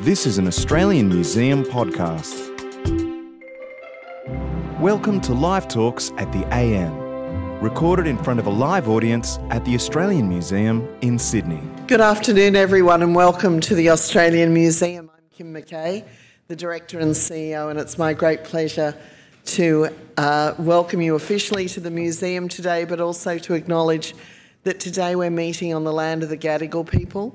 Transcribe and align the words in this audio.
This 0.00 0.26
is 0.26 0.36
an 0.36 0.46
Australian 0.46 1.08
Museum 1.08 1.64
podcast. 1.64 2.52
Welcome 4.78 5.22
to 5.22 5.32
Live 5.32 5.68
Talks 5.68 6.12
at 6.18 6.30
the 6.32 6.46
AM, 6.54 6.94
recorded 7.62 8.06
in 8.06 8.18
front 8.18 8.38
of 8.38 8.46
a 8.46 8.50
live 8.50 8.90
audience 8.90 9.38
at 9.48 9.64
the 9.64 9.74
Australian 9.74 10.28
Museum 10.28 10.86
in 11.00 11.18
Sydney. 11.18 11.62
Good 11.86 12.02
afternoon, 12.02 12.56
everyone, 12.56 13.02
and 13.02 13.14
welcome 13.14 13.58
to 13.60 13.74
the 13.74 13.88
Australian 13.88 14.52
Museum. 14.52 15.10
I'm 15.16 15.24
Kim 15.32 15.54
McKay, 15.54 16.04
the 16.48 16.56
Director 16.56 16.98
and 16.98 17.12
CEO, 17.12 17.70
and 17.70 17.80
it's 17.80 17.96
my 17.96 18.12
great 18.12 18.44
pleasure 18.44 18.94
to 19.46 19.88
uh, 20.18 20.52
welcome 20.58 21.00
you 21.00 21.14
officially 21.14 21.68
to 21.70 21.80
the 21.80 21.90
museum 21.90 22.50
today, 22.50 22.84
but 22.84 23.00
also 23.00 23.38
to 23.38 23.54
acknowledge 23.54 24.14
that 24.64 24.78
today 24.78 25.16
we're 25.16 25.30
meeting 25.30 25.72
on 25.72 25.84
the 25.84 25.92
land 25.92 26.22
of 26.22 26.28
the 26.28 26.36
Gadigal 26.36 26.86
people 26.86 27.34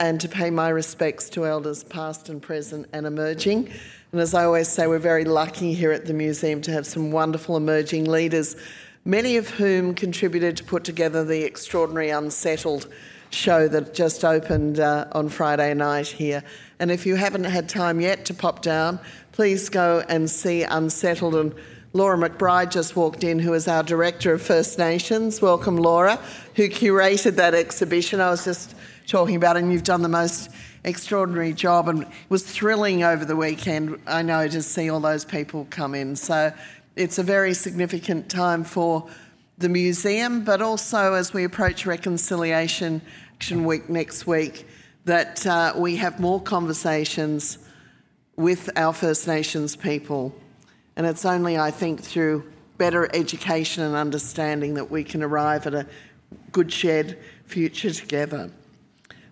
and 0.00 0.20
to 0.22 0.28
pay 0.28 0.50
my 0.50 0.70
respects 0.70 1.28
to 1.30 1.46
elders 1.46 1.84
past 1.84 2.30
and 2.30 2.40
present 2.40 2.88
and 2.92 3.06
emerging. 3.06 3.70
And 4.12 4.20
as 4.20 4.34
I 4.34 4.44
always 4.44 4.68
say, 4.68 4.86
we're 4.86 4.98
very 4.98 5.24
lucky 5.24 5.74
here 5.74 5.92
at 5.92 6.06
the 6.06 6.14
museum 6.14 6.62
to 6.62 6.72
have 6.72 6.86
some 6.86 7.12
wonderful 7.12 7.56
emerging 7.56 8.06
leaders, 8.06 8.56
many 9.04 9.36
of 9.36 9.50
whom 9.50 9.94
contributed 9.94 10.56
to 10.56 10.64
put 10.64 10.84
together 10.84 11.22
the 11.22 11.44
extraordinary 11.44 12.08
Unsettled 12.10 12.88
show 13.28 13.68
that 13.68 13.94
just 13.94 14.24
opened 14.24 14.80
uh, 14.80 15.06
on 15.12 15.28
Friday 15.28 15.72
night 15.74 16.08
here. 16.08 16.42
And 16.80 16.90
if 16.90 17.06
you 17.06 17.14
haven't 17.14 17.44
had 17.44 17.68
time 17.68 18.00
yet 18.00 18.24
to 18.24 18.34
pop 18.34 18.62
down, 18.62 18.98
please 19.32 19.68
go 19.68 20.02
and 20.08 20.28
see 20.28 20.62
Unsettled 20.62 21.34
and 21.36 21.54
Laura 21.92 22.16
McBride 22.16 22.70
just 22.70 22.94
walked 22.94 23.24
in, 23.24 23.40
who 23.40 23.52
is 23.52 23.66
our 23.66 23.82
Director 23.82 24.32
of 24.32 24.42
First 24.42 24.78
Nations. 24.78 25.42
Welcome, 25.42 25.76
Laura, 25.76 26.20
who 26.54 26.68
curated 26.68 27.34
that 27.36 27.52
exhibition. 27.52 28.20
I 28.20 28.30
was 28.30 28.44
just 28.44 28.76
talking 29.10 29.36
about 29.36 29.56
and 29.56 29.72
you've 29.72 29.82
done 29.82 30.02
the 30.02 30.08
most 30.08 30.50
extraordinary 30.84 31.52
job. 31.52 31.88
And 31.88 32.02
it 32.02 32.08
was 32.28 32.44
thrilling 32.44 33.02
over 33.02 33.24
the 33.24 33.36
weekend, 33.36 34.00
I 34.06 34.22
know, 34.22 34.46
to 34.48 34.62
see 34.62 34.88
all 34.88 35.00
those 35.00 35.24
people 35.24 35.66
come 35.68 35.94
in. 35.94 36.16
So 36.16 36.52
it's 36.96 37.18
a 37.18 37.22
very 37.22 37.52
significant 37.52 38.30
time 38.30 38.64
for 38.64 39.08
the 39.58 39.68
museum, 39.68 40.44
but 40.44 40.62
also 40.62 41.14
as 41.14 41.34
we 41.34 41.44
approach 41.44 41.84
Reconciliation 41.84 43.02
Action 43.34 43.64
Week 43.64 43.88
next 43.88 44.26
week, 44.26 44.66
that 45.06 45.46
uh, 45.46 45.72
we 45.76 45.96
have 45.96 46.20
more 46.20 46.40
conversations 46.40 47.58
with 48.36 48.70
our 48.76 48.92
First 48.92 49.26
Nations 49.26 49.76
people 49.76 50.34
and 50.96 51.06
it's 51.06 51.24
only, 51.24 51.58
I 51.58 51.70
think, 51.70 52.02
through 52.02 52.50
better 52.76 53.08
education 53.14 53.82
and 53.82 53.94
understanding 53.94 54.74
that 54.74 54.90
we 54.90 55.02
can 55.02 55.22
arrive 55.22 55.66
at 55.66 55.74
a 55.74 55.86
good 56.52 56.70
shared 56.70 57.16
future 57.46 57.90
together. 57.90 58.50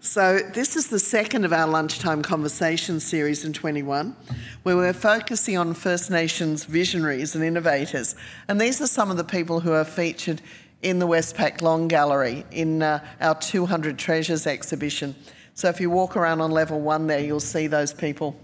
So, 0.00 0.38
this 0.38 0.76
is 0.76 0.90
the 0.90 1.00
second 1.00 1.44
of 1.44 1.52
our 1.52 1.66
lunchtime 1.66 2.22
conversation 2.22 3.00
series 3.00 3.44
in 3.44 3.52
21, 3.52 4.14
where 4.62 4.76
we're 4.76 4.92
focusing 4.92 5.58
on 5.58 5.74
First 5.74 6.08
Nations 6.08 6.64
visionaries 6.64 7.34
and 7.34 7.42
innovators. 7.42 8.14
And 8.46 8.60
these 8.60 8.80
are 8.80 8.86
some 8.86 9.10
of 9.10 9.16
the 9.16 9.24
people 9.24 9.58
who 9.58 9.72
are 9.72 9.84
featured 9.84 10.40
in 10.82 11.00
the 11.00 11.08
Westpac 11.08 11.62
Long 11.62 11.88
Gallery 11.88 12.46
in 12.52 12.80
uh, 12.80 13.04
our 13.20 13.34
200 13.34 13.98
Treasures 13.98 14.46
exhibition. 14.46 15.16
So, 15.54 15.68
if 15.68 15.80
you 15.80 15.90
walk 15.90 16.16
around 16.16 16.42
on 16.42 16.52
level 16.52 16.80
one 16.80 17.08
there, 17.08 17.18
you'll 17.18 17.40
see 17.40 17.66
those 17.66 17.92
people 17.92 18.36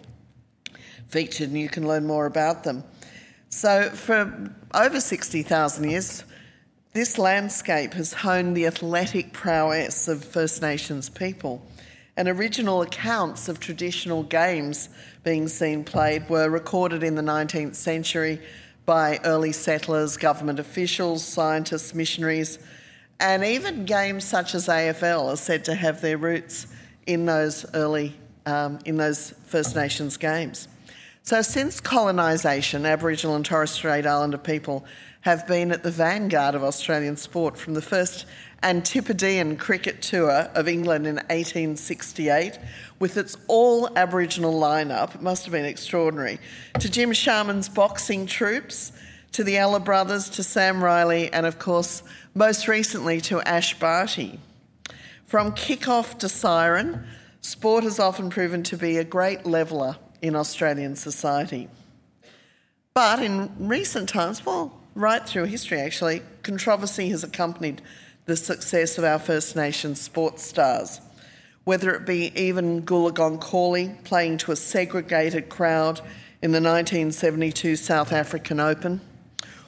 featured 1.06 1.50
and 1.50 1.58
you 1.58 1.68
can 1.68 1.86
learn 1.86 2.04
more 2.04 2.26
about 2.26 2.64
them. 2.64 2.82
So, 3.48 3.90
for 3.90 4.50
over 4.74 5.00
60,000 5.00 5.88
years, 5.88 6.24
this 6.94 7.18
landscape 7.18 7.92
has 7.94 8.12
honed 8.12 8.56
the 8.56 8.66
athletic 8.66 9.32
prowess 9.32 10.06
of 10.06 10.24
First 10.24 10.62
Nations 10.62 11.08
people. 11.10 11.60
And 12.16 12.28
original 12.28 12.82
accounts 12.82 13.48
of 13.48 13.58
traditional 13.58 14.22
games 14.22 14.88
being 15.24 15.48
seen 15.48 15.82
played 15.82 16.30
were 16.30 16.48
recorded 16.48 17.02
in 17.02 17.16
the 17.16 17.22
19th 17.22 17.74
century 17.74 18.40
by 18.86 19.18
early 19.24 19.50
settlers, 19.50 20.16
government 20.16 20.60
officials, 20.60 21.24
scientists, 21.24 21.94
missionaries, 21.94 22.60
and 23.18 23.44
even 23.44 23.86
games 23.86 24.22
such 24.24 24.54
as 24.54 24.68
AFL 24.68 25.32
are 25.32 25.36
said 25.36 25.64
to 25.64 25.74
have 25.74 26.00
their 26.00 26.16
roots 26.16 26.68
in 27.08 27.26
those 27.26 27.66
early, 27.74 28.14
um, 28.46 28.78
in 28.84 28.98
those 28.98 29.34
First 29.46 29.74
Nations 29.74 30.16
games. 30.16 30.68
So, 31.24 31.40
since 31.40 31.80
colonisation, 31.80 32.84
Aboriginal 32.84 33.34
and 33.34 33.44
Torres 33.44 33.70
Strait 33.70 34.06
Islander 34.06 34.36
people 34.36 34.84
have 35.24 35.46
been 35.46 35.72
at 35.72 35.82
the 35.82 35.90
vanguard 35.90 36.54
of 36.54 36.62
Australian 36.62 37.16
sport 37.16 37.56
from 37.56 37.72
the 37.72 37.80
first 37.80 38.26
Antipodean 38.62 39.56
cricket 39.56 40.02
tour 40.02 40.50
of 40.54 40.68
England 40.68 41.06
in 41.06 41.16
1868 41.16 42.58
with 42.98 43.16
its 43.16 43.34
all 43.46 43.88
Aboriginal 43.96 44.52
lineup, 44.52 45.14
it 45.14 45.22
must 45.22 45.46
have 45.46 45.52
been 45.52 45.64
extraordinary, 45.64 46.38
to 46.78 46.90
Jim 46.90 47.12
Sharman's 47.12 47.70
boxing 47.70 48.26
troupes, 48.26 48.92
to 49.32 49.42
the 49.42 49.56
Ella 49.56 49.80
brothers, 49.80 50.28
to 50.28 50.42
Sam 50.42 50.84
Riley, 50.84 51.32
and 51.32 51.46
of 51.46 51.58
course, 51.58 52.02
most 52.34 52.68
recently 52.68 53.18
to 53.22 53.40
Ash 53.48 53.78
Barty. 53.78 54.38
From 55.24 55.52
kick-off 55.52 56.18
to 56.18 56.28
siren, 56.28 57.06
sport 57.40 57.82
has 57.84 57.98
often 57.98 58.28
proven 58.28 58.62
to 58.64 58.76
be 58.76 58.98
a 58.98 59.04
great 59.04 59.46
leveller 59.46 59.96
in 60.20 60.36
Australian 60.36 60.96
society. 60.96 61.70
But 62.92 63.22
in 63.22 63.50
recent 63.58 64.10
times, 64.10 64.44
well, 64.44 64.80
right 64.94 65.26
through 65.26 65.44
history 65.44 65.80
actually, 65.80 66.22
controversy 66.42 67.08
has 67.10 67.24
accompanied 67.24 67.82
the 68.26 68.36
success 68.36 68.96
of 68.96 69.04
our 69.04 69.18
First 69.18 69.56
Nations 69.56 70.00
sports 70.00 70.42
stars. 70.42 71.00
Whether 71.64 71.94
it 71.94 72.06
be 72.06 72.32
Evonne 72.36 72.82
Goolagong 72.82 73.40
Cawley 73.40 73.96
playing 74.04 74.38
to 74.38 74.52
a 74.52 74.56
segregated 74.56 75.48
crowd 75.48 76.00
in 76.42 76.52
the 76.52 76.60
1972 76.60 77.76
South 77.76 78.12
African 78.12 78.60
Open, 78.60 79.00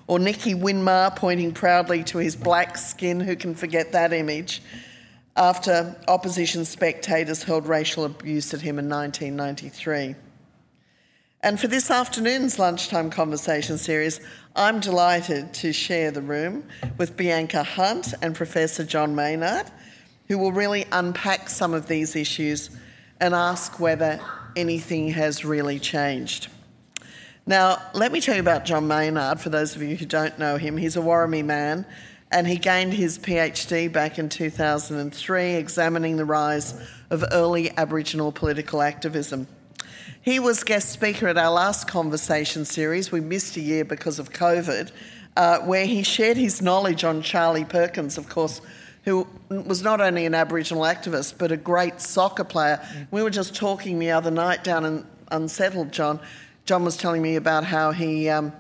or 0.07 0.19
Nicky 0.19 0.55
Winmar 0.55 1.17
pointing 1.17 1.53
proudly 1.53 2.05
to 2.05 2.19
his 2.19 2.37
black 2.37 2.77
skin, 2.77 3.19
who 3.19 3.35
can 3.35 3.55
forget 3.55 3.93
that 3.93 4.13
image, 4.13 4.63
after 5.37 5.97
opposition 6.07 6.65
spectators 6.65 7.43
hurled 7.43 7.67
racial 7.67 8.05
abuse 8.05 8.55
at 8.55 8.61
him 8.61 8.79
in 8.79 8.89
1993. 8.89 10.15
And 11.43 11.61
for 11.61 11.69
this 11.69 11.91
afternoon's 11.91 12.59
lunchtime 12.59 13.11
conversation 13.11 13.77
series, 13.77 14.21
I'm 14.57 14.81
delighted 14.81 15.53
to 15.55 15.73
share 15.73 16.11
the 16.11 16.23
room 16.23 16.65
with 16.97 17.17
Bianca 17.17 17.63
Hunt 17.63 18.15
and 18.23 18.35
Professor 18.35 18.85
John 18.85 19.15
Maynard, 19.15 19.67
who 20.29 20.39
will 20.39 20.53
really 20.53 20.87
unpack 20.93 21.51
some 21.51 21.75
of 21.75 21.89
these 21.89 22.17
issues 22.17 22.71
and 23.21 23.35
ask 23.35 23.79
whether 23.79 24.19
anything 24.57 25.11
has 25.11 25.45
really 25.45 25.79
changed. 25.79 26.49
Now, 27.45 27.81
let 27.93 28.13
me 28.13 28.21
tell 28.21 28.35
you 28.35 28.41
about 28.41 28.65
John 28.65 28.89
Maynard, 28.89 29.39
for 29.39 29.51
those 29.51 29.77
of 29.77 29.83
you 29.83 29.95
who 29.95 30.07
don't 30.07 30.39
know 30.39 30.57
him. 30.57 30.79
He's 30.79 30.97
a 30.97 31.01
Worimi 31.01 31.45
man, 31.45 31.87
and 32.33 32.47
he 32.47 32.57
gained 32.57 32.95
his 32.95 33.19
PhD 33.19 33.93
back 33.93 34.19
in 34.19 34.31
2003, 34.31 35.55
examining 35.55 36.17
the 36.17 36.25
rise 36.25 36.75
of 37.11 37.23
early 37.31 37.71
Aboriginal 37.77 38.33
political 38.33 38.83
activism. 38.83 39.47
He 40.27 40.41
was 40.41 40.65
guest 40.65 40.89
speaker 40.89 41.29
at 41.29 41.39
our 41.39 41.53
last 41.53 41.87
conversation 41.87 42.65
series. 42.65 43.13
We 43.13 43.21
missed 43.21 43.57
a 43.57 43.61
year 43.61 43.85
because 43.85 44.19
of 44.19 44.33
COVID, 44.33 44.91
uh, 45.37 45.61
where 45.61 45.87
he 45.87 46.03
shared 46.03 46.37
his 46.37 46.61
knowledge 46.61 47.05
on 47.05 47.23
Charlie 47.23 47.65
Perkins, 47.65 48.19
of 48.19 48.29
course, 48.29 48.61
who 49.05 49.29
was 49.49 49.83
not 49.83 50.01
only 50.01 50.27
an 50.27 50.35
Aboriginal 50.35 50.83
activist 50.83 51.39
but 51.39 51.53
a 51.53 51.57
great 51.57 52.01
soccer 52.01 52.43
player. 52.43 52.81
Mm. 52.83 53.07
We 53.13 53.23
were 53.23 53.31
just 53.31 53.55
talking 53.55 54.01
the 54.01 54.11
other 54.11 54.33
night 54.33 54.65
down 54.65 54.85
in 54.85 55.07
Unsettled, 55.31 55.93
John. 55.93 56.19
John 56.65 56.85
was 56.85 56.97
telling 56.97 57.23
me 57.23 57.37
about 57.37 57.63
how 57.63 57.93
he 57.93 58.29
um, 58.29 58.53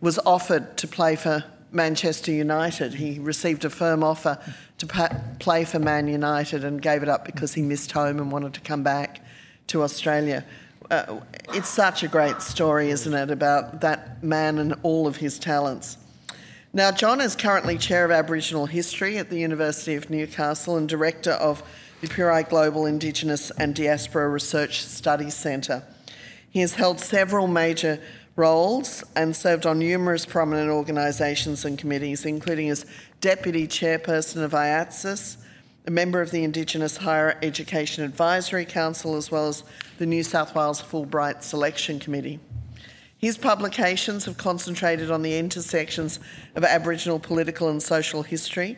was 0.00 0.20
offered 0.20 0.76
to 0.76 0.86
play 0.86 1.16
for 1.16 1.42
Manchester 1.72 2.30
United. 2.30 2.94
He 2.94 3.18
received 3.18 3.64
a 3.64 3.70
firm 3.70 4.04
offer 4.04 4.38
to 4.78 4.86
pa- 4.86 5.20
play 5.40 5.64
for 5.64 5.80
Man 5.80 6.06
United 6.06 6.62
and 6.62 6.80
gave 6.80 7.02
it 7.02 7.08
up 7.08 7.24
because 7.24 7.54
he 7.54 7.62
missed 7.62 7.90
home 7.90 8.20
and 8.20 8.30
wanted 8.30 8.54
to 8.54 8.60
come 8.60 8.84
back 8.84 9.20
to 9.66 9.82
Australia 9.82 10.44
uh, 10.90 11.20
it's 11.54 11.68
such 11.68 12.02
a 12.02 12.08
great 12.08 12.40
story, 12.40 12.90
isn't 12.90 13.12
it, 13.12 13.30
about 13.30 13.80
that 13.80 14.22
man 14.22 14.58
and 14.58 14.74
all 14.82 15.06
of 15.06 15.16
his 15.16 15.38
talents. 15.38 15.98
Now, 16.72 16.90
John 16.92 17.20
is 17.20 17.34
currently 17.34 17.78
Chair 17.78 18.04
of 18.04 18.10
Aboriginal 18.10 18.66
History 18.66 19.18
at 19.18 19.30
the 19.30 19.38
University 19.38 19.94
of 19.94 20.10
Newcastle 20.10 20.76
and 20.76 20.88
Director 20.88 21.32
of 21.32 21.62
the 22.00 22.08
Purai 22.08 22.48
Global 22.48 22.86
Indigenous 22.86 23.50
and 23.52 23.74
Diaspora 23.74 24.28
Research 24.28 24.84
Studies 24.84 25.34
Centre. 25.34 25.82
He 26.50 26.60
has 26.60 26.74
held 26.74 27.00
several 27.00 27.46
major 27.46 28.00
roles 28.36 29.02
and 29.16 29.34
served 29.34 29.66
on 29.66 29.80
numerous 29.80 30.24
prominent 30.24 30.70
organisations 30.70 31.64
and 31.64 31.76
committees, 31.76 32.24
including 32.24 32.70
as 32.70 32.86
Deputy 33.20 33.66
Chairperson 33.66 34.42
of 34.42 34.52
AIATSIS, 34.52 35.38
a 35.88 35.90
member 35.90 36.20
of 36.20 36.30
the 36.32 36.44
Indigenous 36.44 36.98
Higher 36.98 37.38
Education 37.40 38.04
Advisory 38.04 38.66
Council, 38.66 39.16
as 39.16 39.30
well 39.30 39.48
as 39.48 39.64
the 39.96 40.04
New 40.04 40.22
South 40.22 40.54
Wales 40.54 40.82
Fulbright 40.82 41.42
Selection 41.42 41.98
Committee. 41.98 42.40
His 43.16 43.38
publications 43.38 44.26
have 44.26 44.36
concentrated 44.36 45.10
on 45.10 45.22
the 45.22 45.38
intersections 45.38 46.20
of 46.54 46.62
Aboriginal 46.62 47.18
political 47.18 47.70
and 47.70 47.82
social 47.82 48.22
history 48.22 48.76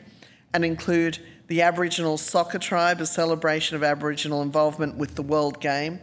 and 0.54 0.64
include 0.64 1.18
The 1.48 1.62
Aboriginal 1.62 2.16
Soccer 2.16 2.60
Tribe, 2.60 3.00
a 3.00 3.06
celebration 3.06 3.74
of 3.74 3.82
Aboriginal 3.82 4.40
involvement 4.40 4.96
with 4.96 5.16
the 5.16 5.22
World 5.22 5.60
Game, 5.60 5.98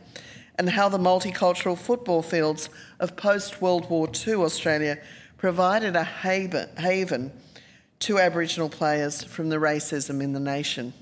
and 0.56 0.71
how 0.71 0.89
the 0.89 0.98
multicultural 0.98 1.77
football 1.77 2.21
fields 2.21 2.69
of 3.00 3.15
post 3.15 3.62
World 3.62 3.89
War 3.89 4.10
II 4.27 4.33
Australia 4.33 4.98
provided 5.38 5.95
a 5.95 6.03
haven 6.03 7.31
to 7.99 8.19
Aboriginal 8.19 8.69
players 8.69 9.23
from 9.23 9.49
the 9.49 9.57
racism 9.57 10.21
in 10.21 10.33
the 10.33 10.39
nation. 10.39 10.94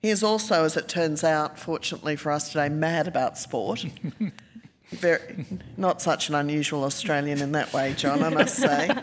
He 0.00 0.10
is 0.10 0.24
also, 0.24 0.64
as 0.64 0.76
it 0.76 0.88
turns 0.88 1.22
out, 1.22 1.58
fortunately 1.58 2.16
for 2.16 2.32
us 2.32 2.48
today, 2.48 2.68
mad 2.68 3.06
about 3.06 3.38
sport. 3.38 3.86
Very, 4.90 5.46
not 5.76 6.02
such 6.02 6.28
an 6.28 6.34
unusual 6.34 6.84
Australian 6.84 7.40
in 7.40 7.52
that 7.52 7.72
way, 7.72 7.94
John, 7.96 8.22
I 8.22 8.28
must 8.28 8.56
say. 8.56 8.90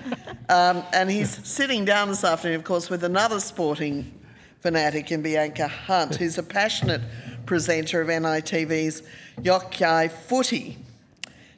Um, 0.49 0.81
and 0.93 1.11
he's 1.11 1.47
sitting 1.47 1.85
down 1.85 2.07
this 2.07 2.23
afternoon, 2.23 2.55
of 2.55 2.63
course, 2.63 2.89
with 2.89 3.03
another 3.03 3.39
sporting 3.39 4.19
fanatic 4.61 5.11
in 5.11 5.21
Bianca 5.21 5.67
Hunt, 5.67 6.15
who's 6.15 6.39
a 6.39 6.43
passionate 6.43 7.01
presenter 7.45 8.01
of 8.01 8.07
NITV's 8.07 9.03
Yokayi 9.41 10.11
Footy. 10.11 10.79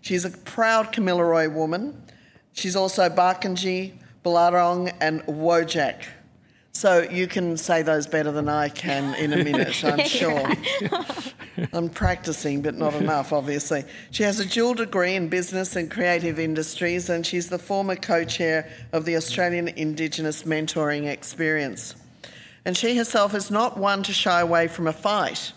She's 0.01 0.25
a 0.25 0.31
proud 0.31 0.91
Kamilaroi 0.91 1.53
woman. 1.53 2.03
She's 2.51 2.75
also 2.75 3.07
Barkindji, 3.07 3.93
Ballardong, 4.23 4.93
and 4.99 5.21
Whadjuk. 5.23 6.03
So 6.73 7.01
you 7.01 7.27
can 7.27 7.57
say 7.57 7.81
those 7.81 8.07
better 8.07 8.31
than 8.31 8.47
I 8.47 8.69
can 8.69 9.13
in 9.15 9.33
a 9.33 9.43
minute, 9.43 9.83
I'm 9.83 9.99
sure. 10.05 10.49
I'm 11.73 11.89
practicing, 11.89 12.61
but 12.61 12.75
not 12.75 12.93
enough, 12.93 13.33
obviously. 13.33 13.83
She 14.11 14.23
has 14.23 14.39
a 14.39 14.45
dual 14.45 14.73
degree 14.73 15.15
in 15.15 15.27
business 15.27 15.75
and 15.75 15.91
creative 15.91 16.39
industries, 16.39 17.09
and 17.09 17.25
she's 17.25 17.49
the 17.49 17.59
former 17.59 17.95
co 17.95 18.23
chair 18.23 18.69
of 18.93 19.05
the 19.05 19.15
Australian 19.15 19.67
Indigenous 19.67 20.43
Mentoring 20.43 21.07
Experience. 21.07 21.95
And 22.63 22.77
she 22.77 22.95
herself 22.95 23.35
is 23.35 23.51
not 23.51 23.77
one 23.77 24.03
to 24.03 24.13
shy 24.13 24.39
away 24.39 24.67
from 24.67 24.87
a 24.87 24.93
fight. 24.93 25.51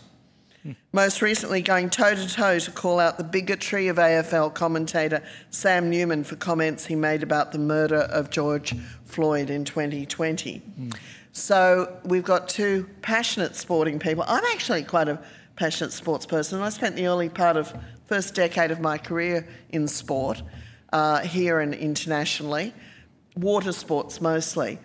Most 0.93 1.21
recently, 1.21 1.61
going 1.61 1.91
toe 1.91 2.15
to 2.15 2.29
toe 2.29 2.59
to 2.59 2.71
call 2.71 2.99
out 2.99 3.19
the 3.19 3.25
bigotry 3.25 3.89
of 3.89 3.97
AFL 3.97 4.55
commentator 4.55 5.23
Sam 5.51 5.91
Newman 5.91 6.25
for 6.25 6.37
comments 6.37 6.87
he 6.87 6.95
made 6.95 7.23
about 7.23 7.53
the 7.53 7.59
murder 7.59 7.99
of 7.99 8.31
George 8.31 8.75
Floyd 9.05 9.51
in 9.51 9.65
2020. 9.65 10.63
Mm. 10.81 10.97
So 11.33 11.99
we've 12.05 12.25
got 12.25 12.49
two 12.49 12.89
passionate 13.03 13.57
sporting 13.57 13.99
people. 13.99 14.25
I'm 14.27 14.45
actually 14.53 14.85
quite 14.85 15.09
a 15.09 15.21
passionate 15.57 15.93
sports 15.93 16.25
person. 16.25 16.61
I 16.61 16.71
spent 16.71 16.97
the 16.97 17.09
early 17.09 17.29
part 17.29 17.57
of 17.57 17.75
first 18.07 18.35
decade 18.35 18.71
of 18.71 18.81
my 18.81 18.97
career 18.97 19.47
in 19.71 19.87
sport, 19.87 20.43
uh, 20.93 21.21
here 21.21 21.61
and 21.61 21.75
internationally, 21.75 22.73
water 23.37 23.73
sports 23.73 24.21
mostly. 24.21 24.79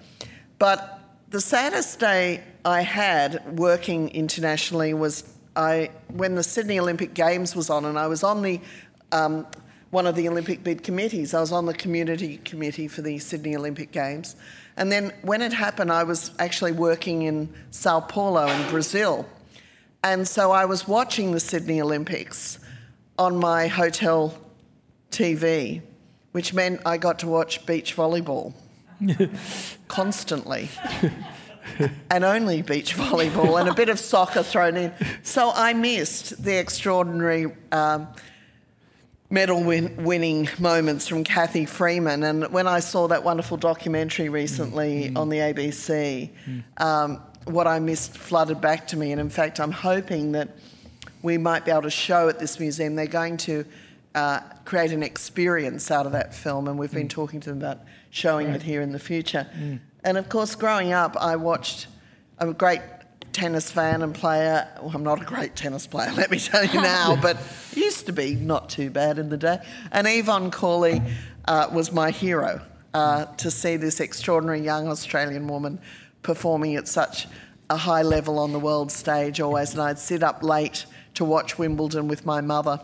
But 0.57 0.99
the 1.29 1.39
saddest 1.39 1.99
day 1.99 2.43
I 2.65 2.81
had 2.81 3.57
working 3.57 4.09
internationally 4.09 4.93
was 4.93 5.35
I 5.55 5.91
when 6.09 6.35
the 6.35 6.43
Sydney 6.43 6.79
Olympic 6.79 7.13
Games 7.13 7.55
was 7.55 7.69
on, 7.69 7.85
and 7.85 7.97
I 7.97 8.07
was 8.07 8.23
on 8.23 8.41
the 8.41 8.59
um, 9.11 9.47
one 9.91 10.05
of 10.05 10.15
the 10.15 10.27
Olympic 10.27 10.63
bid 10.63 10.83
committees. 10.83 11.33
I 11.33 11.39
was 11.39 11.51
on 11.51 11.65
the 11.65 11.73
community 11.73 12.37
committee 12.37 12.87
for 12.87 13.01
the 13.01 13.19
Sydney 13.19 13.55
Olympic 13.55 13.91
Games, 13.91 14.35
and 14.77 14.91
then 14.91 15.13
when 15.21 15.41
it 15.41 15.53
happened, 15.53 15.91
I 15.91 16.03
was 16.03 16.31
actually 16.39 16.71
working 16.71 17.23
in 17.23 17.53
Sao 17.71 17.99
Paulo 17.99 18.47
in 18.47 18.69
Brazil, 18.69 19.27
and 20.03 20.27
so 20.27 20.51
I 20.51 20.65
was 20.65 20.87
watching 20.87 21.31
the 21.31 21.39
Sydney 21.39 21.81
Olympics 21.81 22.59
on 23.17 23.37
my 23.37 23.67
hotel 23.67 24.37
TV, 25.11 25.81
which 26.31 26.53
meant 26.53 26.81
I 26.85 26.97
got 26.97 27.19
to 27.19 27.27
watch 27.27 27.65
beach 27.65 27.95
volleyball 27.95 28.53
constantly 29.87 30.69
and 32.11 32.23
only 32.23 32.61
beach 32.61 32.95
volleyball 32.95 33.59
and 33.59 33.69
a 33.69 33.73
bit 33.73 33.89
of 33.89 33.99
soccer 33.99 34.43
thrown 34.43 34.77
in. 34.77 34.93
So 35.23 35.51
I 35.53 35.73
missed 35.73 36.41
the 36.43 36.57
extraordinary 36.57 37.47
um, 37.71 38.07
medal 39.29 39.63
win- 39.63 40.03
winning 40.03 40.49
moments 40.59 41.07
from 41.07 41.23
Cathy 41.23 41.65
Freeman. 41.65 42.23
And 42.23 42.51
when 42.51 42.67
I 42.67 42.79
saw 42.79 43.07
that 43.07 43.23
wonderful 43.23 43.57
documentary 43.57 44.29
recently 44.29 45.09
mm. 45.09 45.17
on 45.17 45.29
the 45.29 45.37
ABC, 45.37 46.29
mm. 46.47 46.83
um, 46.83 47.21
what 47.45 47.67
I 47.67 47.79
missed 47.79 48.17
flooded 48.17 48.61
back 48.61 48.87
to 48.87 48.97
me. 48.97 49.11
And 49.11 49.21
in 49.21 49.29
fact, 49.29 49.59
I'm 49.59 49.71
hoping 49.71 50.33
that 50.33 50.57
we 51.21 51.37
might 51.37 51.65
be 51.65 51.71
able 51.71 51.83
to 51.83 51.89
show 51.89 52.29
at 52.29 52.39
this 52.39 52.59
museum. 52.59 52.95
They're 52.95 53.07
going 53.07 53.37
to 53.37 53.65
uh, 54.15 54.39
create 54.65 54.91
an 54.91 55.03
experience 55.03 55.91
out 55.91 56.05
of 56.05 56.13
that 56.13 56.33
film, 56.33 56.67
and 56.67 56.79
we've 56.79 56.91
been 56.91 57.07
mm. 57.07 57.11
talking 57.11 57.39
to 57.41 57.49
them 57.49 57.59
about 57.59 57.79
showing 58.09 58.47
right. 58.47 58.55
it 58.55 58.63
here 58.63 58.81
in 58.81 58.91
the 58.91 58.99
future. 58.99 59.47
Mm. 59.57 59.79
And 60.03 60.17
of 60.17 60.29
course, 60.29 60.55
growing 60.55 60.93
up, 60.93 61.17
I 61.17 61.35
watched. 61.35 61.87
I'm 62.37 62.49
a 62.49 62.53
great 62.53 62.81
tennis 63.33 63.71
fan 63.71 64.01
and 64.01 64.13
player. 64.13 64.67
Well, 64.81 64.91
I'm 64.93 65.03
not 65.03 65.21
a 65.21 65.25
great 65.25 65.55
tennis 65.55 65.87
player, 65.87 66.11
let 66.15 66.31
me 66.31 66.39
tell 66.39 66.65
you 66.65 66.81
now, 66.81 67.17
but 67.21 67.37
used 67.75 68.05
to 68.07 68.13
be 68.13 68.35
not 68.35 68.69
too 68.69 68.89
bad 68.89 69.19
in 69.19 69.29
the 69.29 69.37
day. 69.37 69.59
And 69.91 70.07
Evonne 70.07 70.51
Cawley 70.51 71.01
uh, 71.45 71.69
was 71.71 71.91
my 71.91 72.11
hero 72.11 72.61
uh, 72.93 73.25
to 73.37 73.51
see 73.51 73.77
this 73.77 73.99
extraordinary 73.99 74.61
young 74.61 74.87
Australian 74.87 75.47
woman 75.47 75.79
performing 76.21 76.75
at 76.75 76.87
such 76.87 77.27
a 77.69 77.77
high 77.77 78.01
level 78.01 78.39
on 78.39 78.51
the 78.51 78.59
world 78.59 78.91
stage 78.91 79.39
always. 79.39 79.73
And 79.73 79.81
I'd 79.81 79.99
sit 79.99 80.23
up 80.23 80.43
late 80.43 80.85
to 81.15 81.25
watch 81.25 81.57
Wimbledon 81.57 82.07
with 82.07 82.25
my 82.25 82.41
mother, 82.41 82.79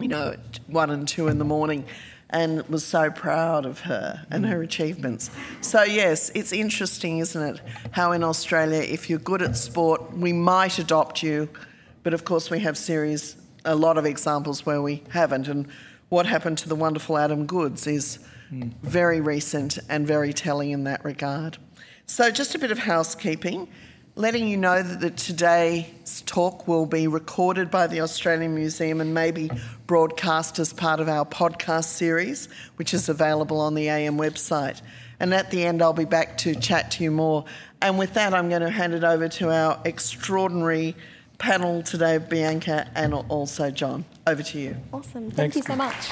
you 0.00 0.08
know, 0.08 0.34
one 0.66 0.90
and 0.90 1.06
two 1.06 1.28
in 1.28 1.38
the 1.38 1.44
morning 1.44 1.84
and 2.32 2.66
was 2.68 2.84
so 2.84 3.10
proud 3.10 3.66
of 3.66 3.80
her 3.80 4.26
and 4.30 4.46
her 4.46 4.62
achievements. 4.62 5.30
So, 5.60 5.82
yes, 5.82 6.30
it's 6.34 6.52
interesting, 6.52 7.18
isn't 7.18 7.42
it? 7.42 7.60
How 7.92 8.12
in 8.12 8.24
Australia, 8.24 8.80
if 8.80 9.10
you're 9.10 9.18
good 9.18 9.42
at 9.42 9.56
sport, 9.56 10.16
we 10.16 10.32
might 10.32 10.78
adopt 10.78 11.22
you, 11.22 11.48
but 12.02 12.14
of 12.14 12.24
course, 12.24 12.50
we 12.50 12.60
have 12.60 12.78
series, 12.78 13.36
a 13.64 13.74
lot 13.74 13.98
of 13.98 14.06
examples 14.06 14.64
where 14.64 14.80
we 14.80 15.02
haven't. 15.10 15.46
And 15.46 15.68
what 16.08 16.26
happened 16.26 16.58
to 16.58 16.68
the 16.68 16.74
wonderful 16.74 17.18
Adam 17.18 17.46
Goodes 17.46 17.86
is 17.86 18.18
very 18.50 19.20
recent 19.20 19.78
and 19.88 20.06
very 20.06 20.32
telling 20.32 20.70
in 20.70 20.84
that 20.84 21.04
regard. 21.04 21.58
So, 22.06 22.30
just 22.30 22.54
a 22.54 22.58
bit 22.58 22.70
of 22.70 22.80
housekeeping 22.80 23.68
letting 24.14 24.46
you 24.46 24.56
know 24.56 24.82
that 24.82 25.16
today's 25.16 26.22
talk 26.26 26.68
will 26.68 26.84
be 26.84 27.06
recorded 27.06 27.70
by 27.70 27.86
the 27.86 28.00
Australian 28.00 28.54
Museum 28.54 29.00
and 29.00 29.14
maybe 29.14 29.50
broadcast 29.86 30.58
as 30.58 30.72
part 30.72 31.00
of 31.00 31.08
our 31.08 31.24
podcast 31.24 31.84
series, 31.84 32.48
which 32.76 32.92
is 32.92 33.08
available 33.08 33.60
on 33.60 33.74
the 33.74 33.88
AM 33.88 34.18
website. 34.18 34.82
And 35.18 35.32
at 35.32 35.50
the 35.50 35.64
end, 35.64 35.80
I'll 35.80 35.92
be 35.92 36.04
back 36.04 36.36
to 36.38 36.54
chat 36.54 36.90
to 36.92 37.04
you 37.04 37.10
more. 37.10 37.44
And 37.80 37.98
with 37.98 38.14
that, 38.14 38.34
I'm 38.34 38.48
going 38.48 38.62
to 38.62 38.70
hand 38.70 38.92
it 38.92 39.04
over 39.04 39.28
to 39.28 39.50
our 39.50 39.80
extraordinary 39.84 40.94
panel 41.38 41.82
today, 41.82 42.18
Bianca 42.18 42.90
and 42.94 43.14
also 43.14 43.70
John. 43.70 44.04
Over 44.26 44.42
to 44.42 44.58
you. 44.58 44.76
Awesome. 44.92 45.30
Thank 45.30 45.54
Thanks. 45.54 45.56
you 45.56 45.62
so 45.62 45.76
much. 45.76 46.10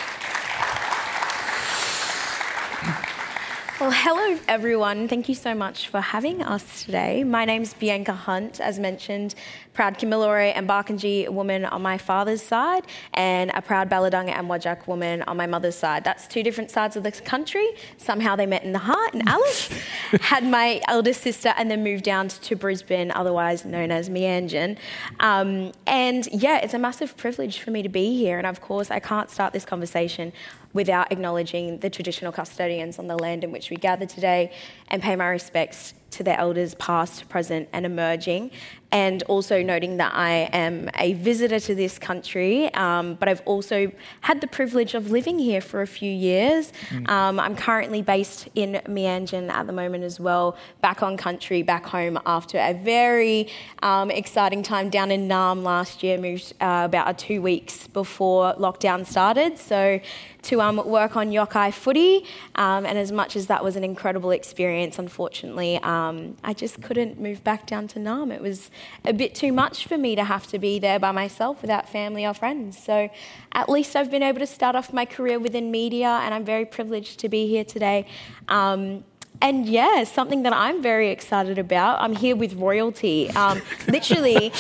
Well, 3.81 3.93
hello 3.93 4.39
everyone. 4.47 5.09
Thank 5.09 5.31
you 5.31 5.35
so 5.35 5.55
much 5.55 5.89
for 5.89 6.03
having 6.03 6.43
us 6.43 6.85
today. 6.85 7.25
My 7.25 7.47
name's 7.47 7.73
Bianca 7.73 8.13
Hunt, 8.13 8.61
as 8.61 8.79
mentioned, 8.79 9.35
proud 9.73 9.99
Kamilaroi 9.99 10.53
and 10.55 10.69
Barkindji 10.69 11.31
woman 11.31 11.65
on 11.65 11.81
my 11.81 11.97
father's 11.97 12.43
side, 12.43 12.87
and 13.15 13.51
a 13.55 13.63
proud 13.63 13.89
Ballardong 13.89 14.29
and 14.29 14.49
Whadjuk 14.49 14.87
woman 14.87 15.23
on 15.23 15.39
my 15.39 15.47
mother's 15.47 15.77
side. 15.77 16.05
That's 16.05 16.27
two 16.27 16.43
different 16.43 16.71
sides 16.71 16.95
of 16.95 17.05
the 17.05 17.11
country. 17.11 17.67
Somehow 17.97 18.37
they 18.37 18.45
met 18.45 18.65
in 18.65 18.73
the 18.73 18.81
heart, 18.81 19.15
and 19.15 19.27
Alice 19.27 19.69
had 20.21 20.45
my 20.45 20.83
eldest 20.87 21.23
sister 21.23 21.55
and 21.57 21.71
then 21.71 21.83
moved 21.83 22.05
down 22.05 22.29
to 22.29 22.57
Brisbane, 22.57 23.11
otherwise 23.13 23.65
known 23.65 23.91
as 23.91 24.11
Meanjin. 24.11 24.77
Um, 25.21 25.73
and 25.87 26.29
yeah, 26.33 26.59
it's 26.59 26.75
a 26.75 26.79
massive 26.79 27.17
privilege 27.17 27.61
for 27.61 27.71
me 27.71 27.83
to 27.83 27.89
be 27.89 28.15
here, 28.15 28.37
and 28.37 28.47
of 28.47 28.61
course, 28.61 28.91
I 28.91 29.01
can't 29.01 29.31
start 29.31 29.55
this 29.55 29.65
conversation 29.65 30.35
without 30.73 31.11
acknowledging 31.11 31.79
the 31.79 31.91
traditional 31.91 32.33
custodians 32.33 32.99
on 32.99 33.07
the 33.07 33.17
land 33.17 33.45
in 33.45 33.51
which 33.51 33.71
we 33.71 33.77
gather 33.77 34.07
today 34.07 34.53
and 34.89 35.03
pay 35.03 35.17
my 35.17 35.27
respects 35.27 35.95
to 36.11 36.23
their 36.23 36.39
elders 36.39 36.75
past, 36.75 37.29
present, 37.29 37.69
and 37.73 37.87
emerging, 37.87 38.51
and 38.93 39.23
also 39.25 39.63
noting 39.63 39.99
that 39.99 40.13
I 40.15 40.49
am 40.53 40.91
a 40.99 41.13
visitor 41.15 41.61
to 41.61 41.75
this 41.75 41.99
country, 41.99 42.73
um, 42.75 43.15
but 43.15 43.29
I've 43.29 43.43
also 43.45 43.93
had 44.21 44.41
the 44.41 44.47
privilege 44.47 44.95
of 44.95 45.11
living 45.11 45.39
here 45.39 45.61
for 45.61 45.81
a 45.83 45.87
few 45.87 46.11
years. 46.11 46.73
Mm. 46.91 47.09
Um, 47.09 47.41
I'm 47.41 47.55
currently 47.55 48.03
based 48.03 48.49
in 48.55 48.81
Meanjin 48.87 49.49
at 49.49 49.67
the 49.67 49.73
moment 49.73 50.03
as 50.05 50.19
well, 50.19 50.57
back 50.81 51.03
on 51.03 51.17
country, 51.17 51.63
back 51.63 51.87
home 51.87 52.19
after 52.27 52.59
a 52.59 52.75
very 52.75 53.49
um, 53.83 54.11
exciting 54.11 54.63
time 54.63 54.91
down 54.91 55.11
in 55.11 55.29
Naarm 55.29 55.63
last 55.63 56.03
year, 56.03 56.19
moved 56.19 56.53
uh, 56.61 56.83
about 56.85 57.17
two 57.19 57.41
weeks 57.41 57.87
before 57.87 58.55
lockdown 58.55 59.07
started. 59.07 59.59
So 59.59 60.01
to 60.43 60.61
um, 60.63 60.77
work 60.87 61.17
on 61.17 61.31
Yokayi 61.31 61.73
footy, 61.73 62.25
um, 62.55 62.87
and 62.87 62.99
as 62.99 63.13
much 63.13 63.37
as 63.37 63.47
that 63.49 63.63
was 63.63 63.77
an 63.77 63.85
incredible 63.85 64.31
experience, 64.31 64.99
unfortunately, 64.99 65.79
um, 65.83 66.37
I 66.43 66.55
just 66.55 66.83
couldn't 66.83 67.21
move 67.21 67.45
back 67.45 67.67
down 67.67 67.87
to 67.89 67.99
Naarm. 67.99 68.33
It 68.33 68.41
was 68.41 68.71
a 69.05 69.13
bit 69.13 69.35
too 69.35 69.53
much 69.53 69.87
for 69.87 69.99
me 69.99 70.15
to 70.17 70.25
have 70.25 70.47
to 70.49 70.59
be 70.59 70.79
there 70.79 70.99
by 70.99 71.13
myself 71.13 71.63
without 71.63 71.89
family 71.89 72.27
or 72.27 72.35
friends. 72.35 72.79
So 72.79 73.11
at 73.53 73.69
least 73.69 73.97
I've 73.97 74.11
been 74.11 74.23
able 74.23 74.41
to 74.41 74.47
start 74.47 74.77
off 74.77 74.93
my 74.93 75.05
career 75.05 75.39
within 75.39 75.71
media, 75.71 76.09
and 76.23 76.35
I'm 76.35 76.45
very 76.45 76.65
privileged 76.65 77.19
to 77.21 77.29
be 77.29 77.47
here 77.47 77.65
today. 77.65 78.07
Um, 78.49 79.05
and 79.43 79.67
yeah, 79.67 80.05
something 80.05 80.43
that 80.43 80.53
I'm 80.53 80.83
very 80.83 81.11
excited 81.11 81.59
about. 81.59 82.01
I'm 82.01 82.15
here 82.15 82.37
with 82.37 82.55
royalty. 82.55 83.31
Um, 83.31 83.63
literally, 83.89 84.53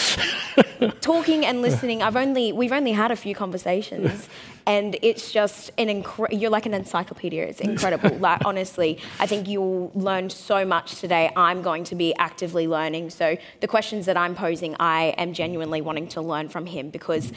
talking 1.00 1.44
and 1.44 1.62
listening. 1.62 2.02
I've 2.02 2.16
only 2.16 2.52
we've 2.52 2.72
only 2.72 2.92
had 2.92 3.10
a 3.10 3.16
few 3.16 3.34
conversations, 3.34 4.28
and 4.66 4.96
it's 5.02 5.32
just 5.32 5.70
an 5.76 5.88
incre- 5.88 6.40
you're 6.40 6.50
like 6.50 6.66
an 6.66 6.74
encyclopedia. 6.74 7.44
It's 7.44 7.60
incredible. 7.60 8.16
like 8.18 8.44
honestly, 8.44 8.98
I 9.18 9.26
think 9.26 9.48
you'll 9.48 9.90
learn 9.94 10.30
so 10.30 10.64
much 10.64 10.96
today. 10.96 11.30
I'm 11.36 11.62
going 11.62 11.84
to 11.84 11.94
be 11.94 12.14
actively 12.16 12.66
learning. 12.66 13.10
So 13.10 13.36
the 13.60 13.68
questions 13.68 14.06
that 14.06 14.16
I'm 14.16 14.34
posing, 14.34 14.76
I 14.80 15.14
am 15.18 15.34
genuinely 15.34 15.82
wanting 15.82 16.08
to 16.08 16.22
learn 16.22 16.48
from 16.48 16.66
him 16.66 16.90
because 16.90 17.32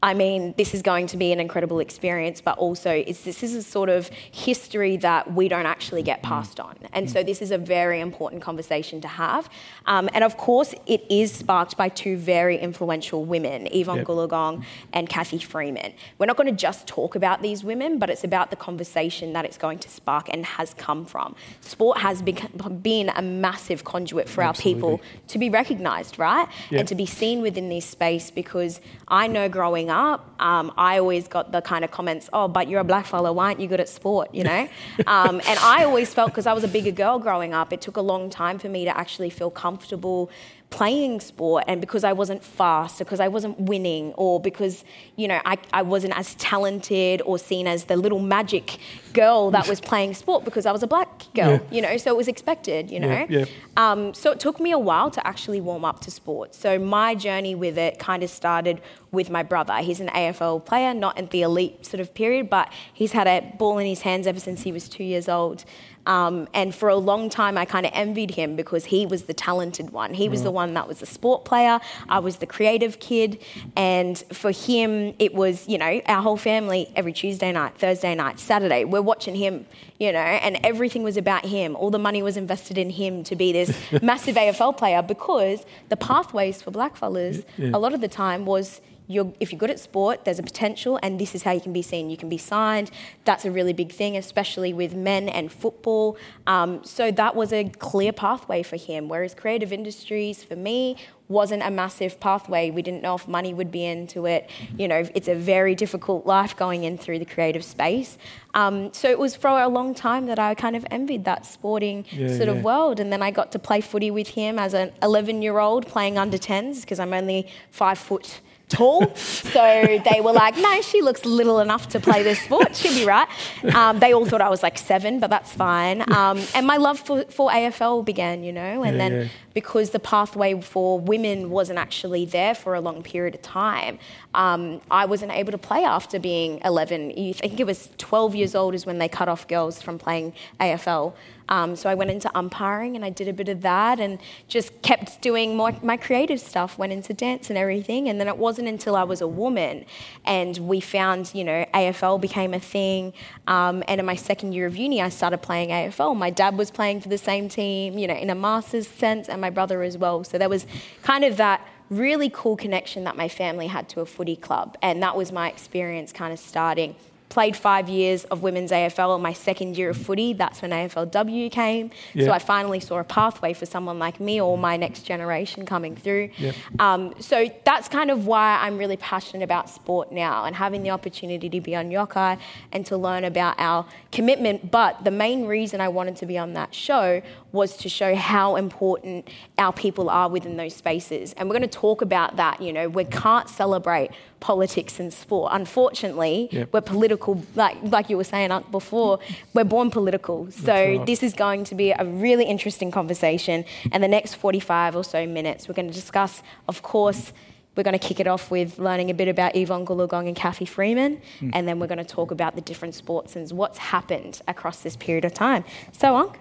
I 0.00 0.14
mean, 0.14 0.54
this 0.56 0.74
is 0.74 0.82
going 0.82 1.08
to 1.08 1.16
be 1.16 1.32
an 1.32 1.40
incredible 1.40 1.80
experience, 1.80 2.40
but 2.40 2.56
also 2.56 2.92
is 2.92 3.22
this 3.22 3.42
is 3.42 3.56
a 3.56 3.62
sort 3.62 3.88
of 3.88 4.08
history 4.30 4.96
that 4.98 5.32
we 5.32 5.48
don't 5.48 5.66
actually 5.66 6.04
get 6.04 6.22
passed 6.22 6.60
on. 6.60 6.76
And 6.92 7.10
so 7.10 7.24
this 7.24 7.42
is 7.42 7.50
a 7.50 7.58
very 7.58 8.00
important 8.00 8.40
conversation 8.40 9.00
to 9.00 9.08
have. 9.08 9.50
Um, 9.86 10.08
and 10.14 10.22
of 10.22 10.36
course, 10.36 10.72
it 10.86 11.04
is 11.10 11.32
sparked 11.32 11.76
by 11.76 11.88
two 11.88 12.16
very 12.16 12.56
influential 12.58 13.24
women, 13.24 13.66
Evonne 13.74 13.98
yep. 13.98 14.06
Goolagong 14.06 14.64
and 14.92 15.08
Cathy 15.08 15.38
Freeman. 15.38 15.92
We're 16.18 16.26
not 16.26 16.36
going 16.36 16.48
to 16.48 16.56
just 16.56 16.86
talk 16.86 17.16
about 17.16 17.42
these 17.42 17.64
women, 17.64 17.98
but 17.98 18.08
it's 18.08 18.22
about 18.22 18.50
the 18.50 18.56
conversation 18.56 19.32
that 19.32 19.44
it's 19.44 19.58
going 19.58 19.80
to 19.80 19.88
spark 19.88 20.28
and 20.32 20.46
has 20.46 20.74
come 20.74 21.06
from. 21.06 21.34
Sport 21.60 21.98
has 21.98 22.22
been 22.22 23.10
a 23.16 23.22
massive 23.22 23.82
conduit 23.82 24.28
for 24.28 24.42
Absolutely. 24.42 24.80
our 24.80 24.98
people 24.98 25.06
to 25.26 25.38
be 25.40 25.50
recognised, 25.50 26.20
right? 26.20 26.46
Yep. 26.70 26.78
And 26.78 26.88
to 26.88 26.94
be 26.94 27.06
seen 27.06 27.42
within 27.42 27.68
this 27.68 27.84
space 27.84 28.30
because 28.30 28.80
I 29.08 29.26
know 29.26 29.48
growing 29.48 29.87
growing 29.88 30.12
up, 30.12 30.40
um, 30.40 30.72
I 30.76 30.98
always 30.98 31.28
got 31.28 31.52
the 31.52 31.60
kind 31.60 31.84
of 31.84 31.90
comments, 31.90 32.28
oh, 32.32 32.48
but 32.48 32.68
you're 32.68 32.80
a 32.80 32.84
black 32.84 33.06
fella, 33.06 33.32
why 33.32 33.46
aren't 33.46 33.60
you 33.60 33.68
good 33.68 33.80
at 33.80 33.88
sport, 33.88 34.34
you 34.34 34.44
know? 34.44 34.68
um, 35.06 35.40
and 35.46 35.58
I 35.60 35.84
always 35.84 36.12
felt, 36.12 36.30
because 36.30 36.46
I 36.46 36.52
was 36.52 36.64
a 36.64 36.68
bigger 36.68 36.90
girl 36.90 37.18
growing 37.18 37.54
up, 37.54 37.72
it 37.72 37.80
took 37.80 37.96
a 37.96 38.02
long 38.02 38.30
time 38.30 38.58
for 38.58 38.68
me 38.68 38.84
to 38.84 38.96
actually 38.96 39.30
feel 39.30 39.50
comfortable 39.50 40.30
playing 40.70 41.18
sport 41.18 41.64
and 41.66 41.80
because 41.80 42.04
I 42.04 42.12
wasn't 42.12 42.44
fast, 42.44 43.00
or 43.00 43.04
because 43.04 43.20
I 43.20 43.28
wasn't 43.28 43.58
winning, 43.58 44.12
or 44.14 44.38
because, 44.38 44.84
you 45.16 45.26
know, 45.26 45.40
I, 45.44 45.56
I 45.72 45.82
wasn't 45.82 46.16
as 46.16 46.34
talented 46.34 47.22
or 47.24 47.38
seen 47.38 47.66
as 47.66 47.84
the 47.84 47.96
little 47.96 48.18
magic 48.18 48.78
girl 49.14 49.50
that 49.52 49.66
was 49.66 49.80
playing 49.92 50.14
sport 50.14 50.44
because 50.44 50.66
I 50.66 50.72
was 50.72 50.82
a 50.82 50.86
black 50.86 51.24
girl, 51.34 51.52
yeah. 51.52 51.60
you 51.70 51.80
know, 51.80 51.96
so 51.96 52.10
it 52.10 52.16
was 52.16 52.28
expected, 52.28 52.90
you 52.90 53.00
know. 53.00 53.26
Yeah, 53.28 53.38
yeah. 53.40 53.44
Um, 53.76 54.12
so 54.12 54.30
it 54.30 54.40
took 54.40 54.60
me 54.60 54.72
a 54.72 54.78
while 54.78 55.10
to 55.10 55.26
actually 55.26 55.60
warm 55.60 55.84
up 55.84 56.00
to 56.00 56.10
sport. 56.10 56.54
So 56.54 56.78
my 56.78 57.14
journey 57.14 57.54
with 57.54 57.78
it 57.78 57.98
kind 57.98 58.22
of 58.22 58.30
started 58.30 58.80
with 59.10 59.30
my 59.30 59.42
brother. 59.42 59.76
He's 59.76 60.00
an 60.00 60.08
AFL 60.08 60.64
player, 60.64 60.92
not 60.92 61.18
in 61.18 61.26
the 61.26 61.42
elite 61.42 61.86
sort 61.86 62.00
of 62.00 62.12
period, 62.12 62.50
but 62.50 62.70
he's 62.92 63.12
had 63.12 63.26
a 63.26 63.54
ball 63.56 63.78
in 63.78 63.86
his 63.86 64.02
hands 64.02 64.26
ever 64.26 64.40
since 64.40 64.62
he 64.62 64.72
was 64.72 64.88
two 64.88 65.04
years 65.04 65.28
old. 65.28 65.64
Um, 66.08 66.48
and 66.54 66.74
for 66.74 66.88
a 66.88 66.96
long 66.96 67.28
time, 67.28 67.58
I 67.58 67.66
kind 67.66 67.84
of 67.84 67.92
envied 67.94 68.30
him 68.30 68.56
because 68.56 68.86
he 68.86 69.04
was 69.04 69.24
the 69.24 69.34
talented 69.34 69.90
one. 69.90 70.14
He 70.14 70.30
was 70.30 70.40
mm. 70.40 70.44
the 70.44 70.50
one 70.50 70.72
that 70.72 70.88
was 70.88 71.02
a 71.02 71.06
sport 71.06 71.44
player. 71.44 71.80
I 72.08 72.18
was 72.18 72.36
the 72.36 72.46
creative 72.46 72.98
kid. 72.98 73.38
And 73.76 74.18
for 74.32 74.50
him, 74.50 75.14
it 75.18 75.34
was, 75.34 75.68
you 75.68 75.76
know, 75.76 76.00
our 76.06 76.22
whole 76.22 76.38
family 76.38 76.90
every 76.96 77.12
Tuesday 77.12 77.52
night, 77.52 77.76
Thursday 77.76 78.14
night, 78.14 78.40
Saturday, 78.40 78.86
we're 78.86 79.02
watching 79.02 79.34
him, 79.34 79.66
you 79.98 80.10
know, 80.10 80.18
and 80.18 80.58
everything 80.64 81.02
was 81.02 81.18
about 81.18 81.44
him. 81.44 81.76
All 81.76 81.90
the 81.90 81.98
money 81.98 82.22
was 82.22 82.38
invested 82.38 82.78
in 82.78 82.88
him 82.88 83.22
to 83.24 83.36
be 83.36 83.52
this 83.52 83.76
massive 84.02 84.36
AFL 84.36 84.78
player 84.78 85.02
because 85.02 85.66
the 85.90 85.96
pathways 85.96 86.62
for 86.62 86.70
blackfellas 86.70 87.44
yeah. 87.58 87.70
a 87.74 87.78
lot 87.78 87.92
of 87.92 88.00
the 88.00 88.08
time 88.08 88.46
was 88.46 88.80
you're, 89.08 89.32
if 89.40 89.50
you're 89.50 89.58
good 89.58 89.70
at 89.70 89.80
sport, 89.80 90.24
there's 90.24 90.38
a 90.38 90.42
potential, 90.42 90.98
and 91.02 91.18
this 91.18 91.34
is 91.34 91.42
how 91.42 91.52
you 91.52 91.60
can 91.60 91.72
be 91.72 91.82
seen. 91.82 92.10
You 92.10 92.16
can 92.18 92.28
be 92.28 92.38
signed. 92.38 92.90
That's 93.24 93.44
a 93.46 93.50
really 93.50 93.72
big 93.72 93.90
thing, 93.90 94.16
especially 94.16 94.72
with 94.74 94.94
men 94.94 95.28
and 95.30 95.50
football. 95.50 96.18
Um, 96.46 96.84
so 96.84 97.10
that 97.10 97.34
was 97.34 97.52
a 97.52 97.64
clear 97.78 98.12
pathway 98.12 98.62
for 98.62 98.76
him. 98.76 99.08
Whereas 99.08 99.34
creative 99.34 99.72
industries, 99.72 100.44
for 100.44 100.56
me, 100.56 100.96
wasn't 101.28 101.62
a 101.62 101.70
massive 101.70 102.20
pathway. 102.20 102.70
We 102.70 102.82
didn't 102.82 103.02
know 103.02 103.14
if 103.14 103.26
money 103.28 103.52
would 103.52 103.70
be 103.70 103.84
into 103.84 104.26
it. 104.26 104.48
You 104.76 104.88
know, 104.88 105.04
it's 105.14 105.28
a 105.28 105.34
very 105.34 105.74
difficult 105.74 106.26
life 106.26 106.56
going 106.56 106.84
in 106.84 106.98
through 106.98 107.18
the 107.18 107.26
creative 107.26 107.64
space. 107.64 108.18
Um, 108.54 108.92
so 108.92 109.10
it 109.10 109.18
was 109.18 109.36
for 109.36 109.48
a 109.48 109.68
long 109.68 109.94
time 109.94 110.26
that 110.26 110.38
I 110.38 110.54
kind 110.54 110.74
of 110.74 110.86
envied 110.90 111.24
that 111.24 111.46
sporting 111.46 112.06
yeah, 112.10 112.28
sort 112.28 112.48
yeah. 112.48 112.54
of 112.54 112.62
world. 112.62 112.98
And 112.98 113.12
then 113.12 113.22
I 113.22 113.30
got 113.30 113.52
to 113.52 113.58
play 113.58 113.80
footy 113.80 114.10
with 114.10 114.28
him 114.28 114.58
as 114.58 114.74
an 114.74 114.92
11 115.02 115.42
year 115.42 115.58
old 115.58 115.86
playing 115.86 116.18
under 116.18 116.38
10s 116.38 116.80
because 116.82 116.98
I'm 116.98 117.12
only 117.12 117.46
five 117.70 117.98
foot 117.98 118.40
tall. 118.68 119.14
so 119.16 120.00
they 120.10 120.20
were 120.20 120.32
like, 120.32 120.56
no, 120.56 120.80
she 120.82 121.02
looks 121.02 121.24
little 121.24 121.60
enough 121.60 121.88
to 121.90 122.00
play 122.00 122.22
this 122.22 122.40
sport. 122.40 122.76
She'll 122.76 122.94
be 122.94 123.04
right. 123.04 123.28
Um, 123.74 123.98
they 123.98 124.12
all 124.12 124.26
thought 124.26 124.40
I 124.40 124.48
was 124.48 124.62
like 124.62 124.78
seven, 124.78 125.20
but 125.20 125.30
that's 125.30 125.52
fine. 125.52 126.02
Um, 126.12 126.40
and 126.54 126.66
my 126.66 126.76
love 126.76 126.98
for, 126.98 127.24
for 127.24 127.50
AFL 127.50 128.04
began, 128.04 128.44
you 128.44 128.52
know, 128.52 128.82
and 128.82 128.96
yeah, 128.96 129.08
then 129.08 129.12
yeah. 129.12 129.28
because 129.54 129.90
the 129.90 129.98
pathway 129.98 130.60
for 130.60 130.98
women 130.98 131.50
wasn't 131.50 131.78
actually 131.78 132.24
there 132.24 132.54
for 132.54 132.74
a 132.74 132.80
long 132.80 133.02
period 133.02 133.34
of 133.34 133.42
time, 133.42 133.98
um, 134.34 134.80
I 134.90 135.06
wasn't 135.06 135.32
able 135.32 135.52
to 135.52 135.58
play 135.58 135.84
after 135.84 136.18
being 136.18 136.60
11. 136.64 137.12
I 137.16 137.32
think 137.32 137.60
it 137.60 137.66
was 137.66 137.90
12 137.98 138.34
years 138.34 138.54
old 138.54 138.74
is 138.74 138.86
when 138.86 138.98
they 138.98 139.08
cut 139.08 139.28
off 139.28 139.48
girls 139.48 139.82
from 139.82 139.98
playing 139.98 140.32
AFL. 140.60 141.14
Um, 141.48 141.76
so 141.76 141.88
I 141.88 141.94
went 141.94 142.10
into 142.10 142.30
umpiring 142.36 142.96
and 142.96 143.04
I 143.04 143.10
did 143.10 143.28
a 143.28 143.32
bit 143.32 143.48
of 143.48 143.62
that 143.62 144.00
and 144.00 144.18
just 144.48 144.82
kept 144.82 145.20
doing 145.22 145.56
more 145.56 145.72
my 145.82 145.96
creative 145.96 146.40
stuff, 146.40 146.78
went 146.78 146.92
into 146.92 147.14
dance 147.14 147.48
and 147.50 147.58
everything. 147.58 148.08
And 148.08 148.20
then 148.20 148.28
it 148.28 148.36
wasn't 148.36 148.68
until 148.68 148.96
I 148.96 149.04
was 149.04 149.20
a 149.20 149.28
woman 149.28 149.84
and 150.24 150.56
we 150.58 150.80
found, 150.80 151.34
you 151.34 151.44
know, 151.44 151.64
AFL 151.74 152.20
became 152.20 152.54
a 152.54 152.60
thing. 152.60 153.12
Um, 153.46 153.82
and 153.88 154.00
in 154.00 154.06
my 154.06 154.16
second 154.16 154.52
year 154.52 154.66
of 154.66 154.76
uni, 154.76 155.00
I 155.00 155.08
started 155.08 155.38
playing 155.38 155.70
AFL. 155.70 156.16
My 156.16 156.30
dad 156.30 156.56
was 156.56 156.70
playing 156.70 157.00
for 157.00 157.08
the 157.08 157.18
same 157.18 157.48
team, 157.48 157.98
you 157.98 158.06
know, 158.06 158.14
in 158.14 158.30
a 158.30 158.34
master's 158.34 158.88
sense, 158.88 159.28
and 159.28 159.40
my 159.40 159.50
brother 159.50 159.82
as 159.82 159.96
well. 159.96 160.24
So 160.24 160.38
there 160.38 160.48
was 160.48 160.66
kind 161.02 161.24
of 161.24 161.36
that 161.38 161.66
really 161.90 162.30
cool 162.30 162.56
connection 162.56 163.04
that 163.04 163.16
my 163.16 163.28
family 163.28 163.66
had 163.66 163.88
to 163.88 164.00
a 164.00 164.06
footy 164.06 164.36
club. 164.36 164.76
And 164.82 165.02
that 165.02 165.16
was 165.16 165.32
my 165.32 165.48
experience 165.48 166.12
kind 166.12 166.32
of 166.32 166.38
starting 166.38 166.94
played 167.28 167.56
five 167.56 167.88
years 167.88 168.24
of 168.24 168.42
women's 168.42 168.70
AFL 168.70 169.16
in 169.16 169.22
my 169.22 169.32
second 169.32 169.76
year 169.76 169.90
of 169.90 169.96
footy. 169.96 170.32
That's 170.32 170.62
when 170.62 170.70
AFLW 170.70 171.50
came. 171.50 171.90
Yeah. 172.14 172.26
So 172.26 172.32
I 172.32 172.38
finally 172.38 172.80
saw 172.80 172.98
a 172.98 173.04
pathway 173.04 173.52
for 173.52 173.66
someone 173.66 173.98
like 173.98 174.18
me 174.20 174.40
or 174.40 174.56
my 174.56 174.76
next 174.76 175.02
generation 175.02 175.66
coming 175.66 175.94
through. 175.94 176.30
Yeah. 176.38 176.52
Um, 176.78 177.14
so 177.20 177.50
that's 177.64 177.88
kind 177.88 178.10
of 178.10 178.26
why 178.26 178.58
I'm 178.60 178.78
really 178.78 178.96
passionate 178.96 179.44
about 179.44 179.68
sport 179.68 180.10
now 180.12 180.44
and 180.44 180.56
having 180.56 180.82
the 180.82 180.90
opportunity 180.90 181.48
to 181.50 181.60
be 181.60 181.76
on 181.76 181.90
Yokayi 181.90 182.38
and 182.72 182.86
to 182.86 182.96
learn 182.96 183.24
about 183.24 183.56
our 183.58 183.86
commitment. 184.12 184.70
But 184.70 185.04
the 185.04 185.10
main 185.10 185.46
reason 185.46 185.80
I 185.80 185.88
wanted 185.88 186.16
to 186.16 186.26
be 186.26 186.38
on 186.38 186.54
that 186.54 186.74
show 186.74 187.22
was 187.52 187.76
to 187.78 187.88
show 187.88 188.14
how 188.14 188.56
important 188.56 189.28
our 189.58 189.72
people 189.72 190.10
are 190.10 190.28
within 190.28 190.56
those 190.56 190.74
spaces. 190.74 191.32
And 191.34 191.48
we're 191.48 191.58
going 191.58 191.68
to 191.68 191.78
talk 191.78 192.02
about 192.02 192.36
that. 192.36 192.60
You 192.60 192.72
know, 192.72 192.88
we 192.88 193.04
can't 193.04 193.48
celebrate 193.48 194.10
politics 194.40 195.00
and 195.00 195.12
sport. 195.12 195.50
Unfortunately, 195.54 196.48
yep. 196.52 196.72
we're 196.72 196.80
political, 196.80 197.42
like, 197.54 197.76
like 197.82 198.08
you 198.10 198.16
were 198.16 198.24
saying 198.24 198.50
before, 198.70 199.18
we're 199.54 199.64
born 199.64 199.90
political. 199.90 200.50
So 200.50 200.72
right. 200.72 201.06
this 201.06 201.22
is 201.22 201.34
going 201.34 201.64
to 201.64 201.74
be 201.74 201.90
a 201.90 202.04
really 202.04 202.44
interesting 202.44 202.90
conversation. 202.90 203.64
And 203.92 204.02
the 204.02 204.08
next 204.08 204.34
45 204.34 204.96
or 204.96 205.04
so 205.04 205.26
minutes, 205.26 205.68
we're 205.68 205.74
going 205.74 205.88
to 205.88 205.94
discuss, 205.94 206.42
of 206.68 206.82
course, 206.82 207.32
we're 207.78 207.84
going 207.84 207.98
to 207.98 208.04
kick 208.04 208.18
it 208.18 208.26
off 208.26 208.50
with 208.50 208.80
learning 208.80 209.08
a 209.08 209.14
bit 209.14 209.28
about 209.28 209.54
Evonne 209.54 209.86
Goolagong 209.86 210.26
and 210.26 210.34
Cathy 210.34 210.64
Freeman, 210.64 211.22
mm. 211.38 211.50
and 211.54 211.68
then 211.68 211.78
we're 211.78 211.86
going 211.86 211.98
to 211.98 212.04
talk 212.04 212.32
about 212.32 212.56
the 212.56 212.60
different 212.60 212.96
sports 212.96 213.36
and 213.36 213.48
what's 213.52 213.78
happened 213.78 214.42
across 214.48 214.82
this 214.82 214.96
period 214.96 215.24
of 215.24 215.32
time. 215.32 215.64
So, 215.92 216.16
Unc, 216.16 216.36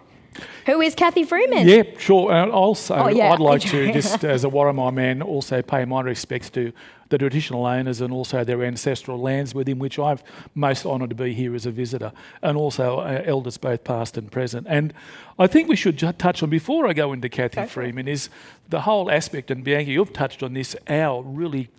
who 0.66 0.82
is 0.82 0.96
Cathy 0.96 1.24
Freeman? 1.24 1.68
Yeah, 1.68 1.84
sure. 1.98 2.32
Uh, 2.32 2.50
also, 2.50 2.96
oh, 2.96 3.08
yeah. 3.08 3.32
I'd 3.32 3.40
like 3.40 3.62
to 3.62 3.92
just, 3.92 4.24
as 4.26 4.44
a 4.44 4.50
Worimi 4.50 4.94
man, 4.94 5.22
also 5.22 5.62
pay 5.62 5.86
my 5.86 6.02
respects 6.02 6.50
to 6.52 6.72
the 7.10 7.18
traditional 7.18 7.66
owners 7.66 8.02
and 8.02 8.12
also 8.12 8.44
their 8.44 8.64
ancestral 8.64 9.20
lands 9.20 9.56
within 9.56 9.80
which 9.80 9.98
I'm 9.98 10.20
most 10.56 10.86
honoured 10.86 11.10
to 11.12 11.16
be 11.16 11.34
here 11.34 11.56
as 11.56 11.66
a 11.66 11.72
visitor, 11.72 12.12
and 12.42 12.58
also 12.58 13.00
uh, 13.00 13.22
elders 13.26 13.58
both 13.58 13.84
past 13.84 14.18
and 14.18 14.32
present. 14.32 14.68
And 14.70 14.94
I 15.40 15.48
think 15.48 15.70
we 15.70 15.76
should 15.76 15.98
ju- 15.98 16.12
touch 16.12 16.44
on 16.44 16.50
before 16.50 16.88
I 16.88 16.94
go 16.94 17.14
into 17.14 17.30
Cathy 17.30 17.62
okay. 17.62 17.70
Freeman 17.70 18.08
is 18.08 18.30
the 18.70 18.82
whole 18.82 19.10
aspect, 19.10 19.50
and 19.52 19.64
Bianca, 19.64 19.92
you've 19.92 20.14
touched 20.14 20.44
on 20.44 20.54
this, 20.54 20.76
our 20.88 21.24
really 21.24 21.70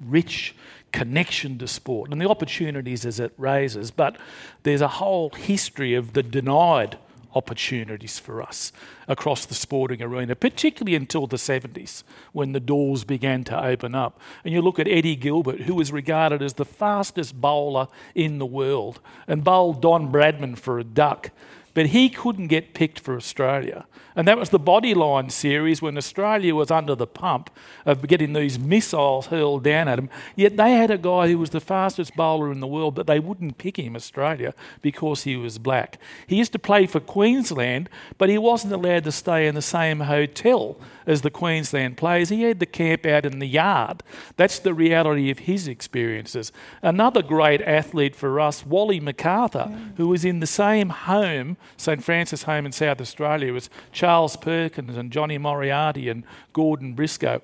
rich 0.00 0.54
connection 0.92 1.58
to 1.58 1.66
sport 1.66 2.10
and 2.12 2.20
the 2.20 2.28
opportunities 2.28 3.04
as 3.04 3.20
it 3.20 3.32
raises, 3.36 3.90
but 3.90 4.16
there's 4.62 4.80
a 4.80 4.88
whole 4.88 5.30
history 5.30 5.94
of 5.94 6.12
the 6.12 6.22
denied 6.22 6.96
opportunities 7.38 8.18
for 8.18 8.42
us 8.42 8.72
across 9.06 9.46
the 9.46 9.54
sporting 9.54 10.02
arena, 10.02 10.36
particularly 10.36 10.94
until 10.94 11.26
the 11.26 11.36
70s 11.36 12.02
when 12.32 12.52
the 12.52 12.60
doors 12.60 13.04
began 13.04 13.44
to 13.44 13.64
open 13.64 13.94
up. 13.94 14.20
And 14.44 14.52
you 14.52 14.60
look 14.60 14.78
at 14.78 14.86
Eddie 14.86 15.16
Gilbert, 15.16 15.62
who 15.62 15.74
was 15.74 15.90
regarded 15.90 16.42
as 16.42 16.54
the 16.54 16.66
fastest 16.66 17.40
bowler 17.40 17.88
in 18.14 18.38
the 18.38 18.46
world 18.46 19.00
and 19.26 19.42
bowled 19.42 19.80
Don 19.80 20.12
Bradman 20.12 20.58
for 20.58 20.78
a 20.78 20.84
duck 20.84 21.30
but 21.78 21.86
he 21.86 22.08
couldn't 22.08 22.48
get 22.48 22.74
picked 22.74 22.98
for 22.98 23.14
Australia. 23.14 23.86
And 24.16 24.26
that 24.26 24.36
was 24.36 24.50
the 24.50 24.58
Bodyline 24.58 25.30
series 25.30 25.80
when 25.80 25.96
Australia 25.96 26.52
was 26.52 26.72
under 26.72 26.96
the 26.96 27.06
pump 27.06 27.50
of 27.86 28.04
getting 28.08 28.32
these 28.32 28.58
missiles 28.58 29.26
hurled 29.26 29.62
down 29.62 29.86
at 29.86 29.96
him. 29.96 30.10
Yet 30.34 30.56
they 30.56 30.72
had 30.72 30.90
a 30.90 30.98
guy 30.98 31.28
who 31.28 31.38
was 31.38 31.50
the 31.50 31.60
fastest 31.60 32.16
bowler 32.16 32.50
in 32.50 32.58
the 32.58 32.66
world, 32.66 32.96
but 32.96 33.06
they 33.06 33.20
wouldn't 33.20 33.58
pick 33.58 33.78
him, 33.78 33.94
Australia, 33.94 34.54
because 34.82 35.22
he 35.22 35.36
was 35.36 35.58
black. 35.58 35.98
He 36.26 36.34
used 36.34 36.50
to 36.54 36.58
play 36.58 36.84
for 36.86 36.98
Queensland, 36.98 37.88
but 38.18 38.28
he 38.28 38.38
wasn't 38.38 38.72
allowed 38.72 39.04
to 39.04 39.12
stay 39.12 39.46
in 39.46 39.54
the 39.54 39.62
same 39.62 40.00
hotel 40.00 40.80
as 41.08 41.22
the 41.22 41.30
Queensland 41.30 41.96
players. 41.96 42.28
He 42.28 42.42
had 42.42 42.60
to 42.60 42.66
camp 42.66 43.06
out 43.06 43.24
in 43.24 43.38
the 43.38 43.46
yard. 43.46 44.02
That's 44.36 44.58
the 44.58 44.74
reality 44.74 45.30
of 45.30 45.40
his 45.40 45.66
experiences. 45.66 46.52
Another 46.82 47.22
great 47.22 47.62
athlete 47.62 48.14
for 48.14 48.38
us, 48.38 48.64
Wally 48.64 49.00
MacArthur, 49.00 49.74
who 49.96 50.06
was 50.06 50.24
in 50.24 50.40
the 50.40 50.46
same 50.46 50.90
home, 50.90 51.56
St 51.78 52.04
Francis 52.04 52.42
home 52.42 52.66
in 52.66 52.72
South 52.72 53.00
Australia, 53.00 53.54
as 53.54 53.70
Charles 53.90 54.36
Perkins 54.36 54.96
and 54.96 55.10
Johnny 55.10 55.38
Moriarty 55.38 56.10
and 56.10 56.24
Gordon 56.52 56.92
Briscoe. 56.92 57.40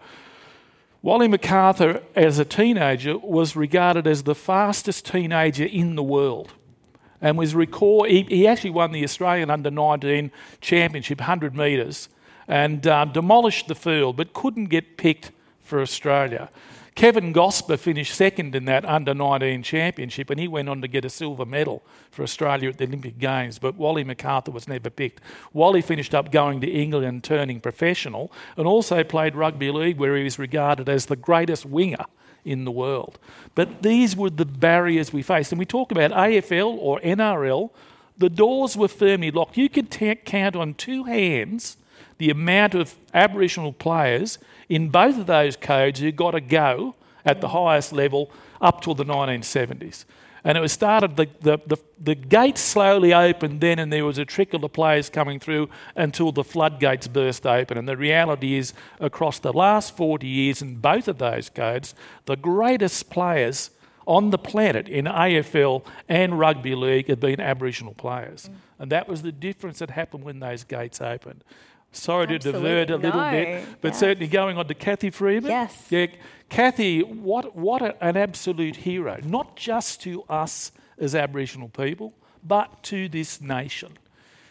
Wally 1.00 1.26
MacArthur, 1.26 2.02
as 2.14 2.38
a 2.38 2.44
teenager, 2.44 3.18
was 3.18 3.56
regarded 3.56 4.06
as 4.06 4.22
the 4.22 4.34
fastest 4.34 5.06
teenager 5.06 5.64
in 5.64 5.96
the 5.96 6.02
world 6.02 6.52
and 7.20 7.38
was 7.38 7.54
record. 7.54 8.10
He, 8.10 8.22
he, 8.22 8.46
actually 8.46 8.70
won 8.70 8.92
the 8.92 9.04
Australian 9.04 9.50
Under 9.50 9.70
19 9.70 10.30
Championship 10.60 11.20
100 11.20 11.54
metres 11.56 12.10
and 12.48 12.86
um, 12.86 13.12
demolished 13.12 13.68
the 13.68 13.74
field, 13.74 14.16
but 14.16 14.32
couldn't 14.32 14.66
get 14.66 14.96
picked 14.96 15.32
for 15.60 15.80
Australia. 15.80 16.50
Kevan 16.94 17.34
Gosper 17.34 17.76
finished 17.76 18.14
second 18.14 18.54
in 18.54 18.66
that 18.66 18.84
under 18.84 19.14
19 19.14 19.64
championship 19.64 20.30
and 20.30 20.38
he 20.38 20.46
went 20.46 20.68
on 20.68 20.80
to 20.80 20.86
get 20.86 21.04
a 21.04 21.10
silver 21.10 21.44
medal 21.44 21.82
for 22.12 22.22
Australia 22.22 22.68
at 22.68 22.78
the 22.78 22.84
Olympic 22.84 23.18
Games, 23.18 23.58
but 23.58 23.74
Wally 23.74 24.04
MacArthur 24.04 24.52
was 24.52 24.68
never 24.68 24.90
picked. 24.90 25.20
Wally 25.52 25.82
finished 25.82 26.14
up 26.14 26.30
going 26.30 26.60
to 26.60 26.68
England 26.68 27.06
and 27.06 27.24
turning 27.24 27.60
professional 27.60 28.30
and 28.56 28.68
also 28.68 29.02
played 29.02 29.34
rugby 29.34 29.72
league 29.72 29.98
where 29.98 30.16
he 30.16 30.22
was 30.22 30.38
regarded 30.38 30.88
as 30.88 31.06
the 31.06 31.16
greatest 31.16 31.66
winger 31.66 32.04
in 32.44 32.64
the 32.64 32.70
world. 32.70 33.18
But 33.56 33.82
these 33.82 34.14
were 34.14 34.30
the 34.30 34.44
barriers 34.44 35.12
we 35.12 35.22
faced. 35.22 35.50
And 35.50 35.58
we 35.58 35.64
talk 35.64 35.90
about 35.90 36.12
AFL 36.12 36.76
or 36.78 37.00
NRL, 37.00 37.70
the 38.16 38.30
doors 38.30 38.76
were 38.76 38.86
firmly 38.86 39.32
locked. 39.32 39.56
You 39.56 39.68
could 39.68 39.90
t- 39.90 40.14
count 40.14 40.54
on 40.54 40.74
two 40.74 41.04
hands 41.04 41.76
the 42.18 42.30
amount 42.30 42.74
of 42.74 42.94
Aboriginal 43.12 43.72
players 43.72 44.38
in 44.68 44.88
both 44.88 45.18
of 45.18 45.26
those 45.26 45.56
codes 45.56 46.00
who 46.00 46.12
got 46.12 46.34
a 46.34 46.40
go 46.40 46.94
at 47.24 47.40
the 47.40 47.48
highest 47.48 47.92
level 47.92 48.30
up 48.60 48.80
till 48.80 48.94
the 48.94 49.04
1970s. 49.04 50.04
And 50.46 50.58
it 50.58 50.60
was 50.60 50.72
started, 50.72 51.16
the, 51.16 51.26
the, 51.40 51.58
the, 51.66 51.78
the 51.98 52.14
gates 52.14 52.60
slowly 52.60 53.14
opened 53.14 53.62
then, 53.62 53.78
and 53.78 53.90
there 53.90 54.04
was 54.04 54.18
a 54.18 54.26
trickle 54.26 54.62
of 54.62 54.74
players 54.74 55.08
coming 55.08 55.40
through 55.40 55.70
until 55.96 56.32
the 56.32 56.44
floodgates 56.44 57.08
burst 57.08 57.46
open. 57.46 57.78
And 57.78 57.88
the 57.88 57.96
reality 57.96 58.56
is, 58.56 58.74
across 59.00 59.38
the 59.38 59.54
last 59.54 59.96
40 59.96 60.26
years 60.26 60.60
in 60.60 60.76
both 60.76 61.08
of 61.08 61.16
those 61.16 61.48
codes, 61.48 61.94
the 62.26 62.36
greatest 62.36 63.08
players 63.08 63.70
on 64.06 64.28
the 64.28 64.38
planet 64.38 64.86
in 64.86 65.06
AFL 65.06 65.82
and 66.10 66.38
rugby 66.38 66.74
league 66.74 67.08
have 67.08 67.20
been 67.20 67.40
Aboriginal 67.40 67.94
players. 67.94 68.50
Mm. 68.50 68.54
And 68.80 68.92
that 68.92 69.08
was 69.08 69.22
the 69.22 69.32
difference 69.32 69.78
that 69.78 69.90
happened 69.90 70.24
when 70.24 70.40
those 70.40 70.62
gates 70.62 71.00
opened. 71.00 71.42
Sorry 71.96 72.26
Absolutely. 72.34 72.52
to 72.52 72.52
divert 72.52 72.90
a 72.90 72.96
little 72.96 73.20
no. 73.20 73.30
bit, 73.30 73.64
but 73.80 73.88
yes. 73.88 74.00
certainly 74.00 74.26
going 74.28 74.58
on 74.58 74.66
to 74.66 74.74
Cathy 74.74 75.10
Freeman. 75.10 75.50
Yes. 75.50 75.86
Yeah, 75.90 76.06
Cathy, 76.48 77.02
what, 77.02 77.56
what 77.56 77.96
an 78.00 78.16
absolute 78.16 78.76
hero, 78.76 79.18
not 79.24 79.56
just 79.56 80.02
to 80.02 80.22
us 80.24 80.72
as 80.98 81.14
Aboriginal 81.14 81.68
people, 81.68 82.12
but 82.42 82.82
to 82.84 83.08
this 83.08 83.40
nation. 83.40 83.98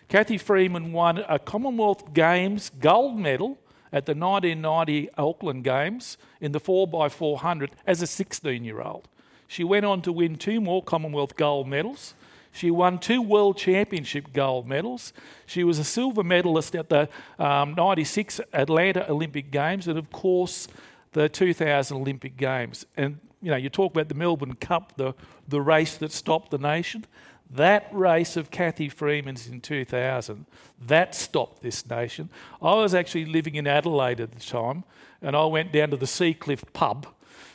Cathy 0.09 0.37
Freeman 0.37 0.91
won 0.91 1.19
a 1.29 1.39
Commonwealth 1.39 2.13
Games 2.13 2.71
gold 2.79 3.17
medal 3.17 3.57
at 3.91 4.05
the 4.05 4.13
1990 4.13 5.09
Auckland 5.17 5.63
Games 5.63 6.17
in 6.41 6.51
the 6.51 6.59
4x400 6.59 7.69
as 7.85 8.01
a 8.01 8.07
16 8.07 8.63
year 8.63 8.81
old. 8.81 9.07
She 9.47 9.63
went 9.63 9.85
on 9.85 10.01
to 10.01 10.11
win 10.11 10.35
two 10.35 10.59
more 10.59 10.83
Commonwealth 10.83 11.35
gold 11.35 11.67
medals 11.67 12.15
she 12.53 12.69
won 12.69 12.99
two 12.99 13.21
World 13.21 13.57
Championship 13.57 14.31
gold 14.31 14.67
medals. 14.67 15.11
She 15.47 15.63
was 15.63 15.79
a 15.79 15.83
silver 15.83 16.23
medalist 16.23 16.75
at 16.75 16.87
the 16.87 17.09
um, 17.39 17.73
96 17.73 18.39
Atlanta 18.53 19.09
Olympic 19.09 19.49
Games 19.49 19.87
and, 19.87 19.97
of 19.97 20.11
course, 20.11 20.67
the 21.13 21.27
2000 21.27 21.97
Olympic 21.97 22.37
Games. 22.37 22.85
And, 22.95 23.19
you 23.41 23.49
know, 23.49 23.57
you 23.57 23.69
talk 23.69 23.91
about 23.91 24.07
the 24.07 24.15
Melbourne 24.15 24.53
Cup, 24.55 24.93
the, 24.97 25.15
the 25.47 25.61
race 25.61 25.97
that 25.97 26.11
stopped 26.11 26.51
the 26.51 26.59
nation. 26.59 27.05
That 27.49 27.87
race 27.91 28.37
of 28.37 28.51
Cathy 28.51 28.87
Freeman's 28.87 29.47
in 29.47 29.59
2000, 29.59 30.45
that 30.87 31.15
stopped 31.15 31.63
this 31.63 31.87
nation. 31.87 32.29
I 32.61 32.75
was 32.75 32.93
actually 32.93 33.25
living 33.25 33.55
in 33.55 33.65
Adelaide 33.65 34.19
at 34.19 34.31
the 34.31 34.39
time, 34.39 34.83
and 35.21 35.35
I 35.35 35.45
went 35.45 35.71
down 35.71 35.89
to 35.89 35.97
the 35.97 36.05
Seacliff 36.05 36.63
pub 36.73 37.07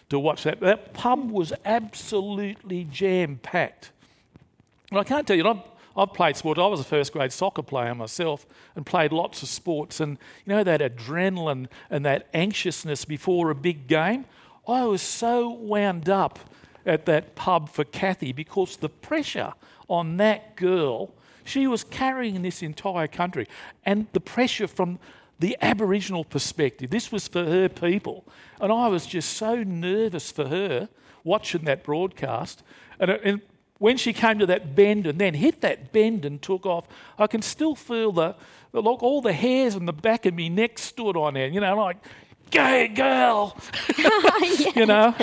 to 0.08 0.18
watch 0.18 0.42
that. 0.42 0.60
That 0.60 0.92
pub 0.92 1.30
was 1.30 1.52
absolutely 1.64 2.84
jam 2.84 3.38
packed. 3.42 3.92
And 4.90 4.98
I 4.98 5.04
can't 5.04 5.26
tell 5.26 5.36
you, 5.36 5.46
I've, 5.46 5.62
I've 5.96 6.14
played 6.14 6.36
sport. 6.36 6.58
I 6.58 6.66
was 6.66 6.80
a 6.80 6.84
first 6.84 7.12
grade 7.12 7.32
soccer 7.32 7.62
player 7.62 7.94
myself 7.94 8.46
and 8.74 8.86
played 8.86 9.12
lots 9.12 9.42
of 9.42 9.48
sports. 9.48 10.00
And 10.00 10.18
you 10.44 10.54
know, 10.54 10.64
that 10.64 10.80
adrenaline 10.80 11.66
and 11.90 12.04
that 12.06 12.28
anxiousness 12.32 13.04
before 13.04 13.50
a 13.50 13.54
big 13.54 13.86
game, 13.86 14.24
I 14.66 14.84
was 14.84 15.02
so 15.02 15.50
wound 15.50 16.08
up 16.08 16.38
at 16.86 17.06
that 17.06 17.34
pub 17.34 17.68
for 17.68 17.84
Cathy 17.84 18.32
because 18.32 18.76
the 18.76 18.88
pressure 18.88 19.52
on 19.88 20.16
that 20.18 20.56
girl, 20.56 21.14
she 21.44 21.66
was 21.66 21.84
carrying 21.84 22.42
this 22.42 22.62
entire 22.62 23.08
country. 23.08 23.46
And 23.84 24.06
the 24.12 24.20
pressure 24.20 24.66
from 24.66 24.98
the 25.38 25.56
Aboriginal 25.60 26.24
perspective, 26.24 26.90
this 26.90 27.12
was 27.12 27.28
for 27.28 27.44
her 27.44 27.68
people. 27.68 28.24
And 28.60 28.72
I 28.72 28.88
was 28.88 29.06
just 29.06 29.34
so 29.34 29.62
nervous 29.62 30.30
for 30.30 30.48
her 30.48 30.88
watching 31.24 31.64
that 31.64 31.84
broadcast. 31.84 32.62
And, 32.98 33.10
and 33.10 33.40
when 33.78 33.96
she 33.96 34.12
came 34.12 34.38
to 34.38 34.46
that 34.46 34.74
bend 34.74 35.06
and 35.06 35.18
then 35.18 35.34
hit 35.34 35.60
that 35.60 35.92
bend 35.92 36.24
and 36.24 36.42
took 36.42 36.66
off, 36.66 36.88
I 37.18 37.26
can 37.26 37.42
still 37.42 37.74
feel 37.74 38.12
the, 38.12 38.34
the 38.72 38.82
look, 38.82 39.02
all 39.02 39.20
the 39.20 39.32
hairs 39.32 39.76
on 39.76 39.86
the 39.86 39.92
back 39.92 40.26
of 40.26 40.34
my 40.34 40.48
neck 40.48 40.78
stood 40.78 41.16
on 41.16 41.36
end, 41.36 41.54
you 41.54 41.60
know, 41.60 41.76
like, 41.76 41.96
go 42.50 42.88
girl, 42.88 43.56
you 44.74 44.86
know, 44.86 45.14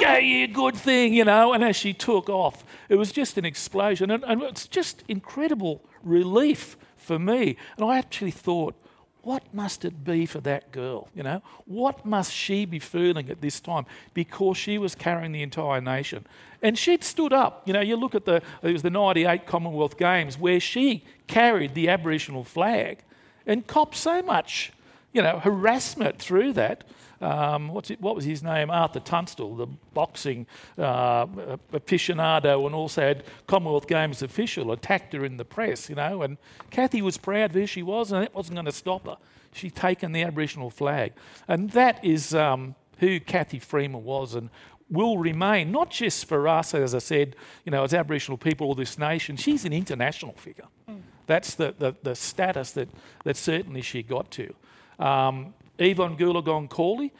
go 0.00 0.16
you 0.16 0.48
good 0.48 0.76
thing, 0.76 1.14
you 1.14 1.24
know. 1.24 1.52
And 1.52 1.62
as 1.62 1.76
she 1.76 1.92
took 1.92 2.28
off, 2.28 2.64
it 2.88 2.96
was 2.96 3.12
just 3.12 3.38
an 3.38 3.44
explosion. 3.44 4.10
And, 4.10 4.24
and 4.24 4.42
it's 4.42 4.66
just 4.66 5.04
incredible 5.08 5.82
relief 6.02 6.76
for 6.96 7.18
me. 7.18 7.56
And 7.76 7.84
I 7.86 7.98
actually 7.98 8.30
thought, 8.30 8.74
what 9.22 9.52
must 9.52 9.84
it 9.84 10.04
be 10.04 10.26
for 10.26 10.40
that 10.40 10.72
girl? 10.72 11.08
You 11.14 11.22
know, 11.22 11.42
what 11.66 12.06
must 12.06 12.32
she 12.32 12.64
be 12.64 12.78
feeling 12.78 13.28
at 13.28 13.40
this 13.40 13.60
time? 13.60 13.86
Because 14.14 14.56
she 14.56 14.78
was 14.78 14.94
carrying 14.94 15.32
the 15.32 15.42
entire 15.42 15.80
nation. 15.80 16.26
And 16.62 16.78
she'd 16.78 17.04
stood 17.04 17.32
up. 17.32 17.62
You 17.66 17.72
know, 17.72 17.80
you 17.80 17.96
look 17.96 18.14
at 18.14 18.24
the, 18.24 18.42
it 18.62 18.72
was 18.72 18.82
the 18.82 18.90
98 18.90 19.46
Commonwealth 19.46 19.98
Games 19.98 20.38
where 20.38 20.60
she 20.60 21.04
carried 21.26 21.74
the 21.74 21.88
Aboriginal 21.88 22.44
flag 22.44 23.02
and 23.46 23.66
copped 23.66 23.96
so 23.96 24.22
much, 24.22 24.72
you 25.12 25.22
know, 25.22 25.38
harassment 25.38 26.18
through 26.18 26.52
that. 26.54 26.84
Um, 27.20 27.68
what's 27.68 27.90
it, 27.90 28.00
what 28.00 28.16
was 28.16 28.24
his 28.24 28.42
name? 28.42 28.70
Arthur 28.70 29.00
Tunstall, 29.00 29.56
the 29.56 29.66
boxing 29.92 30.46
uh, 30.78 31.26
aficionado 31.72 32.64
and 32.64 32.74
also 32.74 33.02
had 33.02 33.24
Commonwealth 33.46 33.86
Games 33.86 34.22
official, 34.22 34.72
attacked 34.72 35.12
her 35.12 35.24
in 35.24 35.36
the 35.36 35.44
press, 35.44 35.90
you 35.90 35.96
know. 35.96 36.22
And 36.22 36.38
Cathy 36.70 37.02
was 37.02 37.18
proud 37.18 37.50
of 37.50 37.56
who 37.56 37.66
she 37.66 37.82
was, 37.82 38.10
and 38.10 38.22
that 38.22 38.34
wasn't 38.34 38.56
going 38.56 38.66
to 38.66 38.72
stop 38.72 39.06
her. 39.06 39.18
She'd 39.52 39.74
taken 39.74 40.12
the 40.12 40.22
Aboriginal 40.22 40.70
flag. 40.70 41.12
And 41.46 41.70
that 41.70 42.02
is 42.04 42.34
um, 42.34 42.74
who 42.98 43.20
Cathy 43.20 43.58
Freeman 43.58 44.04
was 44.04 44.34
and 44.34 44.48
will 44.90 45.18
remain, 45.18 45.70
not 45.70 45.90
just 45.90 46.26
for 46.26 46.48
us, 46.48 46.74
as 46.74 46.94
I 46.94 46.98
said, 46.98 47.36
you 47.64 47.70
know, 47.70 47.84
as 47.84 47.94
Aboriginal 47.94 48.38
people 48.38 48.68
or 48.68 48.74
this 48.74 48.98
nation, 48.98 49.36
she's 49.36 49.64
an 49.64 49.72
international 49.72 50.32
figure. 50.32 50.66
Mm. 50.88 51.02
That's 51.26 51.54
the, 51.54 51.74
the, 51.78 51.94
the, 52.02 52.16
status 52.16 52.72
that, 52.72 52.88
that 53.24 53.36
certainly 53.36 53.82
she 53.82 54.02
got 54.02 54.30
to. 54.32 54.52
Um, 55.00 55.54
Evonne 55.78 56.16
Goolagong 56.16 56.68
Cawley, 56.68 57.12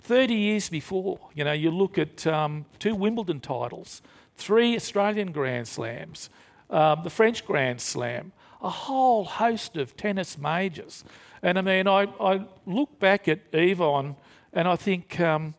30 0.00 0.34
years 0.34 0.68
before, 0.68 1.18
you 1.34 1.44
know, 1.44 1.52
you 1.52 1.70
look 1.70 1.96
at 1.96 2.26
um, 2.26 2.66
two 2.78 2.94
Wimbledon 2.94 3.40
titles, 3.40 4.02
three 4.36 4.76
Australian 4.76 5.32
Grand 5.32 5.68
Slams, 5.68 6.28
um, 6.68 7.02
the 7.04 7.10
French 7.10 7.46
Grand 7.46 7.80
Slam, 7.80 8.32
a 8.60 8.68
whole 8.68 9.24
host 9.24 9.76
of 9.76 9.96
tennis 9.96 10.36
majors. 10.36 11.04
And 11.42 11.58
I 11.58 11.62
mean, 11.62 11.86
I, 11.86 12.08
I 12.20 12.44
look 12.66 12.98
back 12.98 13.28
at 13.28 13.40
Evonne 13.52 14.16
and 14.52 14.68
I 14.68 14.76
think, 14.76 15.18
um, 15.20 15.54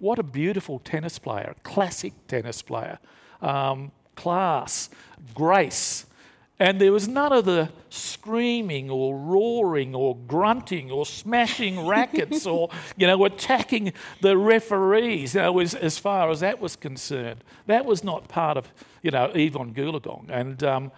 what 0.00 0.18
a 0.18 0.22
beautiful 0.22 0.78
tennis 0.78 1.18
player, 1.18 1.54
classic 1.62 2.14
tennis 2.26 2.62
player, 2.62 2.98
um, 3.42 3.92
class, 4.16 4.88
grace. 5.34 6.06
And 6.60 6.78
there 6.78 6.92
was 6.92 7.08
none 7.08 7.32
of 7.32 7.46
the 7.46 7.70
screaming 7.88 8.90
or 8.90 9.16
roaring 9.16 9.94
or 9.94 10.14
grunting 10.14 10.90
or 10.90 11.06
smashing 11.06 11.86
rackets 11.86 12.46
or, 12.46 12.68
you 12.98 13.06
know, 13.06 13.24
attacking 13.24 13.94
the 14.20 14.36
referees, 14.36 15.34
you 15.34 15.40
know, 15.40 15.58
as, 15.58 15.74
as 15.74 15.98
far 15.98 16.28
as 16.30 16.40
that 16.40 16.60
was 16.60 16.76
concerned. 16.76 17.42
That 17.66 17.86
was 17.86 18.04
not 18.04 18.28
part 18.28 18.58
of, 18.58 18.70
you 19.02 19.10
know, 19.10 19.30
Evonne 19.34 19.72
Goolagong. 19.72 20.28
And 20.28 20.62
um, 20.62 20.92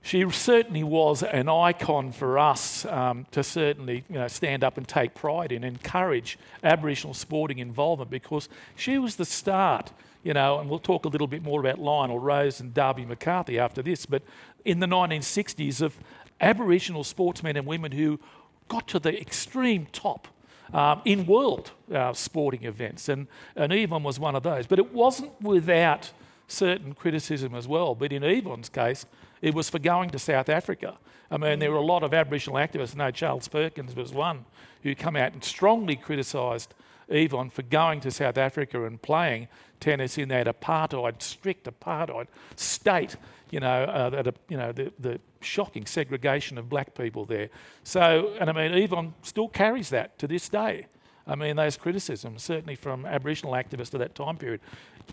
she 0.00 0.28
certainly 0.30 0.84
was 0.84 1.22
an 1.22 1.48
icon 1.48 2.12
for 2.12 2.38
us 2.38 2.84
um, 2.86 3.26
to 3.32 3.42
certainly 3.42 4.04
you 4.08 4.14
know, 4.14 4.28
stand 4.28 4.62
up 4.62 4.78
and 4.78 4.86
take 4.86 5.14
pride 5.14 5.50
in, 5.52 5.64
encourage 5.64 6.38
Aboriginal 6.62 7.14
sporting 7.14 7.58
involvement 7.58 8.10
because 8.10 8.48
she 8.76 8.96
was 8.96 9.16
the 9.16 9.24
start, 9.24 9.90
you 10.22 10.32
know, 10.32 10.60
and 10.60 10.70
we'll 10.70 10.78
talk 10.78 11.04
a 11.04 11.08
little 11.08 11.26
bit 11.26 11.42
more 11.42 11.60
about 11.60 11.78
Lionel 11.78 12.18
Rose 12.18 12.60
and 12.60 12.72
Darby 12.72 13.04
McCarthy 13.04 13.58
after 13.58 13.82
this, 13.82 14.06
but 14.06 14.22
in 14.64 14.80
the 14.80 14.86
1960s 14.86 15.80
of 15.80 15.96
Aboriginal 16.40 17.04
sportsmen 17.04 17.56
and 17.56 17.66
women 17.66 17.92
who 17.92 18.20
got 18.68 18.86
to 18.88 18.98
the 18.98 19.18
extreme 19.20 19.86
top 19.92 20.28
um, 20.72 21.00
in 21.04 21.26
world 21.26 21.72
uh, 21.92 22.12
sporting 22.12 22.64
events, 22.64 23.08
and, 23.08 23.26
and 23.56 23.72
Evonne 23.72 24.02
was 24.02 24.20
one 24.20 24.34
of 24.34 24.42
those. 24.42 24.66
But 24.66 24.78
it 24.78 24.92
wasn't 24.92 25.40
without 25.40 26.12
certain 26.46 26.94
criticism 26.94 27.54
as 27.54 27.66
well. 27.66 27.94
But 27.94 28.12
in 28.12 28.22
Evonne's 28.22 28.68
case, 28.68 29.06
it 29.40 29.54
was 29.54 29.70
for 29.70 29.78
going 29.78 30.10
to 30.10 30.18
South 30.18 30.48
Africa. 30.48 30.98
I 31.30 31.36
mean, 31.36 31.58
there 31.58 31.70
were 31.70 31.78
a 31.78 31.84
lot 31.84 32.02
of 32.02 32.14
Aboriginal 32.14 32.58
activists. 32.58 32.94
I 32.94 33.06
know 33.06 33.10
Charles 33.10 33.48
Perkins 33.48 33.94
was 33.94 34.12
one 34.12 34.46
who 34.82 34.94
come 34.94 35.16
out 35.16 35.32
and 35.32 35.44
strongly 35.44 35.96
criticised 35.96 36.74
Evonne 37.10 37.50
for 37.50 37.62
going 37.62 38.00
to 38.00 38.10
South 38.10 38.38
Africa 38.38 38.84
and 38.84 39.00
playing 39.00 39.48
tennis 39.80 40.18
in 40.18 40.28
that 40.28 40.46
apartheid, 40.46 41.22
strict 41.22 41.66
apartheid 41.66 42.26
state. 42.56 43.16
You 43.50 43.60
know, 43.60 43.84
uh, 43.84 44.22
that, 44.22 44.36
you 44.48 44.56
know 44.56 44.72
the, 44.72 44.92
the 44.98 45.20
shocking 45.40 45.86
segregation 45.86 46.58
of 46.58 46.68
black 46.68 46.94
people 46.94 47.24
there. 47.24 47.48
So, 47.84 48.34
and 48.40 48.50
I 48.50 48.52
mean, 48.52 48.72
Evonne 48.72 49.14
still 49.22 49.48
carries 49.48 49.90
that 49.90 50.18
to 50.18 50.26
this 50.26 50.48
day. 50.48 50.86
I 51.28 51.34
mean, 51.34 51.56
those 51.56 51.76
criticisms, 51.76 52.42
certainly 52.42 52.74
from 52.74 53.04
Aboriginal 53.04 53.52
activists 53.52 53.92
of 53.92 54.00
that 54.00 54.14
time 54.14 54.38
period. 54.38 54.60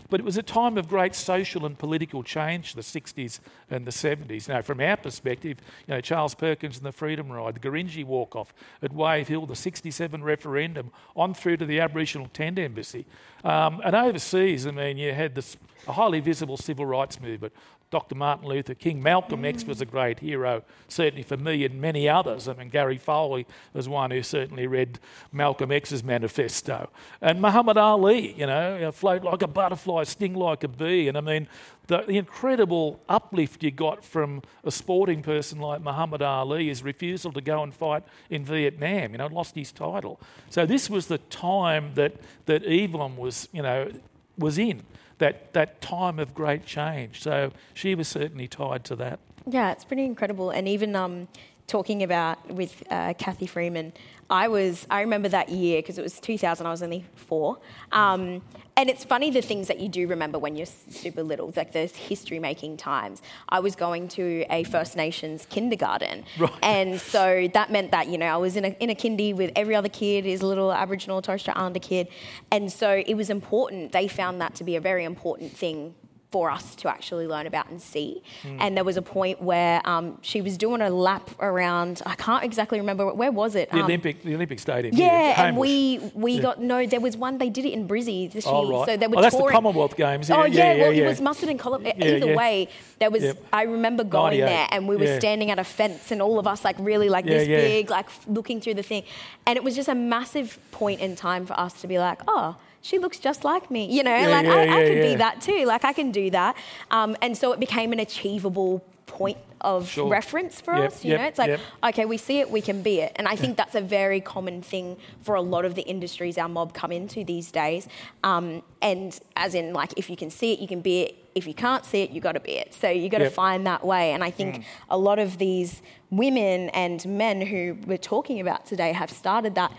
But 0.08 0.20
it 0.20 0.24
was 0.24 0.38
a 0.38 0.42
time 0.42 0.78
of 0.78 0.88
great 0.88 1.14
social 1.14 1.66
and 1.66 1.78
political 1.78 2.22
change, 2.22 2.74
the 2.74 2.80
60s 2.80 3.40
and 3.70 3.86
the 3.86 3.90
70s. 3.90 4.48
Now, 4.48 4.62
from 4.62 4.80
our 4.80 4.96
perspective, 4.96 5.58
you 5.86 5.94
know, 5.94 6.00
Charles 6.00 6.34
Perkins 6.34 6.78
and 6.78 6.86
the 6.86 6.92
Freedom 6.92 7.30
Ride, 7.30 7.56
the 7.56 7.60
Gurindji 7.60 8.04
walk 8.04 8.34
off 8.34 8.54
at 8.82 8.92
Wave 8.92 9.28
Hill, 9.28 9.46
the 9.46 9.56
67 9.56 10.22
referendum, 10.22 10.90
on 11.14 11.34
through 11.34 11.58
to 11.58 11.66
the 11.66 11.80
Aboriginal 11.80 12.28
Tent 12.32 12.58
Embassy. 12.58 13.04
Um, 13.44 13.82
and 13.84 13.94
overseas, 13.94 14.66
I 14.66 14.70
mean, 14.70 14.96
you 14.96 15.12
had 15.12 15.34
this 15.34 15.56
a 15.86 15.92
highly 15.92 16.20
visible 16.20 16.56
civil 16.56 16.86
rights 16.86 17.20
movement. 17.20 17.52
Dr. 17.90 18.16
Martin 18.16 18.48
Luther 18.48 18.74
King. 18.74 19.02
Malcolm. 19.02 19.44
X 19.44 19.64
was 19.64 19.80
a 19.80 19.86
great 19.86 20.18
hero, 20.18 20.62
certainly 20.88 21.22
for 21.22 21.36
me 21.36 21.64
and 21.64 21.80
many 21.80 22.08
others. 22.08 22.48
I 22.48 22.54
mean, 22.54 22.68
Gary 22.68 22.98
Foley 22.98 23.46
was 23.72 23.88
one 23.88 24.10
who 24.10 24.22
certainly 24.22 24.66
read 24.66 24.98
Malcolm 25.32 25.70
X's 25.70 26.02
manifesto. 26.02 26.90
And 27.20 27.40
Muhammad 27.40 27.76
Ali, 27.76 28.32
you 28.32 28.46
know, 28.46 28.90
float 28.90 29.22
like 29.22 29.42
a 29.42 29.46
butterfly, 29.46 30.02
sting 30.02 30.34
like 30.34 30.64
a 30.64 30.68
bee. 30.68 31.06
And 31.06 31.16
I 31.16 31.20
mean, 31.20 31.46
the, 31.86 31.98
the 31.98 32.18
incredible 32.18 33.00
uplift 33.08 33.62
you 33.62 33.70
got 33.70 34.04
from 34.04 34.42
a 34.64 34.72
sporting 34.72 35.22
person 35.22 35.60
like 35.60 35.80
Muhammad 35.80 36.22
Ali, 36.22 36.66
his 36.66 36.82
refusal 36.82 37.32
to 37.32 37.40
go 37.40 37.62
and 37.62 37.72
fight 37.72 38.02
in 38.30 38.44
Vietnam, 38.44 39.12
you 39.12 39.18
know, 39.18 39.28
lost 39.28 39.54
his 39.54 39.70
title. 39.70 40.20
So 40.50 40.66
this 40.66 40.90
was 40.90 41.06
the 41.06 41.18
time 41.18 41.92
that, 41.94 42.14
that 42.46 42.64
Evonne 42.64 43.16
was, 43.16 43.48
you 43.52 43.62
know, 43.62 43.92
was 44.36 44.58
in 44.58 44.82
that, 45.18 45.52
that 45.52 45.80
time 45.80 46.18
of 46.18 46.34
great 46.34 46.66
change. 46.66 47.22
So 47.22 47.52
she 47.74 47.94
was 47.94 48.08
certainly 48.08 48.48
tied 48.48 48.84
to 48.84 48.96
that. 48.96 49.18
Yeah, 49.48 49.72
it's 49.72 49.84
pretty 49.84 50.04
incredible. 50.04 50.50
And 50.50 50.66
even 50.66 50.96
um, 50.96 51.28
talking 51.66 52.02
about 52.02 52.50
with 52.50 52.82
uh, 52.90 53.14
Cathy 53.18 53.46
Freeman, 53.46 53.92
I 54.28 54.48
was 54.48 54.86
I 54.90 55.02
remember 55.02 55.28
that 55.28 55.48
year 55.48 55.80
because 55.80 55.98
it 55.98 56.02
was 56.02 56.18
2000. 56.18 56.66
I 56.66 56.70
was 56.70 56.82
only 56.82 57.04
four, 57.14 57.58
um, 57.92 58.42
and 58.76 58.90
it's 58.90 59.04
funny 59.04 59.30
the 59.30 59.40
things 59.40 59.68
that 59.68 59.78
you 59.78 59.88
do 59.88 60.08
remember 60.08 60.38
when 60.38 60.56
you're 60.56 60.66
super 60.66 61.22
little, 61.22 61.52
like 61.54 61.72
those 61.72 61.94
history 61.94 62.38
making 62.40 62.76
times. 62.76 63.22
I 63.48 63.60
was 63.60 63.76
going 63.76 64.08
to 64.08 64.44
a 64.50 64.64
First 64.64 64.96
Nations 64.96 65.46
kindergarten, 65.48 66.24
right. 66.38 66.52
and 66.62 67.00
so 67.00 67.48
that 67.54 67.70
meant 67.70 67.92
that 67.92 68.08
you 68.08 68.18
know 68.18 68.26
I 68.26 68.36
was 68.36 68.56
in 68.56 68.64
a 68.64 68.68
in 68.80 68.90
a 68.90 68.94
kindy 68.94 69.34
with 69.34 69.52
every 69.54 69.76
other 69.76 69.88
kid, 69.88 70.26
is 70.26 70.40
a 70.40 70.46
little 70.46 70.72
Aboriginal 70.72 71.22
Torres 71.22 71.42
Strait 71.42 71.56
Islander 71.56 71.78
kid, 71.78 72.08
and 72.50 72.72
so 72.72 73.02
it 73.06 73.14
was 73.14 73.30
important. 73.30 73.92
They 73.92 74.08
found 74.08 74.40
that 74.40 74.56
to 74.56 74.64
be 74.64 74.74
a 74.74 74.80
very 74.80 75.04
important 75.04 75.52
thing 75.52 75.94
for 76.30 76.50
us 76.50 76.74
to 76.74 76.88
actually 76.88 77.26
learn 77.26 77.46
about 77.46 77.70
and 77.70 77.80
see. 77.80 78.22
Mm. 78.42 78.56
And 78.60 78.76
there 78.76 78.84
was 78.84 78.96
a 78.96 79.02
point 79.02 79.40
where 79.40 79.80
um, 79.88 80.18
she 80.22 80.40
was 80.40 80.58
doing 80.58 80.80
a 80.80 80.90
lap 80.90 81.30
around. 81.40 82.02
I 82.04 82.14
can't 82.14 82.44
exactly 82.44 82.78
remember 82.78 83.12
where 83.14 83.30
was 83.30 83.54
it. 83.54 83.70
The 83.70 83.78
um, 83.78 83.84
Olympic, 83.84 84.22
the 84.22 84.34
Olympic 84.34 84.58
Stadium. 84.58 84.94
Yeah, 84.96 85.34
here, 85.34 85.46
and 85.46 85.56
we 85.56 86.10
we 86.14 86.32
yeah. 86.32 86.42
got 86.42 86.60
no. 86.60 86.84
There 86.84 87.00
was 87.00 87.16
one 87.16 87.38
they 87.38 87.50
did 87.50 87.64
it 87.64 87.72
in 87.72 87.86
Brizzy 87.86 88.30
this 88.30 88.44
oh, 88.46 88.64
year. 88.64 88.78
Right. 88.78 88.86
So 88.86 88.96
they 88.96 89.06
were 89.06 89.18
oh, 89.18 89.22
that's 89.22 89.36
touring. 89.36 89.48
the 89.48 89.52
Commonwealth 89.52 89.96
Games. 89.96 90.28
Yeah, 90.28 90.36
oh 90.36 90.44
yeah, 90.44 90.72
yeah, 90.72 90.82
well 90.82 90.92
yeah. 90.92 91.04
it 91.04 91.08
was 91.08 91.20
Mustard 91.20 91.48
and 91.48 91.58
Column. 91.58 91.86
Either 91.86 92.34
way, 92.34 92.68
there 92.98 93.10
was. 93.10 93.24
I 93.52 93.62
remember 93.62 94.02
going 94.04 94.40
there 94.40 94.68
and 94.70 94.88
we 94.88 94.96
were 94.96 95.18
standing 95.18 95.50
at 95.50 95.58
a 95.58 95.64
fence 95.64 96.10
and 96.10 96.20
all 96.20 96.38
of 96.38 96.46
us 96.46 96.64
like 96.64 96.76
really 96.78 97.08
like 97.08 97.24
this 97.24 97.46
big, 97.46 97.90
like 97.90 98.08
looking 98.26 98.60
through 98.60 98.74
the 98.74 98.82
thing, 98.82 99.04
and 99.46 99.56
it 99.56 99.62
was 99.62 99.76
just 99.76 99.88
a 99.88 99.94
massive 99.94 100.58
point 100.72 101.00
in 101.00 101.14
time 101.14 101.46
for 101.46 101.58
us 101.58 101.80
to 101.80 101.86
be 101.86 101.98
like, 101.98 102.20
oh 102.26 102.56
she 102.86 103.00
looks 103.00 103.18
just 103.18 103.42
like 103.44 103.68
me. 103.68 103.90
You 103.90 104.04
know, 104.04 104.16
yeah, 104.16 104.28
like 104.28 104.46
yeah, 104.46 104.54
I, 104.54 104.64
yeah, 104.64 104.76
I 104.76 104.82
could 104.84 105.02
be 105.02 105.14
that 105.16 105.40
too. 105.40 105.64
Like 105.64 105.84
I 105.84 105.92
can 105.92 106.12
do 106.12 106.30
that. 106.30 106.56
Um, 106.92 107.16
and 107.20 107.36
so 107.36 107.52
it 107.52 107.58
became 107.58 107.92
an 107.92 107.98
achievable 107.98 108.84
point 109.06 109.38
of 109.60 109.88
sure. 109.88 110.08
reference 110.08 110.60
for 110.60 110.76
yep, 110.76 110.92
us. 110.92 111.04
You 111.04 111.12
yep, 111.12 111.20
know, 111.20 111.26
it's 111.26 111.38
like, 111.38 111.48
yep. 111.48 111.60
okay, 111.82 112.04
we 112.04 112.16
see 112.16 112.38
it, 112.38 112.48
we 112.48 112.60
can 112.60 112.82
be 112.82 113.00
it. 113.00 113.12
And 113.16 113.26
I 113.26 113.34
think 113.34 113.56
that's 113.56 113.74
a 113.74 113.80
very 113.80 114.20
common 114.20 114.62
thing 114.62 114.96
for 115.22 115.34
a 115.34 115.40
lot 115.40 115.64
of 115.64 115.74
the 115.74 115.82
industries 115.82 116.38
our 116.38 116.48
mob 116.48 116.74
come 116.74 116.92
into 116.92 117.24
these 117.24 117.50
days. 117.50 117.88
Um, 118.22 118.62
and 118.80 119.18
as 119.34 119.56
in, 119.56 119.72
like, 119.72 119.92
if 119.96 120.08
you 120.08 120.16
can 120.16 120.30
see 120.30 120.52
it, 120.52 120.60
you 120.60 120.68
can 120.68 120.80
be 120.80 121.02
it. 121.02 121.16
If 121.34 121.46
you 121.46 121.54
can't 121.54 121.84
see 121.84 122.02
it, 122.02 122.10
you 122.10 122.20
got 122.20 122.32
to 122.32 122.40
be 122.40 122.52
it. 122.52 122.72
So 122.72 122.88
you 122.88 123.08
got 123.08 123.18
to 123.18 123.30
find 123.30 123.66
that 123.66 123.84
way. 123.84 124.12
And 124.12 124.22
I 124.22 124.30
think 124.30 124.56
mm. 124.56 124.64
a 124.90 124.96
lot 124.96 125.18
of 125.18 125.38
these 125.38 125.82
women 126.10 126.68
and 126.70 127.04
men 127.06 127.40
who 127.40 127.76
we're 127.86 127.98
talking 127.98 128.40
about 128.40 128.64
today 128.64 128.92
have 128.92 129.10
started 129.10 129.54
that 129.56 129.72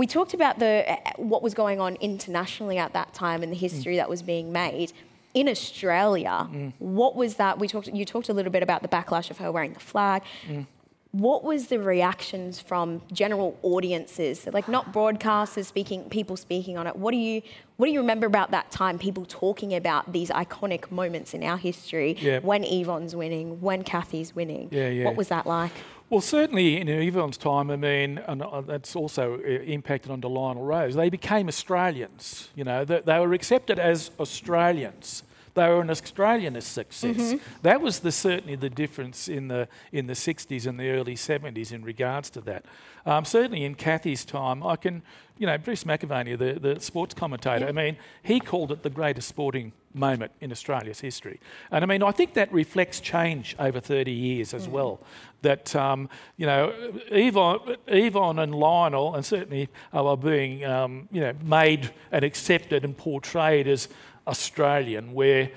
we 0.00 0.06
talked 0.06 0.32
about 0.32 0.58
the 0.58 0.98
what 1.16 1.42
was 1.42 1.52
going 1.52 1.78
on 1.78 1.96
internationally 1.96 2.78
at 2.78 2.94
that 2.94 3.12
time 3.12 3.42
and 3.42 3.52
the 3.52 3.56
history 3.56 3.94
mm. 3.94 3.98
that 3.98 4.08
was 4.08 4.22
being 4.22 4.50
made 4.50 4.94
in 5.34 5.46
Australia. 5.46 6.48
Mm. 6.50 6.72
What 6.78 7.16
was 7.16 7.34
that? 7.34 7.58
We 7.58 7.68
talked. 7.68 7.88
You 7.88 8.06
talked 8.06 8.30
a 8.30 8.32
little 8.32 8.50
bit 8.50 8.62
about 8.62 8.80
the 8.80 8.88
backlash 8.88 9.30
of 9.30 9.36
her 9.36 9.52
wearing 9.52 9.74
the 9.74 9.80
flag. 9.80 10.22
Mm. 10.48 10.64
What 11.12 11.42
was 11.42 11.66
the 11.66 11.80
reactions 11.80 12.60
from 12.60 13.02
general 13.12 13.58
audiences, 13.62 14.46
like 14.52 14.68
not 14.68 14.92
broadcasters 14.92 15.64
speaking, 15.64 16.08
people 16.08 16.36
speaking 16.36 16.78
on 16.78 16.86
it? 16.86 16.94
What 16.94 17.10
do 17.10 17.16
you 17.16 17.42
what 17.78 17.86
do 17.86 17.92
you 17.92 18.00
remember 18.00 18.26
about 18.26 18.50
that 18.50 18.70
time? 18.70 18.98
People 18.98 19.24
talking 19.24 19.74
about 19.74 20.12
these 20.12 20.28
iconic 20.30 20.90
moments 20.90 21.34
in 21.34 21.42
our 21.42 21.56
history 21.56 22.16
yeah. 22.20 22.38
when 22.40 22.62
Evonne's 22.62 23.16
winning, 23.16 23.60
when 23.60 23.82
cathy's 23.82 24.36
winning. 24.36 24.68
Yeah, 24.70 24.88
yeah. 24.88 25.04
What 25.06 25.16
was 25.16 25.28
that 25.28 25.46
like? 25.46 25.72
Well, 26.10 26.20
certainly 26.20 26.80
in 26.80 26.88
Evonne's 26.88 27.36
time, 27.36 27.70
I 27.70 27.76
mean, 27.76 28.18
and 28.18 28.42
uh, 28.42 28.60
that's 28.62 28.94
also 28.94 29.34
uh, 29.34 29.46
impacted 29.46 30.10
on 30.10 30.20
Lionel 30.20 30.64
Rose. 30.64 30.94
They 30.94 31.08
became 31.08 31.48
Australians. 31.48 32.50
You 32.54 32.64
know, 32.64 32.84
they, 32.84 33.00
they 33.00 33.18
were 33.20 33.32
accepted 33.32 33.78
as 33.78 34.10
Australians. 34.18 35.22
They 35.54 35.68
were 35.68 35.80
an 35.80 35.90
Australian 35.90 36.60
success. 36.60 37.16
Mm-hmm. 37.16 37.38
That 37.62 37.80
was 37.80 38.00
the, 38.00 38.12
certainly 38.12 38.56
the 38.56 38.70
difference 38.70 39.28
in 39.28 39.48
the 39.48 39.68
in 39.92 40.06
the 40.06 40.14
60s 40.14 40.66
and 40.66 40.78
the 40.78 40.90
early 40.90 41.14
70s 41.14 41.72
in 41.72 41.84
regards 41.84 42.30
to 42.30 42.40
that. 42.42 42.64
Um, 43.06 43.24
certainly 43.24 43.64
in 43.64 43.74
Cathy's 43.74 44.24
time, 44.24 44.64
I 44.64 44.76
can, 44.76 45.02
you 45.38 45.46
know, 45.46 45.56
Bruce 45.56 45.84
McAvaney, 45.84 46.38
the, 46.38 46.60
the 46.60 46.80
sports 46.80 47.14
commentator, 47.14 47.64
yeah. 47.64 47.70
I 47.70 47.72
mean, 47.72 47.96
he 48.22 48.40
called 48.40 48.72
it 48.72 48.82
the 48.82 48.90
greatest 48.90 49.28
sporting 49.28 49.72
moment 49.94 50.32
in 50.40 50.52
Australia's 50.52 51.00
history. 51.00 51.40
And 51.70 51.82
I 51.82 51.86
mean, 51.86 52.02
I 52.02 52.12
think 52.12 52.34
that 52.34 52.52
reflects 52.52 53.00
change 53.00 53.56
over 53.58 53.80
30 53.80 54.12
years 54.12 54.54
as 54.54 54.68
mm. 54.68 54.72
well. 54.72 55.00
That, 55.42 55.74
um, 55.74 56.08
you 56.36 56.46
know, 56.46 56.72
Evonne, 57.10 57.76
Evonne 57.88 58.38
and 58.38 58.54
Lionel, 58.54 59.14
and 59.14 59.24
certainly 59.24 59.68
are 59.92 60.16
being, 60.16 60.64
um, 60.64 61.08
you 61.10 61.22
know, 61.22 61.32
made 61.42 61.90
and 62.12 62.24
accepted 62.24 62.84
and 62.84 62.96
portrayed 62.96 63.66
as 63.66 63.88
Australian, 64.26 65.12
where 65.12 65.50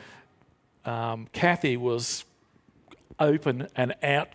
um, 0.86 1.28
Cathy 1.34 1.78
was 1.78 2.26
open 3.20 3.68
and 3.76 3.94
out 4.04 4.30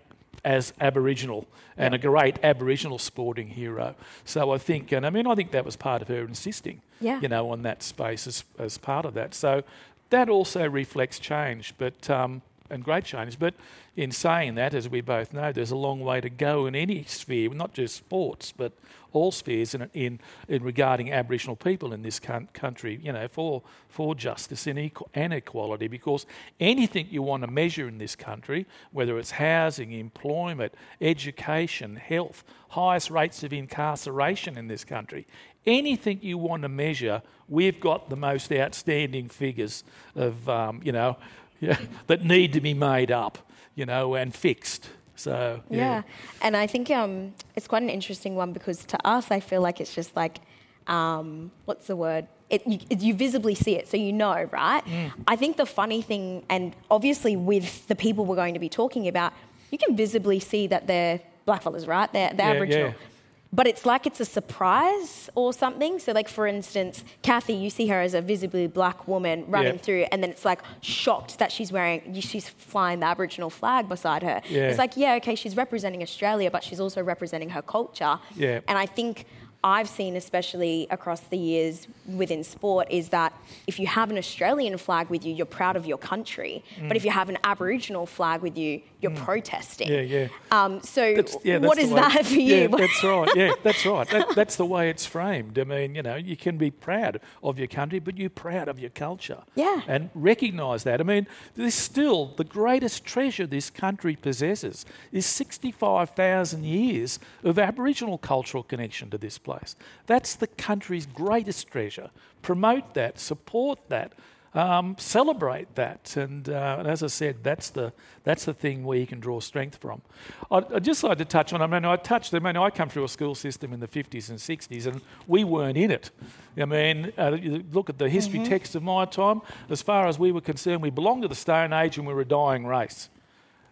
as 0.45 0.73
Aboriginal 0.81 1.47
and 1.77 1.95
a 1.95 1.99
great 1.99 2.39
Aboriginal 2.43 2.99
sporting 2.99 3.49
hero. 3.49 3.95
So 4.25 4.51
I 4.51 4.59
think, 4.59 4.93
and 4.93 5.07
I 5.07 5.11
mean, 5.11 5.27
I 5.27 5.35
think 5.35 5.53
that 5.53 5.65
was 5.65 5.77
part 5.77 6.03
of 6.03 6.09
her 6.09 6.23
insisting, 6.23 6.83
yeah. 7.01 7.21
you 7.21 7.29
know, 7.29 7.51
on 7.51 7.63
that 7.63 7.83
space 7.83 8.27
as, 8.27 8.45
as 8.59 8.79
part 8.79 9.05
of 9.05 9.15
that. 9.15 9.35
So 9.35 9.63
that 10.11 10.29
also 10.29 10.69
reflects 10.69 11.19
change, 11.19 11.75
but 11.79 12.11
um, 12.11 12.43
and 12.71 12.85
great 12.85 13.05
change. 13.05 13.39
But 13.39 13.55
in 13.97 14.11
saying 14.13 14.55
that, 14.57 14.75
as 14.75 14.89
we 14.89 15.01
both 15.01 15.33
know, 15.33 15.53
there's 15.53 15.71
a 15.71 15.77
long 15.77 16.01
way 16.01 16.21
to 16.21 16.31
go 16.31 16.67
in 16.67 16.75
any 16.75 17.05
sphere, 17.05 17.51
not 17.51 17.75
just 17.75 17.97
sports, 17.97 18.53
but 18.57 18.73
all 19.13 19.33
spheres 19.33 19.75
in, 19.75 19.89
in, 19.95 20.21
in 20.49 20.63
regarding 20.63 21.13
Aboriginal 21.13 21.57
people 21.57 21.93
in 21.93 22.03
this 22.03 22.21
country, 22.21 23.01
you 23.03 23.13
know, 23.13 23.27
for, 23.29 23.63
for 23.89 24.15
justice 24.15 24.67
and, 24.67 24.93
and 25.15 25.33
equality. 25.33 25.89
Because 25.89 26.27
anything 26.61 27.09
you 27.11 27.23
want 27.23 27.43
to 27.43 27.51
measure 27.51 27.89
in 27.89 27.99
this 27.99 28.15
country, 28.15 28.67
whether 28.93 29.19
it's 29.19 29.33
housing, 29.33 29.93
employment, 29.93 30.75
education, 31.01 31.97
health, 31.97 32.45
highest 32.71 33.11
rates 33.11 33.43
of 33.43 33.53
incarceration 33.53 34.59
in 34.59 34.69
this 34.69 34.85
country, 34.85 35.27
anything 35.67 36.19
you 36.23 36.37
want 36.39 36.63
to 36.63 36.69
measure, 36.69 37.23
we've 37.49 37.81
got 37.81 38.11
the 38.11 38.17
most 38.17 38.53
outstanding 38.53 39.29
figures 39.29 39.85
of, 40.15 40.49
um, 40.49 40.81
you 40.85 40.93
know, 40.93 41.17
yeah, 41.61 41.79
that 42.07 42.25
need 42.25 42.53
to 42.53 42.61
be 42.61 42.75
made 42.75 43.11
up, 43.11 43.39
you 43.75 43.87
know, 43.87 44.15
and 44.15 44.35
fixed. 44.35 44.89
So 45.17 45.63
yeah, 45.69 45.79
yeah. 45.79 46.03
and 46.43 46.57
I 46.57 46.67
think 46.67 46.91
um, 46.91 47.35
it's 47.57 47.67
quite 47.67 47.83
an 47.83 47.91
interesting 47.91 48.37
one 48.37 48.53
because 48.53 48.85
to 48.87 49.07
us, 49.07 49.31
I 49.31 49.41
feel 49.41 49.61
like 49.61 49.81
it's 49.81 49.95
just 49.95 50.15
like, 50.15 50.39
um, 50.87 51.51
what's 51.65 51.89
the 51.89 51.97
word? 51.97 52.29
It, 52.51 52.67
you, 52.67 52.79
you, 52.89 53.15
visibly 53.15 53.55
see 53.55 53.77
it, 53.77 53.89
so 53.89 53.97
you 53.97 54.13
know, 54.13 54.49
right? 54.53 54.83
Mm. 54.87 55.13
I 55.27 55.37
think 55.37 55.59
the 55.59 55.67
funny 55.67 56.01
thing, 56.01 56.47
and 56.49 56.75
obviously 56.91 57.37
with 57.37 57.87
the 57.89 57.95
people 57.95 58.25
we're 58.25 58.37
going 58.37 58.55
to 58.55 58.61
be 58.61 58.71
talking 58.71 59.07
about, 59.07 59.35
you 59.71 59.77
can 59.77 59.97
visibly 59.97 60.41
see 60.41 60.67
that 60.69 60.87
they're 60.87 61.21
blackfellas, 61.47 61.87
right? 61.87 62.11
They're, 62.13 62.33
they're 62.33 62.47
yeah, 62.47 62.53
Aboriginal. 62.55 62.89
Yeah 62.89 63.08
but 63.53 63.67
it's 63.67 63.87
like 63.87 64.07
it's 64.07 64.21
a 64.21 64.25
surprise 64.25 65.31
or 65.35 65.53
something. 65.53 65.99
So, 65.99 66.13
like 66.13 66.29
for 66.29 66.47
instance, 66.47 67.05
Cathy, 67.23 67.55
you 67.55 67.71
see 67.71 67.87
her 67.89 68.01
as 68.01 68.15
a 68.15 68.21
visibly 68.21 68.67
black 68.67 69.09
woman 69.09 69.45
running 69.49 69.75
yeah. 69.75 69.81
through, 69.81 70.07
and 70.13 70.23
then 70.23 70.31
it's 70.31 70.45
like 70.45 70.61
shocked 70.81 71.39
that 71.39 71.51
she's 71.51 71.73
wearing, 71.73 72.15
she's 72.21 72.49
flying 72.49 73.01
the 73.01 73.07
Aboriginal 73.07 73.51
flag 73.51 73.89
beside 73.89 74.23
her. 74.23 74.43
Yeah. 74.49 74.69
It's 74.69 74.79
like, 74.79 74.97
yeah, 74.97 75.15
okay, 75.15 75.35
she's 75.35 75.57
representing 75.57 76.03
Australia, 76.03 76.51
but 76.51 76.63
she's 76.63 76.81
also 76.81 77.03
representing 77.03 77.51
her 77.51 77.63
culture. 77.63 78.19
Yeah. 78.35 78.61
And 78.69 78.77
I 78.77 78.87
think 78.87 79.25
I've 79.65 79.89
seen, 79.89 80.15
especially 80.15 80.87
across 80.91 81.21
the 81.21 81.37
years 81.37 81.89
within 82.07 82.45
sport, 82.45 82.87
is 82.91 83.09
that 83.09 83.33
if 83.67 83.81
you 83.81 83.89
have 83.89 84.11
an 84.11 84.19
Australian 84.19 84.79
flag 84.79 85.09
with 85.09 85.25
you, 85.25 85.35
you're 85.35 85.47
proud 85.47 85.75
of 85.75 85.85
your 85.85 85.99
country. 85.99 86.63
Mm. 86.79 86.89
But 86.89 86.97
if 86.97 87.05
you 87.05 87.11
have 87.11 87.29
an 87.29 87.39
Aboriginal 87.43 88.07
flag 88.07 88.41
with 88.41 88.57
you, 88.57 88.83
you're 89.01 89.13
mm. 89.13 89.17
protesting. 89.17 89.89
Yeah, 89.89 90.01
yeah. 90.01 90.29
Um, 90.51 90.81
so, 90.83 91.25
yeah, 91.45 91.59
what 91.59 91.79
is 91.79 91.91
way, 91.91 92.01
that 92.01 92.27
for 92.27 92.35
you? 92.35 92.55
Yeah, 92.55 92.67
that's 92.67 93.05
right. 93.05 93.29
Yeah, 93.37 93.53
that's 93.63 93.87
right. 93.87 94.09
That, 94.11 94.35
that's 94.35 94.57
the 94.57 94.67
way 94.67 94.91
it's 94.91 95.07
framed. 95.07 95.59
I 95.59 95.65
mean, 95.65 95.95
you 95.95 96.03
know, 96.03 96.17
you 96.17 96.37
can 96.37 96.59
be 96.59 96.71
proud 96.71 97.21
of 97.43 97.59
your 97.59 97.69
country, 97.69 98.01
but 98.01 98.17
you're 98.17 98.31
proud 98.31 98.69
of 98.69 98.79
your 98.79 98.91
culture. 98.91 99.43
Yeah. 99.55 99.83
And 99.87 100.11
recognise 100.15 100.83
that. 100.85 101.01
I 101.01 101.05
mean, 101.05 101.27
there's 101.55 101.75
still 101.75 102.35
the 102.37 102.45
greatest 102.45 103.05
treasure 103.05 103.47
this 103.47 103.71
country 103.71 104.17
possesses 104.17 104.85
is 105.13 105.27
65,000 105.27 106.65
years 106.65 107.19
of 107.45 107.59
Aboriginal 107.59 108.19
cultural 108.19 108.63
connection 108.63 109.11
to 109.11 109.19
this 109.19 109.39
place. 109.39 109.77
That's 110.07 110.35
the 110.35 110.47
country's 110.49 111.07
greatest 111.07 111.69
treasure. 111.69 112.11
Promote 112.43 112.95
that, 112.95 113.19
support 113.19 113.79
that, 113.89 114.13
um, 114.55 114.97
celebrate 114.99 115.75
that. 115.75 116.17
And, 116.17 116.49
uh, 116.49 116.77
and, 116.79 116.89
as 116.89 117.03
I 117.03 117.09
said, 117.09 117.43
that's 117.43 117.71
the, 117.71 117.93
that's 118.25 118.45
the 118.45 118.55
thing 118.55 118.85
where 118.85 118.99
you 118.99 119.07
can 119.07 119.21
draw 119.21 119.41
strength 119.41 119.77
from. 119.77 120.03
I'd, 120.51 120.73
I'd, 120.73 120.85
just 120.85 121.03
like 121.03 121.19
to 121.19 121.25
touch 121.25 121.53
on, 121.53 121.61
I 121.61 121.67
mean, 121.67 121.85
I 121.85 121.97
touched, 121.97 122.35
I 122.35 122.39
mean, 122.39 122.57
I 122.57 122.71
come 122.71 122.89
through 122.89 123.05
a 123.05 123.09
school 123.09 123.35
system 123.35 123.73
in 123.73 123.81
the 123.81 123.89
50s 123.89 124.31
and 124.31 124.39
60s, 124.39 124.87
and 124.87 125.01
we 125.27 125.45
weren't 125.45 125.77
in 125.77 125.91
it. 125.91 126.11
I 126.57 126.65
mean, 126.65 127.13
uh, 127.19 127.37
look 127.73 127.91
at 127.91 127.99
the 127.99 128.09
history 128.09 128.41
mm-hmm. 128.41 128.49
text 128.49 128.75
of 128.75 128.83
my 128.83 129.05
time. 129.05 129.43
As 129.69 129.83
far 129.83 130.07
as 130.07 130.19
we 130.19 130.33
were 130.33 130.41
concerned, 130.41 130.83
we 130.83 130.91
belonged 130.91 131.23
to 131.23 131.29
the 131.29 131.35
Stone 131.35 131.73
Age 131.73 131.99
and 131.99 132.07
we 132.07 132.15
were 132.15 132.23
a 132.23 132.25
dying 132.25 132.67
race. 132.67 133.11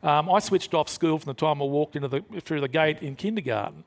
Um, 0.03 0.31
I 0.31 0.39
switched 0.39 0.75
off 0.75 0.89
school 0.89 1.19
from 1.19 1.31
the 1.31 1.41
time 1.41 1.61
I 1.61 1.65
walked 1.65 1.97
into 1.97 2.09
the, 2.09 2.21
through 2.41 2.61
the 2.61 2.69
gate 2.69 3.01
in 3.01 3.17
kindergarten. 3.17 3.85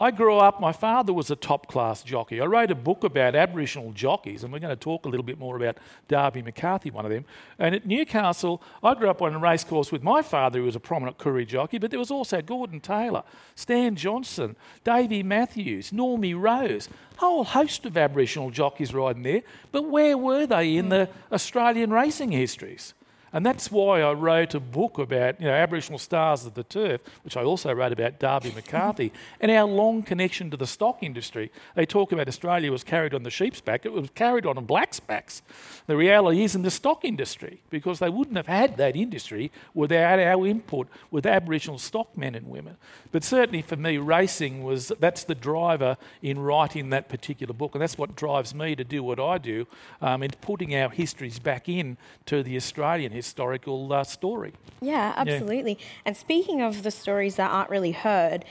I 0.00 0.10
grew 0.10 0.36
up, 0.38 0.60
my 0.60 0.72
father 0.72 1.12
was 1.12 1.30
a 1.30 1.36
top 1.36 1.68
class 1.68 2.02
jockey. 2.02 2.40
I 2.40 2.46
wrote 2.46 2.72
a 2.72 2.74
book 2.74 3.04
about 3.04 3.36
Aboriginal 3.36 3.92
jockeys, 3.92 4.42
and 4.42 4.52
we're 4.52 4.58
going 4.58 4.74
to 4.74 4.76
talk 4.76 5.06
a 5.06 5.08
little 5.08 5.24
bit 5.24 5.38
more 5.38 5.54
about 5.54 5.78
Darby 6.08 6.42
McCarthy, 6.42 6.90
one 6.90 7.04
of 7.04 7.12
them. 7.12 7.24
And 7.58 7.74
at 7.74 7.86
Newcastle, 7.86 8.62
I 8.82 8.94
grew 8.94 9.08
up 9.08 9.22
on 9.22 9.34
a 9.34 9.38
racecourse 9.38 9.92
with 9.92 10.02
my 10.02 10.22
father, 10.22 10.58
who 10.58 10.64
was 10.64 10.74
a 10.74 10.80
prominent 10.80 11.18
Koori 11.18 11.46
jockey, 11.46 11.78
but 11.78 11.90
there 11.90 12.00
was 12.00 12.10
also 12.10 12.42
Gordon 12.42 12.80
Taylor, 12.80 13.22
Stan 13.54 13.94
Johnson, 13.94 14.56
Davey 14.82 15.22
Matthews, 15.22 15.92
Normie 15.92 16.40
Rose, 16.40 16.88
a 17.16 17.20
whole 17.20 17.44
host 17.44 17.86
of 17.86 17.96
Aboriginal 17.96 18.50
jockeys 18.50 18.92
riding 18.92 19.22
there. 19.22 19.42
But 19.70 19.88
where 19.88 20.18
were 20.18 20.46
they 20.46 20.76
in 20.76 20.88
the 20.88 21.10
Australian 21.30 21.92
racing 21.92 22.32
histories? 22.32 22.94
And 23.32 23.46
that's 23.46 23.70
why 23.70 24.02
I 24.02 24.12
wrote 24.12 24.54
a 24.54 24.60
book 24.60 24.98
about 24.98 25.40
you 25.40 25.46
know, 25.46 25.54
Aboriginal 25.54 25.98
stars 25.98 26.44
of 26.44 26.52
the 26.52 26.64
turf, 26.64 27.00
which 27.24 27.36
I 27.36 27.42
also 27.42 27.72
wrote 27.72 27.92
about 27.92 28.18
Darby 28.18 28.52
McCarthy, 28.54 29.10
and 29.40 29.50
our 29.50 29.66
long 29.66 30.02
connection 30.02 30.50
to 30.50 30.56
the 30.56 30.66
stock 30.66 31.02
industry. 31.02 31.50
They 31.74 31.86
talk 31.86 32.12
about 32.12 32.28
Australia 32.28 32.70
was 32.70 32.84
carried 32.84 33.14
on 33.14 33.22
the 33.22 33.30
sheep's 33.30 33.60
back, 33.60 33.86
it 33.86 33.92
was 33.92 34.10
carried 34.14 34.44
on 34.44 34.58
on 34.58 34.66
black's 34.66 35.00
backs. 35.00 35.40
The 35.86 35.96
reality 35.96 36.44
is 36.44 36.54
in 36.54 36.62
the 36.62 36.70
stock 36.70 37.04
industry, 37.04 37.62
because 37.70 38.00
they 38.00 38.10
wouldn't 38.10 38.36
have 38.36 38.46
had 38.46 38.76
that 38.76 38.96
industry 38.96 39.50
without 39.72 40.18
our 40.18 40.46
input 40.46 40.88
with 41.10 41.24
Aboriginal 41.24 41.78
stock 41.78 42.16
men 42.18 42.34
and 42.34 42.48
women. 42.48 42.76
But 43.12 43.24
certainly 43.24 43.62
for 43.62 43.76
me, 43.76 43.96
racing 43.96 44.62
was 44.62 44.92
that's 45.00 45.24
the 45.24 45.34
driver 45.34 45.96
in 46.20 46.38
writing 46.38 46.90
that 46.90 47.08
particular 47.08 47.54
book, 47.54 47.74
and 47.74 47.80
that's 47.80 47.96
what 47.96 48.14
drives 48.14 48.54
me 48.54 48.76
to 48.76 48.84
do 48.84 49.02
what 49.02 49.18
I 49.18 49.38
do 49.38 49.66
um, 50.02 50.22
in 50.22 50.32
putting 50.42 50.74
our 50.74 50.90
histories 50.90 51.38
back 51.38 51.66
in 51.68 51.96
to 52.26 52.42
the 52.42 52.56
Australian 52.56 53.12
history 53.12 53.21
historical 53.22 53.92
uh, 53.92 54.04
story. 54.04 54.52
Yeah, 54.80 55.14
absolutely. 55.16 55.78
Yeah. 55.78 56.06
And 56.06 56.16
speaking 56.16 56.60
of 56.60 56.82
the 56.82 56.90
stories 56.90 57.36
that 57.36 57.50
aren't 57.50 57.70
really 57.70 57.92
heard, 57.92 58.44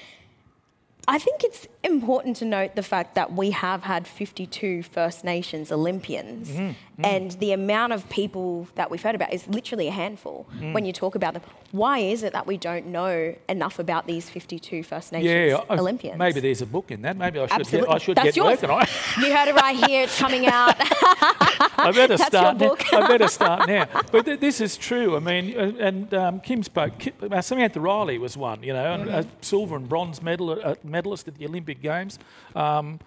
I 1.07 1.17
think 1.17 1.43
it's 1.43 1.67
important 1.83 2.37
to 2.37 2.45
note 2.45 2.75
the 2.75 2.83
fact 2.83 3.15
that 3.15 3.33
we 3.33 3.51
have 3.51 3.83
had 3.83 4.07
52 4.07 4.83
First 4.83 5.23
Nations 5.23 5.71
Olympians, 5.71 6.49
mm, 6.49 6.69
mm. 6.69 6.75
and 7.03 7.31
the 7.31 7.51
amount 7.53 7.93
of 7.93 8.07
people 8.09 8.67
that 8.75 8.91
we've 8.91 9.01
heard 9.01 9.15
about 9.15 9.33
is 9.33 9.47
literally 9.47 9.87
a 9.87 9.91
handful 9.91 10.47
mm. 10.55 10.73
when 10.73 10.85
you 10.85 10.93
talk 10.93 11.15
about 11.15 11.33
them. 11.33 11.43
Why 11.71 11.99
is 11.99 12.23
it 12.23 12.33
that 12.33 12.45
we 12.45 12.57
don't 12.57 12.87
know 12.87 13.35
enough 13.47 13.79
about 13.79 14.05
these 14.05 14.29
52 14.29 14.83
First 14.83 15.11
Nations 15.11 15.51
yeah, 15.69 15.75
Olympians? 15.75 16.19
Maybe 16.19 16.41
there's 16.41 16.61
a 16.61 16.65
book 16.65 16.91
in 16.91 17.01
that. 17.03 17.15
Maybe 17.15 17.39
I 17.39 17.47
should 17.47 17.61
Absolutely. 17.61 17.87
get, 17.87 17.95
I 17.95 17.97
should 17.97 18.17
That's 18.17 18.25
get 18.25 18.35
yours. 18.35 18.47
working 18.49 18.69
on 18.69 18.81
it. 18.83 18.89
You 19.17 19.35
heard 19.35 19.47
it 19.47 19.55
right 19.55 19.75
here. 19.87 20.03
It's 20.03 20.19
coming 20.19 20.47
out. 20.47 20.75
I 21.77 21.91
better 21.95 22.17
That's 22.17 22.27
start 22.27 22.57
now. 22.57 22.75
I 22.91 23.07
better 23.07 23.27
start 23.27 23.67
now. 23.67 23.87
But 24.11 24.25
th- 24.25 24.39
this 24.39 24.59
is 24.59 24.75
true. 24.75 25.15
I 25.15 25.19
mean, 25.19 25.57
uh, 25.57 25.73
and 25.79 26.13
um, 26.13 26.39
Kim 26.41 26.63
spoke. 26.63 26.99
Kim, 26.99 27.13
uh, 27.31 27.41
Samantha 27.41 27.79
Riley 27.79 28.17
was 28.17 28.35
one. 28.35 28.63
You 28.63 28.73
know, 28.73 28.83
mm-hmm. 28.83 29.09
a 29.09 29.25
silver 29.41 29.75
and 29.75 29.87
bronze 29.87 30.21
medal, 30.21 30.59
uh, 30.63 30.75
medalist 30.83 31.27
at 31.27 31.35
the 31.35 31.45
Olympic 31.45 31.81
Games. 31.81 32.19
Um, 32.55 32.99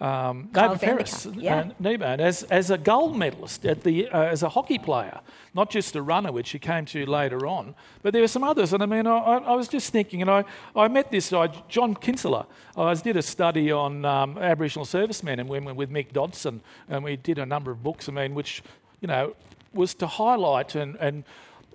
um, 0.00 0.48
Peris, 0.52 1.26
yeah. 1.40 1.70
uh, 1.84 2.16
as, 2.18 2.42
as 2.44 2.70
a 2.70 2.78
gold 2.78 3.16
medalist 3.16 3.64
at 3.64 3.84
the, 3.84 4.08
uh, 4.08 4.22
as 4.22 4.42
a 4.42 4.48
hockey 4.48 4.78
player, 4.78 5.20
not 5.54 5.70
just 5.70 5.94
a 5.94 6.02
runner, 6.02 6.32
which 6.32 6.48
she 6.48 6.58
came 6.58 6.84
to 6.86 7.06
later 7.06 7.46
on, 7.46 7.76
but 8.02 8.12
there 8.12 8.22
were 8.22 8.28
some 8.28 8.42
others. 8.42 8.72
And 8.72 8.82
I 8.82 8.86
mean, 8.86 9.06
I, 9.06 9.18
I 9.18 9.54
was 9.54 9.68
just 9.68 9.92
thinking, 9.92 10.20
and 10.20 10.30
I, 10.30 10.44
I 10.74 10.88
met 10.88 11.12
this 11.12 11.30
guy, 11.30 11.46
John 11.68 11.94
Kinsella. 11.94 12.46
I 12.76 12.92
did 12.94 13.16
a 13.16 13.22
study 13.22 13.70
on 13.70 14.04
um, 14.04 14.36
Aboriginal 14.38 14.84
servicemen 14.84 15.38
and 15.38 15.48
women 15.48 15.76
with 15.76 15.90
Mick 15.90 16.12
Dodson, 16.12 16.60
and 16.88 17.04
we 17.04 17.16
did 17.16 17.38
a 17.38 17.46
number 17.46 17.70
of 17.70 17.82
books, 17.84 18.08
I 18.08 18.12
mean, 18.12 18.34
which, 18.34 18.62
you 19.00 19.06
know, 19.06 19.36
was 19.72 19.94
to 19.94 20.06
highlight 20.06 20.74
and, 20.74 20.96
and 20.96 21.24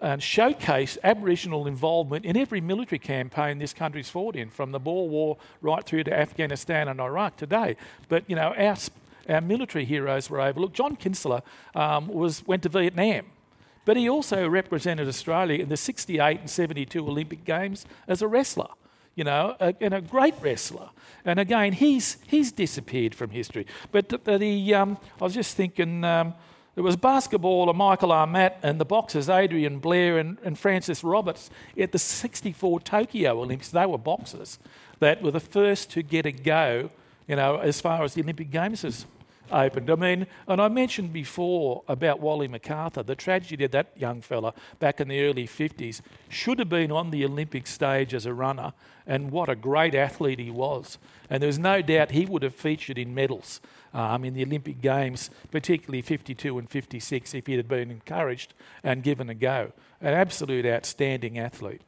and 0.01 0.21
showcase 0.21 0.97
Aboriginal 1.03 1.67
involvement 1.67 2.25
in 2.25 2.37
every 2.37 2.61
military 2.61 2.99
campaign 2.99 3.59
this 3.59 3.73
country's 3.73 4.09
fought 4.09 4.35
in, 4.35 4.49
from 4.49 4.71
the 4.71 4.79
Boer 4.79 5.07
War 5.07 5.37
right 5.61 5.83
through 5.83 6.03
to 6.05 6.13
Afghanistan 6.17 6.87
and 6.87 6.99
Iraq 6.99 7.37
today. 7.37 7.75
But 8.07 8.23
you 8.27 8.35
know, 8.35 8.53
our, 8.57 8.77
our 9.27 9.41
military 9.41 9.85
heroes 9.85 10.29
were 10.29 10.41
overlooked. 10.41 10.75
John 10.75 10.95
Kinsella 10.95 11.43
um, 11.75 12.07
was 12.07 12.45
went 12.47 12.63
to 12.63 12.69
Vietnam. 12.69 13.25
But 13.85 13.97
he 13.97 14.07
also 14.07 14.47
represented 14.47 15.07
Australia 15.07 15.63
in 15.63 15.69
the 15.69 15.77
68 15.77 16.41
and 16.41 16.49
72 16.49 16.99
Olympic 17.07 17.43
Games 17.43 17.85
as 18.07 18.21
a 18.21 18.27
wrestler, 18.27 18.67
you 19.15 19.23
know, 19.23 19.55
a, 19.59 19.73
and 19.81 19.95
a 19.95 20.01
great 20.01 20.35
wrestler. 20.41 20.89
And 21.25 21.39
again, 21.39 21.73
he's, 21.73 22.17
he's 22.27 22.51
disappeared 22.51 23.15
from 23.15 23.31
history. 23.31 23.65
But 23.91 24.09
the, 24.09 24.37
the 24.37 24.75
um, 24.75 24.97
I 25.19 25.23
was 25.23 25.33
just 25.33 25.57
thinking, 25.57 26.03
um, 26.03 26.35
it 26.79 26.81
was 26.81 26.95
basketballer 26.95 27.75
Michael 27.75 28.13
Ahmatt 28.13 28.57
and 28.63 28.79
the 28.79 28.85
boxers 28.85 29.27
Adrian 29.27 29.79
Blair 29.79 30.17
and, 30.17 30.37
and 30.45 30.57
Francis 30.57 31.03
Roberts 31.03 31.49
at 31.77 31.91
the 31.91 31.99
64 31.99 32.79
Tokyo 32.79 33.41
Olympics. 33.41 33.67
They 33.67 33.85
were 33.85 33.97
boxers 33.97 34.59
that 34.99 35.21
were 35.21 35.31
the 35.31 35.41
first 35.41 35.91
to 35.91 36.01
get 36.01 36.25
a 36.25 36.31
go, 36.31 36.89
you 37.27 37.35
know, 37.35 37.57
as 37.57 37.81
far 37.81 38.01
as 38.03 38.13
the 38.13 38.21
Olympic 38.21 38.49
Games 38.49 38.85
is 38.85 39.05
opened. 39.51 39.89
I 39.89 39.95
mean, 39.95 40.25
and 40.47 40.61
I 40.61 40.69
mentioned 40.69 41.11
before 41.11 41.83
about 41.89 42.21
Wally 42.21 42.47
MacArthur, 42.47 43.03
the 43.03 43.13
tragedy 43.13 43.65
of 43.65 43.71
that 43.71 43.91
young 43.97 44.21
fella 44.21 44.53
back 44.79 45.01
in 45.01 45.09
the 45.09 45.21
early 45.25 45.47
50s 45.47 45.99
should 46.29 46.59
have 46.59 46.69
been 46.69 46.93
on 46.93 47.11
the 47.11 47.25
Olympic 47.25 47.67
stage 47.67 48.13
as 48.13 48.25
a 48.25 48.33
runner, 48.33 48.71
and 49.05 49.31
what 49.31 49.49
a 49.49 49.55
great 49.55 49.95
athlete 49.95 50.39
he 50.39 50.49
was. 50.49 50.97
And 51.29 51.43
there's 51.43 51.59
no 51.59 51.81
doubt 51.81 52.11
he 52.11 52.25
would 52.25 52.43
have 52.43 52.55
featured 52.55 52.97
in 52.97 53.13
medals 53.13 53.59
um, 53.93 54.23
in 54.23 54.33
the 54.33 54.43
Olympic 54.43 54.81
Games, 54.81 55.29
particularly 55.51 56.01
52 56.01 56.57
and 56.57 56.69
56, 56.69 57.33
if 57.33 57.47
he 57.47 57.55
had 57.55 57.67
been 57.67 57.91
encouraged 57.91 58.53
and 58.83 59.03
given 59.03 59.29
a 59.29 59.35
go. 59.35 59.71
An 60.01 60.13
absolute 60.13 60.65
outstanding 60.65 61.37
athlete. 61.37 61.81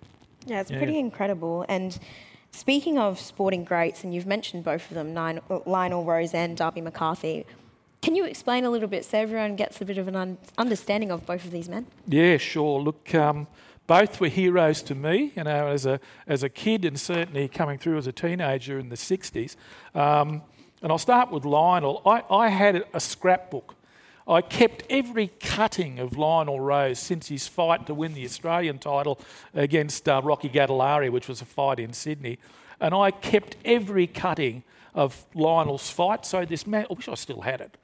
Yeah, 0.45 0.61
it's 0.61 0.71
yeah. 0.71 0.77
pretty 0.77 0.99
incredible. 0.99 1.65
And 1.69 1.97
speaking 2.51 2.97
of 2.97 3.19
sporting 3.19 3.63
greats, 3.63 4.03
and 4.03 4.13
you've 4.13 4.25
mentioned 4.25 4.63
both 4.63 4.89
of 4.89 4.95
them, 4.95 5.13
Lionel 5.65 6.03
Rose 6.03 6.33
and 6.33 6.57
Darby 6.57 6.81
McCarthy, 6.81 7.45
can 8.01 8.15
you 8.15 8.25
explain 8.25 8.65
a 8.65 8.69
little 8.71 8.87
bit 8.87 9.05
so 9.05 9.19
everyone 9.19 9.55
gets 9.55 9.79
a 9.79 9.85
bit 9.85 9.99
of 9.99 10.07
an 10.07 10.15
un- 10.15 10.37
understanding 10.57 11.11
of 11.11 11.25
both 11.25 11.45
of 11.45 11.51
these 11.51 11.69
men? 11.69 11.85
Yeah, 12.07 12.37
sure. 12.37 12.81
Look, 12.81 13.13
um, 13.13 13.45
both 13.85 14.19
were 14.19 14.27
heroes 14.27 14.81
to 14.83 14.95
me, 14.95 15.31
you 15.35 15.43
know, 15.43 15.67
as 15.67 15.85
a, 15.85 15.99
as 16.25 16.41
a 16.41 16.49
kid 16.49 16.83
and 16.83 16.99
certainly 16.99 17.47
coming 17.47 17.77
through 17.77 17.97
as 17.97 18.07
a 18.07 18.11
teenager 18.11 18.79
in 18.79 18.89
the 18.89 18.95
60s. 18.95 19.55
Um, 19.93 20.41
and 20.81 20.91
I'll 20.91 20.97
start 20.97 21.31
with 21.31 21.45
Lionel. 21.45 22.01
I, 22.05 22.23
I 22.29 22.49
had 22.49 22.83
a 22.93 22.99
scrapbook. 22.99 23.75
I 24.27 24.41
kept 24.41 24.83
every 24.89 25.27
cutting 25.39 25.99
of 25.99 26.17
Lionel 26.17 26.59
Rose 26.59 26.99
since 26.99 27.27
his 27.27 27.47
fight 27.47 27.87
to 27.87 27.93
win 27.93 28.13
the 28.13 28.23
Australian 28.25 28.79
title 28.79 29.19
against 29.53 30.07
uh, 30.07 30.21
Rocky 30.23 30.49
Gattellari, 30.49 31.11
which 31.11 31.27
was 31.27 31.41
a 31.41 31.45
fight 31.45 31.79
in 31.79 31.93
Sydney. 31.93 32.37
And 32.79 32.93
I 32.93 33.11
kept 33.11 33.57
every 33.65 34.07
cutting 34.07 34.63
of 34.93 35.25
Lionel's 35.33 35.89
fight. 35.89 36.25
So 36.25 36.45
this 36.45 36.65
man, 36.67 36.85
I 36.89 36.93
wish 36.93 37.07
I 37.07 37.15
still 37.15 37.41
had 37.41 37.61
it. 37.61 37.77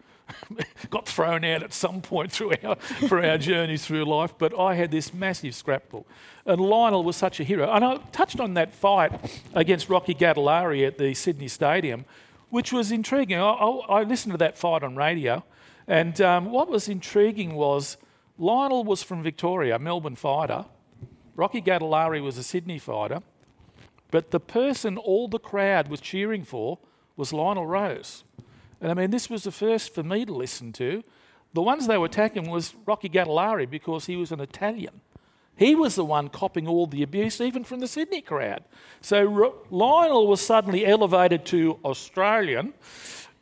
got 0.89 1.07
thrown 1.07 1.45
out 1.45 1.63
at 1.63 1.73
some 1.73 2.01
point 2.01 2.31
through 2.31 2.53
our, 2.63 2.75
for 2.75 3.23
our 3.23 3.37
journeys 3.37 3.85
through 3.85 4.03
life, 4.05 4.33
but 4.37 4.57
I 4.57 4.75
had 4.75 4.91
this 4.91 5.13
massive 5.13 5.55
scrapbook. 5.55 6.07
And 6.45 6.61
Lionel 6.61 7.03
was 7.03 7.15
such 7.15 7.39
a 7.39 7.43
hero. 7.43 7.71
And 7.71 7.83
I 7.83 7.97
touched 8.11 8.39
on 8.39 8.53
that 8.55 8.73
fight 8.73 9.11
against 9.53 9.89
Rocky 9.89 10.13
Gattellari 10.13 10.85
at 10.85 10.97
the 10.97 11.13
Sydney 11.13 11.47
Stadium, 11.47 12.05
which 12.49 12.71
was 12.71 12.91
intriguing. 12.91 13.39
I, 13.39 13.49
I, 13.49 13.99
I 13.99 14.03
listened 14.03 14.33
to 14.33 14.37
that 14.37 14.57
fight 14.57 14.83
on 14.83 14.95
radio, 14.95 15.43
and 15.87 16.19
um, 16.21 16.51
what 16.51 16.69
was 16.69 16.89
intriguing 16.89 17.55
was 17.55 17.97
Lionel 18.37 18.83
was 18.83 19.03
from 19.03 19.23
Victoria, 19.23 19.79
Melbourne 19.79 20.15
fighter. 20.15 20.65
Rocky 21.35 21.61
Gattellari 21.61 22.21
was 22.21 22.37
a 22.37 22.43
Sydney 22.43 22.79
fighter. 22.79 23.21
But 24.11 24.31
the 24.31 24.39
person 24.39 24.97
all 24.97 25.27
the 25.27 25.39
crowd 25.39 25.89
was 25.89 25.99
cheering 25.99 26.43
for 26.43 26.79
was 27.15 27.33
Lionel 27.33 27.67
Rose. 27.67 28.23
And 28.79 28.91
I 28.91 28.93
mean, 28.93 29.11
this 29.11 29.29
was 29.29 29.43
the 29.43 29.51
first 29.51 29.93
for 29.93 30.03
me 30.03 30.25
to 30.25 30.33
listen 30.33 30.71
to. 30.73 31.03
The 31.53 31.61
ones 31.61 31.87
they 31.87 31.97
were 31.97 32.05
attacking 32.05 32.49
was 32.49 32.75
Rocky 32.85 33.09
Gattellari 33.09 33.69
because 33.69 34.05
he 34.05 34.15
was 34.15 34.31
an 34.31 34.39
Italian. 34.39 35.01
He 35.57 35.73
was 35.75 35.95
the 35.95 36.05
one 36.05 36.29
copping 36.29 36.67
all 36.67 36.85
the 36.85 37.03
abuse, 37.03 37.41
even 37.41 37.63
from 37.63 37.79
the 37.79 37.87
Sydney 37.87 38.21
crowd. 38.21 38.63
So 39.01 39.63
Lionel 39.71 40.27
was 40.27 40.39
suddenly 40.39 40.85
elevated 40.85 41.45
to 41.47 41.79
Australian, 41.83 42.73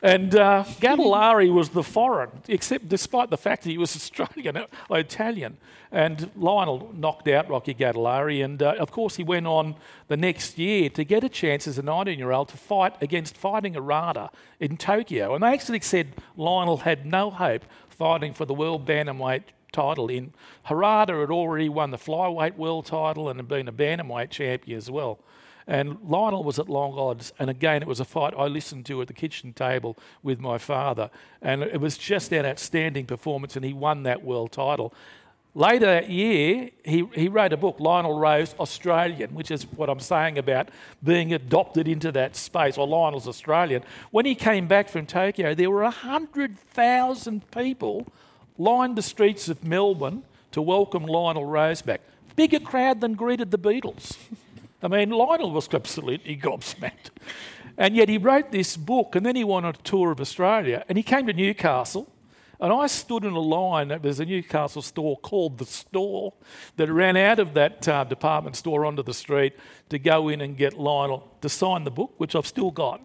and 0.02 0.36
uh, 0.36 0.64
Gattellari 0.80 1.52
was 1.52 1.70
the 1.70 1.84
foreign, 1.84 2.30
except 2.48 2.88
despite 2.88 3.30
the 3.32 3.38
fact 3.38 3.64
that 3.64 3.70
he 3.70 3.78
was 3.78 3.96
Australian, 3.96 4.58
uh, 4.58 4.66
Italian. 4.92 5.58
And 5.92 6.30
Lionel 6.36 6.92
knocked 6.94 7.28
out 7.28 7.50
Rocky 7.50 7.74
Gattellari, 7.74 8.44
and 8.44 8.62
uh, 8.62 8.76
of 8.80 8.92
course 8.92 9.16
he 9.16 9.24
went 9.24 9.48
on 9.48 9.76
the 10.08 10.18
next 10.18 10.58
year 10.58 10.90
to 10.92 11.04
get 11.04 11.24
a 11.24 11.30
chance 11.30 11.68
as 11.68 11.78
a 11.78 11.84
19-year-old 11.84 12.50
to 12.50 12.58
fight 12.58 12.94
against 13.02 13.36
Fighting 13.36 13.74
Harada 13.74 14.30
in 14.60 14.78
Tokyo. 14.78 15.34
And 15.34 15.44
they 15.44 15.48
actually 15.48 15.82
said 15.82 16.14
Lionel 16.38 16.78
had 16.78 17.06
no 17.06 17.30
hope 17.30 17.66
fighting 17.90 18.34
for 18.34 18.46
the 18.46 18.54
world 18.54 18.86
bantamweight 18.86 19.44
title. 19.76 20.08
In 20.10 20.34
Harada 20.68 21.20
had 21.20 21.30
already 21.30 21.70
won 21.70 21.92
the 21.92 21.98
flyweight 21.98 22.56
world 22.56 22.86
title 22.86 23.30
and 23.30 23.40
had 23.40 23.48
been 23.48 23.68
a 23.68 23.74
bantamweight 23.74 24.30
champion 24.30 24.78
as 24.78 24.90
well. 24.90 25.20
And 25.68 25.98
Lionel 26.04 26.44
was 26.44 26.60
at 26.60 26.70
long 26.70 26.98
odds. 26.98 27.34
And 27.40 27.50
again, 27.50 27.82
it 27.82 27.88
was 27.88 28.00
a 28.00 28.06
fight 28.06 28.34
I 28.38 28.46
listened 28.46 28.86
to 28.88 29.02
at 29.02 29.08
the 29.08 29.14
kitchen 29.14 29.54
table 29.54 29.98
with 30.22 30.40
my 30.40 30.58
father. 30.58 31.10
And 31.42 31.64
it 31.64 31.82
was 31.82 31.98
just 31.98 32.32
an 32.32 32.46
outstanding 32.46 33.06
performance, 33.06 33.56
and 33.56 33.66
he 33.66 33.74
won 33.74 34.04
that 34.04 34.24
world 34.24 34.52
title. 34.52 34.94
Later 35.58 35.86
that 35.86 36.10
year, 36.10 36.70
he, 36.84 37.08
he 37.14 37.30
wrote 37.30 37.54
a 37.54 37.58
book, 37.58 37.78
Lionel 37.80 38.20
Rose 38.20 38.54
Australian, 38.60 39.34
which 39.34 39.52
is 39.52 39.64
what 39.64 39.90
I'm 39.90 40.02
saying 40.02 40.38
about 40.38 40.70
being 41.02 41.34
adopted 41.34 41.88
into 41.88 42.12
that 42.12 42.36
space, 42.36 42.78
or 42.78 42.86
Lionel's 42.86 43.28
Australian. 43.28 43.82
When 44.12 44.26
he 44.26 44.36
came 44.36 44.68
back 44.68 44.90
from 44.90 45.06
Tokyo, 45.06 45.56
there 45.56 45.72
were 45.72 45.84
100,000 45.84 47.52
people 47.52 48.06
lined 48.58 48.98
the 48.98 49.02
streets 49.02 49.50
of 49.50 49.64
Melbourne 49.64 50.24
to 50.52 50.62
welcome 50.62 51.06
Lionel 51.06 51.46
Rose 51.46 51.82
back. 51.82 52.02
Bigger 52.36 52.60
crowd 52.60 53.02
than 53.02 53.14
greeted 53.14 53.52
the 53.52 53.58
Beatles. 53.60 54.18
I 54.82 54.88
mean, 54.88 55.10
Lionel 55.10 55.52
was 55.52 55.68
absolutely 55.74 56.38
gobsmacked. 56.38 57.10
And 57.78 57.96
yet 57.96 58.08
he 58.08 58.18
wrote 58.18 58.52
this 58.52 58.78
book 58.78 59.16
and 59.16 59.26
then 59.26 59.36
he 59.36 59.44
went 59.44 59.66
on 59.66 59.76
a 59.76 59.84
tour 59.84 60.12
of 60.12 60.22
Australia 60.22 60.86
and 60.88 60.98
he 60.98 61.04
came 61.04 61.28
to 61.28 61.34
Newcastle. 61.34 62.12
And 62.60 62.72
I 62.72 62.88
stood 62.88 63.26
in 63.26 63.34
a 63.34 63.40
line. 63.40 63.90
that 63.90 64.02
was 64.02 64.22
a 64.22 64.26
Newcastle 64.26 64.82
store 64.82 65.18
called 65.18 65.58
The 65.58 65.66
Store 65.66 66.34
that 66.78 66.90
ran 66.90 67.18
out 67.18 67.40
of 67.40 67.54
that 67.56 67.86
uh, 67.86 68.06
department 68.06 68.56
store 68.56 68.86
onto 68.86 69.04
the 69.04 69.14
street 69.14 69.54
to 69.90 70.00
go 70.00 70.30
in 70.30 70.40
and 70.40 70.56
get 70.56 70.74
Lionel 70.74 71.30
to 71.42 71.50
sign 71.50 71.84
the 71.84 71.92
book, 71.92 72.14
which 72.18 72.34
I've 72.34 72.48
still 72.48 72.72
got. 72.72 73.02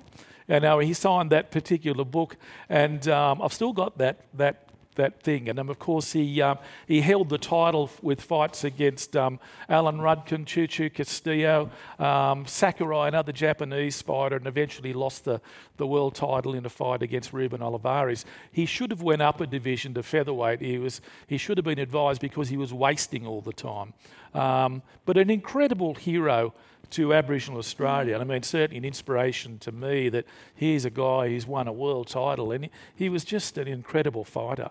And 0.47 0.65
uh, 0.65 0.79
he 0.79 0.95
signed 0.95 1.31
that 1.31 1.51
particular 1.51 2.05
book, 2.05 2.37
and 2.69 3.07
um, 3.09 3.43
I've 3.43 3.53
still 3.53 3.73
got 3.73 3.99
that, 3.99 4.25
that 4.35 4.70
that 5.01 5.23
thing. 5.23 5.49
And 5.49 5.59
um, 5.59 5.69
of 5.69 5.79
course, 5.79 6.13
he, 6.13 6.43
um, 6.43 6.59
he 6.87 7.01
held 7.01 7.29
the 7.29 7.39
title 7.39 7.91
with 8.03 8.21
fights 8.21 8.65
against 8.65 9.17
um, 9.17 9.41
Alan 9.69 9.99
Rudkin, 9.99 10.45
Choo 10.47 10.91
Castillo, 10.91 11.71
um, 11.99 12.47
Sakurai, 12.47 13.09
another 13.09 13.33
Japanese 13.33 14.03
fighter, 14.03 14.37
and 14.37 14.47
eventually 14.47 14.93
lost 14.93 15.25
the, 15.25 15.41
the 15.77 15.87
world 15.87 16.15
title 16.15 16.55
in 16.55 16.65
a 16.67 16.69
fight 16.69 17.03
against 17.03 17.33
Ruben 17.33 17.63
Olivares. 17.63 18.25
He 18.53 18.67
should 18.67 18.91
have 18.91 19.03
went 19.03 19.23
up 19.23 19.41
a 19.41 19.47
division 19.47 19.95
to 19.95 20.03
featherweight. 20.03 20.61
He, 20.61 20.79
was, 20.79 21.01
he 21.27 21.39
should 21.39 21.59
have 21.59 21.65
been 21.65 21.79
advised 21.79 22.21
because 22.21 22.49
he 22.49 22.57
was 22.57 22.73
wasting 22.73 23.27
all 23.27 23.41
the 23.41 23.53
time. 23.53 23.95
Um, 24.35 24.83
but 25.07 25.17
an 25.17 25.31
incredible 25.31 25.95
hero 25.95 26.55
to 26.91 27.15
Aboriginal 27.15 27.59
Australia. 27.59 28.15
And 28.15 28.23
I 28.23 28.25
mean, 28.25 28.43
certainly 28.43 28.79
an 28.79 28.85
inspiration 28.85 29.59
to 29.61 29.73
me 29.73 30.09
that 30.09 30.27
here's 30.55 30.85
a 30.85 30.91
guy 30.91 31.29
who's 31.29 31.47
won 31.47 31.69
a 31.69 31.73
world 31.73 32.09
title, 32.09 32.53
and 32.53 32.69
he, 32.95 33.09
was 33.09 33.25
just 33.25 33.59
an 33.59 33.69
incredible 33.69 34.25
fighter. 34.25 34.71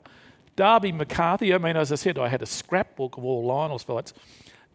Darby 0.56 0.92
McCarthy, 0.92 1.54
I 1.54 1.58
mean, 1.58 1.78
as 1.78 1.92
I 1.92 1.96
said, 1.96 2.18
I 2.18 2.28
had 2.28 2.42
a 2.42 2.46
scrapbook 2.46 3.18
of 3.18 3.24
all 3.24 3.46
Lionel's 3.46 3.84
fights. 3.84 4.14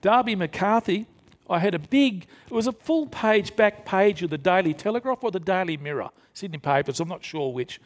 Darby 0.01 0.35
McCarthy, 0.35 1.07
I 1.49 1.59
had 1.59 1.75
a 1.75 1.79
big, 1.79 2.27
it 2.47 2.53
was 2.53 2.67
a 2.67 2.73
full 2.73 3.07
page 3.07 3.55
back 3.55 3.85
page 3.85 4.23
of 4.23 4.31
the 4.31 4.39
Daily 4.39 4.73
Telegraph 4.73 5.23
or 5.23 5.31
the 5.31 5.41
Daily 5.41 5.77
Mirror, 5.77 6.11
Sydney 6.33 6.59
papers, 6.59 7.01
I'm 7.01 7.09
not 7.09 7.25
sure 7.25 7.53
which. 7.53 7.81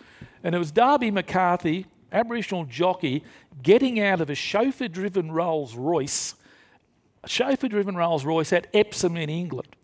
And 0.44 0.54
it 0.54 0.58
was 0.58 0.70
Darby 0.70 1.10
McCarthy, 1.10 1.86
Aboriginal 2.12 2.64
jockey, 2.64 3.24
getting 3.62 4.00
out 4.00 4.20
of 4.20 4.30
a 4.30 4.34
chauffeur 4.34 4.88
driven 4.88 5.32
Rolls 5.32 5.74
Royce 5.74 6.34
chauffeur 7.28 7.68
driven 7.68 7.96
Rolls 7.96 8.24
Royce 8.24 8.52
at 8.52 8.66
Epsom 8.74 9.16
in 9.16 9.30
England. 9.30 9.76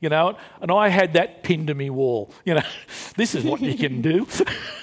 You 0.00 0.08
know, 0.08 0.36
and 0.60 0.70
I 0.72 0.88
had 0.88 1.12
that 1.12 1.44
pinned 1.44 1.68
to 1.68 1.74
me 1.74 1.88
wall. 1.88 2.32
You 2.44 2.54
know, 2.54 2.62
this 3.16 3.34
is 3.34 3.44
what 3.44 3.60
you 3.60 3.74
can 3.74 4.02
do. 4.02 4.26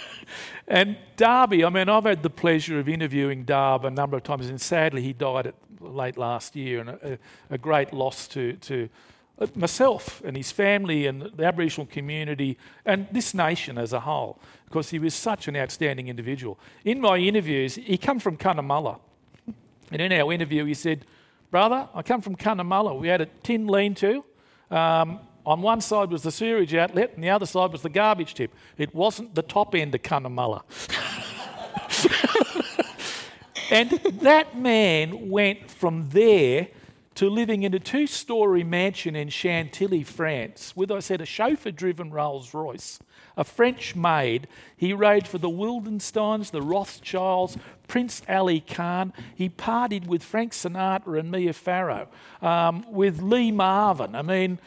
and 0.68 0.98
Darby, 1.18 1.66
I 1.66 1.70
mean, 1.70 1.90
I've 1.90 2.06
had 2.06 2.24
the 2.24 2.30
pleasure 2.30 2.80
of 2.80 2.88
interviewing 2.88 3.44
Darb 3.44 3.84
a 3.84 3.90
number 3.90 4.16
of 4.16 4.24
times, 4.24 4.48
and 4.48 4.62
sadly, 4.62 5.02
he 5.02 5.12
died 5.12 5.48
at, 5.48 5.56
late 5.82 6.18
last 6.18 6.56
year, 6.56 6.80
and 6.80 6.90
a, 6.90 7.20
a 7.50 7.58
great 7.58 7.94
loss 7.94 8.28
to, 8.30 8.54
to 8.54 8.90
uh, 9.40 9.48
myself 9.56 10.22
and 10.26 10.36
his 10.38 10.52
family 10.52 11.06
and 11.06 11.22
the 11.22 11.46
Aboriginal 11.46 11.86
community 11.86 12.58
and 12.86 13.08
this 13.12 13.34
nation 13.34 13.78
as 13.78 13.94
a 13.94 14.02
whole, 14.02 14.40
because 14.66 14.90
he 14.90 15.00
was 15.00 15.14
such 15.14 15.48
an 15.48 15.56
outstanding 15.56 16.08
individual. 16.08 16.60
In 16.86 17.02
my 17.02 17.18
interviews, 17.18 17.76
he 17.76 17.98
come 17.98 18.20
from 18.20 18.38
Cunnamulla, 18.38 19.00
and 19.92 20.02
in 20.02 20.12
our 20.12 20.32
interview, 20.32 20.66
he 20.66 20.74
said, 20.74 21.06
Brother, 21.52 21.90
I 21.96 22.04
come 22.04 22.22
from 22.22 22.36
Cunnamulla. 22.36 23.00
We 23.00 23.08
had 23.08 23.22
a 23.22 23.26
tin 23.26 23.66
lean 23.66 23.96
to. 23.96 24.24
Um, 24.70 25.20
on 25.46 25.62
one 25.64 25.82
side 25.82 26.12
was 26.12 26.22
the 26.22 26.32
sewage 26.32 26.76
outlet, 26.76 27.14
and 27.16 27.24
the 27.24 27.32
other 27.32 27.48
side 27.48 27.72
was 27.72 27.82
the 27.82 27.90
garbage 27.90 28.36
tip. 28.36 28.54
It 28.78 28.94
wasn't 28.94 29.34
the 29.34 29.42
top 29.42 29.74
end 29.74 29.96
of 29.96 30.04
Cunnamulla. 30.04 30.62
and 33.72 33.90
that 34.22 34.56
man 34.56 35.30
went 35.30 35.72
from 35.72 36.10
there 36.10 36.68
to 37.20 37.30
living 37.30 37.64
in 37.64 37.74
a 37.74 37.80
two 37.80 38.08
story 38.08 38.64
mansion 38.64 39.14
in 39.14 39.28
Chantilly, 39.28 40.04
France, 40.04 40.72
with, 40.74 40.90
I 40.90 41.00
said, 41.00 41.20
a 41.20 41.26
chauffeur 41.26 41.70
driven 41.70 42.12
Rolls 42.12 42.54
Royce 42.54 42.98
a 43.36 43.44
French 43.44 43.94
maid. 43.94 44.48
He 44.78 44.94
rode 44.94 45.28
for 45.28 45.38
the 45.38 45.50
Wildensteins, 45.50 46.52
the 46.52 46.62
Rothschilds, 46.62 47.58
Prince 47.90 48.22
Aly 48.30 48.62
Khan. 48.62 49.12
He 49.36 49.50
partied 49.50 50.08
with 50.08 50.24
Frank 50.24 50.54
Sinatra 50.54 51.20
and 51.20 51.30
Mia 51.30 51.52
Farrow, 51.52 52.08
um, 52.42 52.86
with 52.90 53.22
Lee 53.22 53.52
Marvin. 53.52 54.16
I 54.16 54.22
mean, 54.22 54.58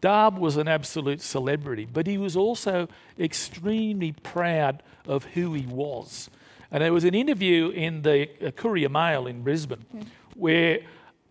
Darb 0.00 0.38
was 0.38 0.56
an 0.56 0.66
absolute 0.66 1.20
celebrity, 1.20 1.86
but 1.90 2.06
he 2.06 2.16
was 2.16 2.36
also 2.36 2.88
extremely 3.18 4.12
proud 4.12 4.82
of 5.06 5.24
who 5.24 5.52
he 5.52 5.66
was. 5.66 6.30
And 6.70 6.82
there 6.82 6.92
was 6.94 7.04
an 7.04 7.14
interview 7.14 7.68
in 7.68 8.00
the 8.00 8.30
uh, 8.46 8.50
Courier 8.52 8.88
Mail 8.88 9.26
in 9.26 9.42
Brisbane 9.42 9.84
mm. 9.94 10.06
where 10.34 10.80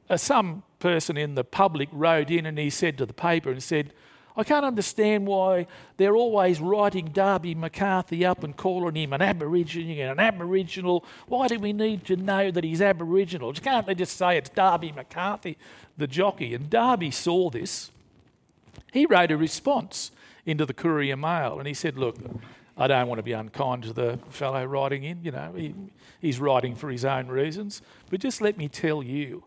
uh, 0.10 0.18
some 0.18 0.64
person 0.80 1.18
in 1.18 1.36
the 1.36 1.44
public 1.44 1.90
wrote 1.92 2.30
in 2.30 2.46
and 2.46 2.58
he 2.58 2.70
said 2.70 2.98
to 2.98 3.06
the 3.06 3.14
paper 3.14 3.50
and 3.50 3.62
said, 3.62 3.94
I 4.38 4.44
can't 4.44 4.66
understand 4.66 5.26
why 5.26 5.66
they're 5.98 6.16
always 6.16 6.62
writing 6.62 7.08
Darby 7.08 7.56
McCarthy 7.56 8.24
up 8.24 8.44
and 8.44 8.56
calling 8.56 8.96
him 8.96 9.12
an 9.12 9.22
Aborigine 9.22 10.00
and 10.00 10.12
an 10.12 10.20
Aboriginal. 10.20 11.04
Why 11.28 11.48
do 11.48 11.58
we 11.58 11.74
need 11.74 12.06
to 12.06 12.16
know 12.16 12.52
that 12.52 12.64
he's 12.64 12.80
Aboriginal? 12.80 13.52
Can't 13.54 13.88
they 13.88 13.96
just 13.96 14.16
say 14.16 14.38
it's 14.38 14.50
Darby 14.52 14.92
McCarthy, 14.92 15.58
the 15.98 16.06
jockey? 16.06 16.54
And 16.54 16.70
Darby 16.70 17.10
saw 17.10 17.50
this. 17.50 17.90
He 18.94 19.08
wrote 19.08 19.32
a 19.32 19.38
response 19.38 20.12
into 20.46 20.68
the 20.68 20.74
Courier 20.74 21.18
Mail 21.18 21.58
and 21.58 21.68
he 21.68 21.74
said, 21.74 21.98
Look, 21.98 22.18
I 22.78 22.86
don't 22.86 23.08
want 23.08 23.18
to 23.18 23.24
be 23.24 23.34
unkind 23.34 23.84
to 23.84 23.94
the 23.94 24.20
fellow 24.30 24.64
writing 24.66 25.04
in, 25.04 25.24
you 25.24 25.32
know, 25.32 25.52
he, 25.56 25.74
he's 26.22 26.40
writing 26.40 26.76
for 26.76 26.92
his 26.92 27.04
own 27.04 27.28
reasons. 27.28 27.82
But 28.12 28.20
just 28.20 28.40
let 28.40 28.56
me 28.56 28.70
tell 28.70 29.02
you, 29.02 29.46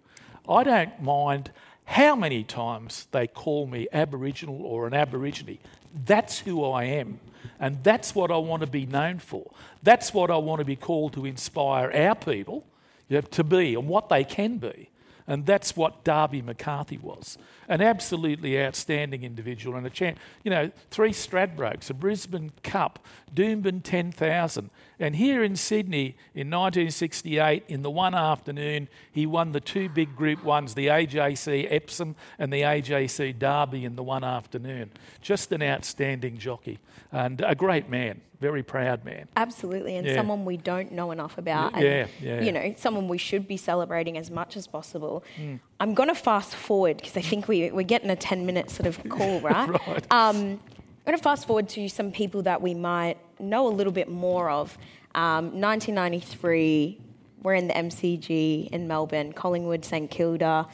I 0.48 0.64
don't 0.64 1.02
mind 1.02 1.50
how 1.84 2.14
many 2.14 2.44
times 2.44 3.08
they 3.10 3.26
call 3.26 3.66
me 3.66 3.88
Aboriginal 3.92 4.64
or 4.64 4.86
an 4.86 4.94
Aborigine. 4.94 5.58
That's 6.06 6.38
who 6.38 6.64
I 6.64 6.84
am. 6.84 7.20
And 7.58 7.82
that's 7.82 8.14
what 8.14 8.30
I 8.30 8.36
want 8.36 8.60
to 8.60 8.66
be 8.66 8.86
known 8.86 9.18
for. 9.18 9.50
That's 9.82 10.14
what 10.14 10.30
I 10.30 10.36
want 10.36 10.60
to 10.60 10.64
be 10.64 10.76
called 10.76 11.14
to 11.14 11.26
inspire 11.26 11.90
our 11.92 12.14
people 12.14 12.64
you 13.08 13.16
know, 13.16 13.22
to 13.22 13.44
be 13.44 13.74
and 13.74 13.88
what 13.88 14.08
they 14.08 14.24
can 14.24 14.58
be. 14.58 14.90
And 15.26 15.46
that's 15.46 15.76
what 15.76 16.02
Darby 16.02 16.42
McCarthy 16.42 16.98
was. 16.98 17.38
An 17.68 17.80
absolutely 17.80 18.60
outstanding 18.60 19.22
individual 19.22 19.76
and 19.76 19.86
a 19.86 19.90
champ. 19.90 20.18
You 20.42 20.50
know, 20.50 20.70
three 20.90 21.12
Stradbrokes, 21.12 21.88
a 21.88 21.94
Brisbane 21.94 22.50
Cup, 22.64 22.98
Doomben 23.32 23.82
10,000. 23.82 24.70
And 25.00 25.16
here 25.16 25.42
in 25.42 25.56
Sydney 25.56 26.14
in 26.34 26.50
1968, 26.50 27.64
in 27.68 27.82
the 27.82 27.90
one 27.90 28.14
afternoon, 28.14 28.88
he 29.10 29.26
won 29.26 29.52
the 29.52 29.60
two 29.60 29.88
big 29.88 30.14
group 30.14 30.44
ones, 30.44 30.74
the 30.74 30.88
AJC 30.88 31.66
Epsom 31.70 32.14
and 32.38 32.52
the 32.52 32.60
AJC 32.60 33.38
Derby 33.38 33.84
in 33.84 33.96
the 33.96 34.02
one 34.02 34.22
afternoon. 34.22 34.90
Just 35.22 35.50
an 35.52 35.62
outstanding 35.62 36.38
jockey 36.38 36.78
and 37.10 37.40
a 37.40 37.54
great 37.54 37.88
man 37.88 38.20
very 38.40 38.62
proud 38.62 39.04
man. 39.04 39.28
Absolutely, 39.36 39.96
and 39.96 40.06
yeah. 40.06 40.16
someone 40.16 40.44
we 40.44 40.56
don't 40.56 40.92
know 40.92 41.10
enough 41.10 41.36
about. 41.36 41.74
And, 41.74 41.82
yeah, 41.82 42.06
yeah. 42.20 42.40
You 42.40 42.52
know, 42.52 42.74
someone 42.76 43.06
we 43.06 43.18
should 43.18 43.46
be 43.46 43.58
celebrating 43.58 44.16
as 44.16 44.30
much 44.30 44.56
as 44.56 44.66
possible. 44.66 45.22
Mm. 45.38 45.60
I'm 45.78 45.94
going 45.94 46.08
to 46.08 46.14
fast 46.14 46.54
forward 46.54 46.96
because 46.96 47.16
I 47.16 47.20
think 47.20 47.48
we, 47.48 47.70
we're 47.70 47.82
getting 47.82 48.10
a 48.10 48.16
10 48.16 48.46
minute 48.46 48.70
sort 48.70 48.86
of 48.86 49.02
call, 49.10 49.40
right? 49.42 49.68
right. 49.68 50.06
Um, 50.10 50.58
I'm 51.00 51.12
going 51.12 51.18
to 51.18 51.24
fast 51.24 51.46
forward 51.46 51.70
to 51.70 51.88
some 51.88 52.12
people 52.12 52.42
that 52.42 52.60
we 52.60 52.74
might 52.74 53.16
know 53.38 53.66
a 53.66 53.72
little 53.72 53.92
bit 53.92 54.10
more 54.10 54.50
of. 54.50 54.76
Um, 55.14 55.58
1993, 55.58 57.00
we're 57.42 57.54
in 57.54 57.68
the 57.68 57.74
MCG 57.74 58.68
in 58.68 58.86
Melbourne. 58.86 59.32
Collingwood, 59.32 59.82
St 59.82 60.10
Kilda 60.10 60.68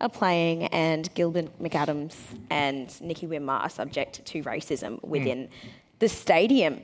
are 0.00 0.08
playing, 0.08 0.66
and 0.66 1.12
Gilbert 1.14 1.60
McAdams 1.60 2.14
and 2.50 2.88
Nicky 3.00 3.26
Winmar 3.26 3.62
are 3.62 3.68
subject 3.68 4.24
to 4.24 4.44
racism 4.44 5.02
within 5.02 5.48
mm. 5.48 5.50
the 5.98 6.08
stadium. 6.08 6.80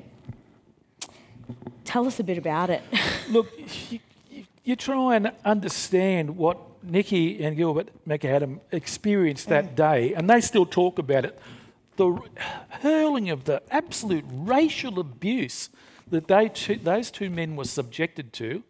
Tell 1.85 2.09
us 2.09 2.19
a 2.19 2.25
bit 2.25 2.39
about 2.39 2.71
it. 2.71 2.83
Look, 3.31 3.53
you, 3.89 4.01
you, 4.65 4.75
try 4.75 5.15
and 5.15 5.31
understand 5.45 6.37
what 6.37 6.59
Nicky 6.83 7.43
and 7.45 7.57
Gilbert 7.57 7.91
McAdam 8.07 8.59
experienced 8.73 9.49
that 9.49 9.73
mm. 9.73 9.77
day, 9.77 10.15
and 10.15 10.29
they 10.29 10.41
still 10.41 10.67
talk 10.67 10.99
about 10.99 11.25
it. 11.25 11.39
The 12.01 12.19
hurling 12.81 13.29
of 13.29 13.45
the 13.45 13.63
absolute 13.71 14.25
racial 14.31 14.99
abuse 14.99 15.69
that 16.09 16.29
they 16.29 16.49
two, 16.49 16.77
those 16.77 17.11
two 17.11 17.29
men 17.29 17.57
were 17.57 17.67
subjected 17.67 18.33
to, 18.33 18.63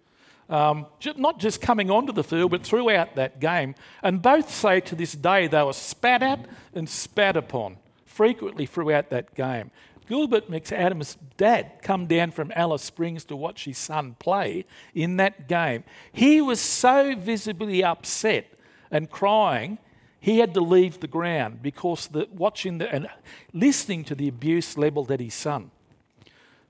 um, 0.49 0.87
not 1.17 1.39
just 1.39 1.61
coming 1.61 1.93
onto 1.93 2.13
the 2.13 2.25
field, 2.25 2.51
but 2.51 2.65
throughout 2.65 3.15
that 3.15 3.39
game. 3.39 3.77
And 4.03 4.21
both 4.21 4.51
say 4.51 4.81
to 4.81 4.97
this 4.97 5.13
day 5.13 5.47
they 5.47 5.63
were 5.63 5.75
spat 5.75 6.25
at 6.25 6.45
and 6.75 6.89
spat 6.89 7.37
upon 7.37 7.77
frequently 8.05 8.67
throughout 8.67 9.11
that 9.11 9.37
game. 9.37 9.71
Gilbert 10.09 10.51
McAdams' 10.51 11.17
dad 11.37 11.71
come 11.83 12.09
down 12.09 12.33
from 12.33 12.51
Alice 12.57 12.83
Springs 12.83 13.25
to 13.27 13.37
watch 13.37 13.65
his 13.65 13.79
son 13.79 14.17
play 14.19 14.65
in 14.93 15.19
that 15.19 15.47
game. 15.47 15.85
He 16.11 16.41
was 16.41 16.59
so 16.61 17.15
visibly 17.15 17.85
upset 17.85 18.55
and 18.91 19.09
crying, 19.09 19.79
he 20.21 20.39
had 20.39 20.55
to 20.55 20.61
leave 20.61 21.01
the 21.01 21.09
ground 21.09 21.63
because 21.63 22.09
the, 22.09 22.29
watching 22.33 22.79
the, 22.79 22.93
and 22.93 23.09
listening 23.53 24.05
to 24.05 24.15
the 24.15 24.29
abuse 24.29 24.77
levelled 24.77 25.11
at 25.11 25.21
his 25.21 25.35
son. 25.35 25.71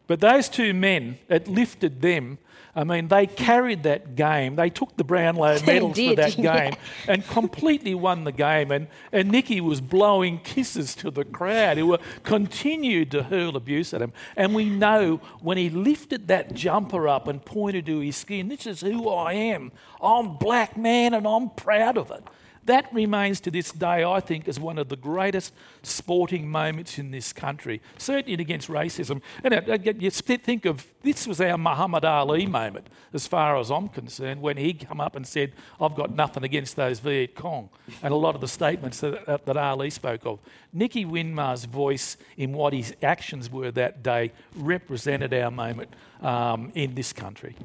But 0.07 0.21
those 0.21 0.49
two 0.49 0.73
men, 0.75 1.19
it 1.29 1.47
lifted 1.47 2.01
them 2.01 2.39
I 2.75 2.85
mean, 2.85 3.09
they 3.09 3.27
carried 3.27 3.83
that 3.83 4.15
game. 4.15 4.55
They 4.55 4.71
took 4.71 4.97
the 4.97 5.03
Brownlow 5.03 5.59
medals 5.67 5.99
for 5.99 6.15
that 6.15 6.37
game 6.37 6.45
yeah. 6.45 6.75
and 7.09 7.27
completely 7.27 7.95
won 7.95 8.25
the 8.25 8.33
game. 8.33 8.71
And, 8.71 8.87
and 9.11 9.31
Nicky 9.31 9.61
was 9.61 9.81
blowing 9.81 10.39
kisses 10.39 10.95
to 10.97 11.11
the 11.11 11.25
crowd 11.25 11.79
who 11.79 11.89
were 11.89 11.99
continued 12.23 13.11
to 13.11 13.25
hurl 13.25 13.57
abuse 13.57 13.93
at 13.93 14.01
him. 14.01 14.13
And 14.37 14.55
we 14.55 14.67
know 14.67 15.17
when 15.41 15.59
he 15.59 15.69
lifted 15.69 16.29
that 16.29 16.55
jumper 16.55 17.09
up 17.09 17.27
and 17.27 17.45
pointed 17.45 17.87
to 17.87 17.99
his 18.01 18.17
skin, 18.17 18.49
this 18.49 18.67
is 18.67 18.81
who 18.83 19.09
I 19.09 19.33
am. 19.33 19.73
I'm 20.01 20.37
black 20.37 20.77
man 20.77 21.15
and 21.15 21.27
I'm 21.27 21.51
proud 21.51 21.99
of 21.99 22.11
it. 22.13 22.23
That 22.71 22.87
remains 22.93 23.41
to 23.41 23.51
this 23.51 23.73
day, 23.73 24.05
I 24.05 24.21
think, 24.21 24.47
as 24.47 24.61
one 24.61 24.79
of 24.79 24.89
the 24.89 24.95
greatest 24.95 25.53
sporting 25.83 26.49
moments 26.49 27.01
in 27.01 27.11
this 27.11 27.33
country, 27.33 27.81
certainly 27.99 28.41
against 28.41 28.69
racism. 28.69 29.23
And 29.43 29.55
uh, 29.55 29.93
you 29.99 30.09
think 30.11 30.67
of 30.67 30.87
this 31.03 31.27
was 31.27 31.41
our 31.41 31.59
Muhammad 31.59 32.05
Ali 32.05 32.47
moment, 32.47 32.87
as 33.13 33.27
far 33.27 33.59
as 33.59 33.73
I'm 33.73 33.89
concerned, 33.89 34.41
when 34.41 34.57
he 34.57 34.73
come 34.73 35.01
up 35.01 35.17
and 35.17 35.27
said, 35.27 35.53
"I've 35.81 35.97
got 35.97 36.15
nothing 36.15 36.45
against 36.45 36.77
those 36.77 37.01
Viet 37.01 37.35
Cong," 37.35 37.71
and 38.05 38.13
a 38.13 38.17
lot 38.17 38.37
of 38.37 38.41
the 38.41 38.47
statements 38.47 39.01
that, 39.01 39.29
uh, 39.29 39.39
that 39.47 39.57
Ali 39.57 39.91
spoke 39.91 40.25
of. 40.25 40.39
Nicky 40.73 41.05
Winmar's 41.05 41.65
voice 41.65 42.17
in 42.37 42.53
what 42.53 42.73
his 42.73 42.95
actions 43.03 43.51
were 43.51 43.73
that 43.73 44.05
day 44.05 44.31
represented 44.55 45.35
our 45.35 45.51
moment 45.51 45.93
um, 46.23 46.71
in 46.77 46.95
this 46.95 47.13
country. 47.13 47.57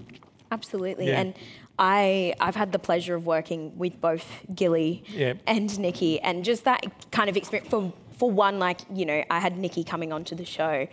Absolutely, 0.51 1.09
yeah. 1.09 1.19
and 1.19 1.35
I 1.78 2.34
I've 2.39 2.55
had 2.55 2.71
the 2.71 2.80
pleasure 2.80 3.15
of 3.15 3.26
working 3.26 3.78
with 3.78 3.99
both 3.99 4.26
Gilly 4.53 5.03
yep. 5.09 5.39
and 5.45 5.78
Nicky, 5.80 6.19
and 6.19 6.43
just 6.45 6.63
that 6.65 7.11
kind 7.11 7.30
of 7.30 7.38
experience. 7.38 7.69
For 7.69 7.93
for 8.17 8.32
one, 8.32 8.59
like 8.59 8.82
you 8.93 9.05
know, 9.05 9.23
I 9.30 9.39
had 9.39 9.57
Nicky 9.57 9.84
coming 9.84 10.13
onto 10.13 10.36
the 10.36 10.45
show, 10.45 10.88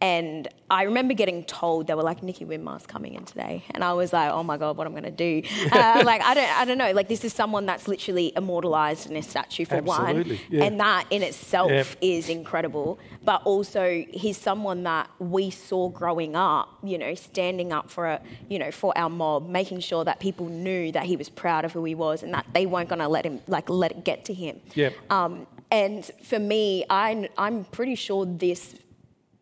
and 0.00 0.48
I 0.70 0.82
remember 0.82 1.14
getting 1.14 1.44
told 1.44 1.86
they 1.86 1.94
were 1.94 2.02
like, 2.02 2.22
Nicky 2.22 2.44
Winmar's 2.44 2.86
coming 2.86 3.14
in 3.14 3.24
today. 3.24 3.64
And 3.70 3.82
I 3.82 3.92
was 3.94 4.12
like, 4.12 4.30
oh 4.30 4.42
my 4.42 4.58
God, 4.58 4.76
what 4.76 4.86
am 4.86 4.94
I'm 4.94 5.02
going 5.02 5.16
to 5.16 5.42
do. 5.42 5.48
Uh, 5.74 6.02
like, 6.04 6.20
I 6.22 6.34
don't, 6.34 6.58
I 6.58 6.64
don't 6.64 6.78
know. 6.78 6.92
Like, 6.92 7.08
this 7.08 7.24
is 7.24 7.32
someone 7.32 7.66
that's 7.66 7.88
literally 7.88 8.32
immortalized 8.36 9.10
in 9.10 9.16
a 9.16 9.22
statue 9.22 9.64
for 9.64 9.76
Absolutely. 9.76 10.36
one. 10.36 10.40
Yeah. 10.50 10.64
And 10.64 10.78
that 10.78 11.06
in 11.10 11.22
itself 11.22 11.70
yep. 11.70 11.86
is 12.00 12.28
incredible. 12.28 12.98
But 13.24 13.42
also, 13.44 14.04
he's 14.12 14.36
someone 14.36 14.82
that 14.84 15.08
we 15.18 15.50
saw 15.50 15.88
growing 15.88 16.36
up, 16.36 16.68
you 16.82 16.98
know, 16.98 17.14
standing 17.14 17.72
up 17.72 17.90
for, 17.90 18.06
a, 18.06 18.20
you 18.48 18.58
know, 18.58 18.70
for 18.70 18.96
our 18.96 19.08
mob, 19.08 19.48
making 19.48 19.80
sure 19.80 20.04
that 20.04 20.20
people 20.20 20.48
knew 20.48 20.92
that 20.92 21.04
he 21.04 21.16
was 21.16 21.28
proud 21.28 21.64
of 21.64 21.72
who 21.72 21.84
he 21.84 21.94
was 21.94 22.22
and 22.22 22.32
that 22.34 22.46
they 22.52 22.66
weren't 22.66 22.88
going 22.88 23.00
to 23.00 23.08
let 23.08 23.24
him, 23.24 23.40
like, 23.46 23.68
let 23.68 23.90
it 23.90 24.04
get 24.04 24.26
to 24.26 24.34
him. 24.34 24.60
Yep. 24.74 24.94
Um, 25.10 25.46
and 25.70 26.04
for 26.22 26.38
me, 26.38 26.84
I, 26.88 27.28
I'm 27.36 27.64
pretty 27.64 27.96
sure 27.96 28.26
this 28.26 28.76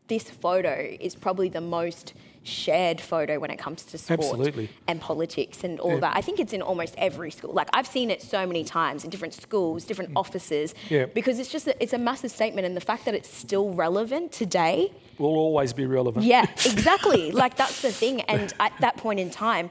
this 0.09 0.29
photo 0.29 0.97
is 1.01 1.15
probably 1.15 1.49
the 1.49 1.61
most 1.61 2.15
shared 2.45 3.01
photo 3.01 3.39
when 3.39 3.51
it 3.51 3.59
comes 3.59 3.85
to 3.85 3.97
sport 3.97 4.21
Absolutely. 4.21 4.69
and 4.89 5.01
politics 5.01 5.63
and 5.63 5.79
all 5.79 5.95
yeah. 5.95 6.01
that. 6.01 6.17
I 6.17 6.21
think 6.21 6.41
it's 6.41 6.53
in 6.53 6.61
almost 6.61 6.95
every 6.99 7.31
school. 7.31 7.53
Like 7.53 7.69
I've 7.73 7.87
seen 7.87 8.11
it 8.11 8.21
so 8.21 8.47
many 8.47 8.65
times 8.65 9.05
in 9.05 9.11
different 9.11 9.35
schools, 9.35 9.85
different 9.85 10.13
mm. 10.13 10.19
offices, 10.19 10.75
yeah. 10.89 11.07
because 11.07 11.39
it's 11.39 11.51
just 11.51 11.69
a, 11.69 11.83
it's 11.83 11.93
a 11.93 11.99
massive 11.99 12.31
statement, 12.31 12.67
and 12.67 12.77
the 12.77 12.81
fact 12.81 13.05
that 13.05 13.15
it's 13.15 13.33
still 13.33 13.73
relevant 13.73 14.33
today 14.33 14.93
will 15.19 15.37
always 15.37 15.73
be 15.73 15.87
relevant. 15.87 16.25
Yeah, 16.25 16.43
exactly. 16.51 17.31
like 17.31 17.57
that's 17.57 17.83
the 17.83 17.93
thing. 17.93 18.23
And 18.23 18.53
at 18.59 18.73
that 18.81 18.97
point 18.97 19.21
in 19.21 19.31
time, 19.31 19.71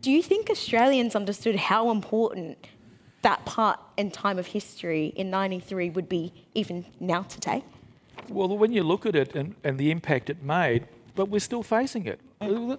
do 0.00 0.10
you 0.10 0.22
think 0.22 0.50
Australians 0.50 1.14
understood 1.14 1.56
how 1.56 1.90
important 1.90 2.58
that 3.22 3.44
part 3.44 3.80
and 3.96 4.12
time 4.12 4.38
of 4.38 4.46
history 4.48 5.12
in 5.16 5.30
'93 5.30 5.90
would 5.90 6.08
be 6.08 6.32
even 6.54 6.84
now 6.98 7.22
today? 7.22 7.62
Well, 8.28 8.56
when 8.56 8.72
you 8.72 8.82
look 8.82 9.06
at 9.06 9.14
it 9.14 9.34
and, 9.34 9.54
and 9.64 9.78
the 9.78 9.90
impact 9.90 10.30
it 10.30 10.42
made, 10.42 10.86
but 11.14 11.28
we're 11.28 11.40
still 11.40 11.62
facing 11.62 12.06
it. 12.06 12.20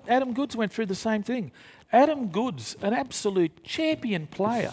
Adam 0.07 0.33
Goodes 0.33 0.55
went 0.55 0.71
through 0.71 0.85
the 0.85 0.95
same 0.95 1.23
thing. 1.23 1.51
Adam 1.91 2.27
Goodes, 2.27 2.77
an 2.81 2.93
absolute 2.93 3.63
champion 3.63 4.27
player, 4.27 4.71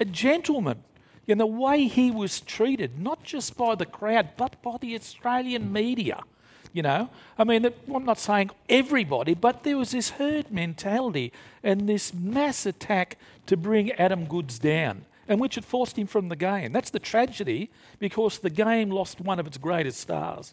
a 0.00 0.04
gentleman, 0.04 0.82
in 1.26 1.38
the 1.38 1.46
way 1.46 1.86
he 1.86 2.10
was 2.10 2.40
treated, 2.40 2.98
not 2.98 3.22
just 3.22 3.56
by 3.56 3.74
the 3.74 3.86
crowd, 3.86 4.30
but 4.36 4.60
by 4.62 4.76
the 4.80 4.94
Australian 4.94 5.72
media. 5.72 6.20
You 6.72 6.82
know, 6.82 7.10
I 7.36 7.44
mean, 7.44 7.66
I'm 7.94 8.04
not 8.04 8.18
saying 8.18 8.50
everybody, 8.68 9.34
but 9.34 9.62
there 9.62 9.76
was 9.76 9.90
this 9.90 10.10
herd 10.10 10.50
mentality 10.50 11.32
and 11.62 11.86
this 11.86 12.14
mass 12.14 12.64
attack 12.64 13.18
to 13.46 13.58
bring 13.58 13.92
Adam 13.92 14.24
Goodes 14.24 14.58
down 14.58 15.04
and 15.32 15.40
which 15.40 15.54
had 15.54 15.64
forced 15.64 15.98
him 15.98 16.06
from 16.06 16.28
the 16.28 16.36
game. 16.36 16.74
That's 16.74 16.90
the 16.90 16.98
tragedy 16.98 17.70
because 17.98 18.40
the 18.40 18.50
game 18.50 18.90
lost 18.90 19.18
one 19.18 19.40
of 19.40 19.46
its 19.46 19.56
greatest 19.56 19.98
stars. 19.98 20.52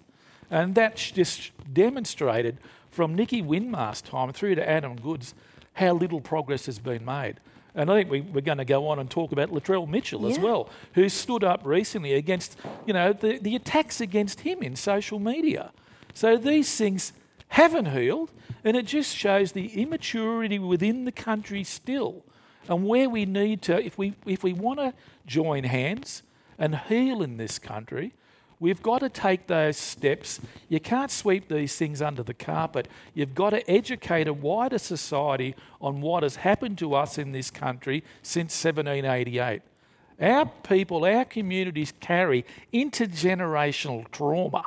And 0.50 0.74
that 0.76 0.96
just 0.96 1.52
demonstrated 1.74 2.60
from 2.90 3.14
Nicky 3.14 3.44
Winmar's 3.44 4.02
time 4.02 4.32
through 4.32 4.56
to 4.56 4.68
Adam 4.68 4.96
Goodes 4.96 5.34
how 5.74 5.92
little 5.92 6.22
progress 6.22 6.66
has 6.68 6.80
been 6.80 7.04
made. 7.04 7.42
And 7.76 7.92
I 7.92 7.96
think 7.96 8.10
we, 8.10 8.40
are 8.40 8.42
going 8.42 8.58
to 8.58 8.64
go 8.64 8.88
on 8.88 9.00
and 9.00 9.12
talk 9.12 9.34
about 9.34 9.50
Latrell 9.50 9.86
Mitchell 9.86 10.22
yeah. 10.22 10.30
as 10.30 10.40
well, 10.40 10.70
who 10.94 11.10
stood 11.10 11.44
up 11.44 11.60
recently 11.66 12.14
against, 12.14 12.56
you 12.86 12.94
know, 12.94 13.12
the, 13.12 13.38
the 13.38 13.58
attacks 13.58 14.00
against 14.00 14.40
him 14.42 14.64
in 14.64 14.78
social 14.78 15.20
media. 15.20 15.74
So 16.14 16.38
these 16.38 16.74
things 16.74 17.12
haven't 17.50 17.88
healed, 17.88 18.32
and 18.64 18.78
it 18.78 18.86
just 18.86 19.14
shows 19.14 19.52
the 19.52 19.82
immaturity 19.82 20.58
within 20.58 21.04
the 21.04 21.12
country 21.12 21.66
still 21.66 22.24
and 22.70 22.86
where 22.86 23.10
we 23.10 23.26
need 23.26 23.64
to, 23.64 23.84
if 23.84 23.98
we, 23.98 24.14
if 24.28 24.44
we 24.44 24.54
want 24.54 24.80
to 24.80 24.94
join 25.26 25.64
hands 25.64 26.22
and 26.60 26.76
heal 26.76 27.24
in 27.24 27.38
this 27.38 27.58
country, 27.58 28.14
we've 28.60 28.84
got 28.84 29.00
to 29.00 29.10
take 29.10 29.48
those 29.48 29.76
steps. 29.76 30.40
You 30.70 30.80
can't 30.80 31.10
sweep 31.10 31.50
these 31.50 31.76
things 31.76 32.00
under 32.00 32.22
the 32.22 32.36
carpet. 32.36 32.88
You've 33.16 33.34
got 33.34 33.50
to 33.50 33.70
educate 33.70 34.28
a 34.28 34.34
wider 34.34 34.78
society 34.78 35.56
on 35.82 36.00
what 36.00 36.22
has 36.22 36.38
happened 36.38 36.78
to 36.78 36.94
us 36.94 37.18
in 37.18 37.32
this 37.32 37.50
country 37.50 38.04
since 38.22 38.64
1788. 38.64 39.64
Our 40.22 40.46
people, 40.46 41.06
our 41.06 41.26
communities 41.26 41.92
carry 42.00 42.46
intergenerational 42.72 44.12
trauma. 44.12 44.66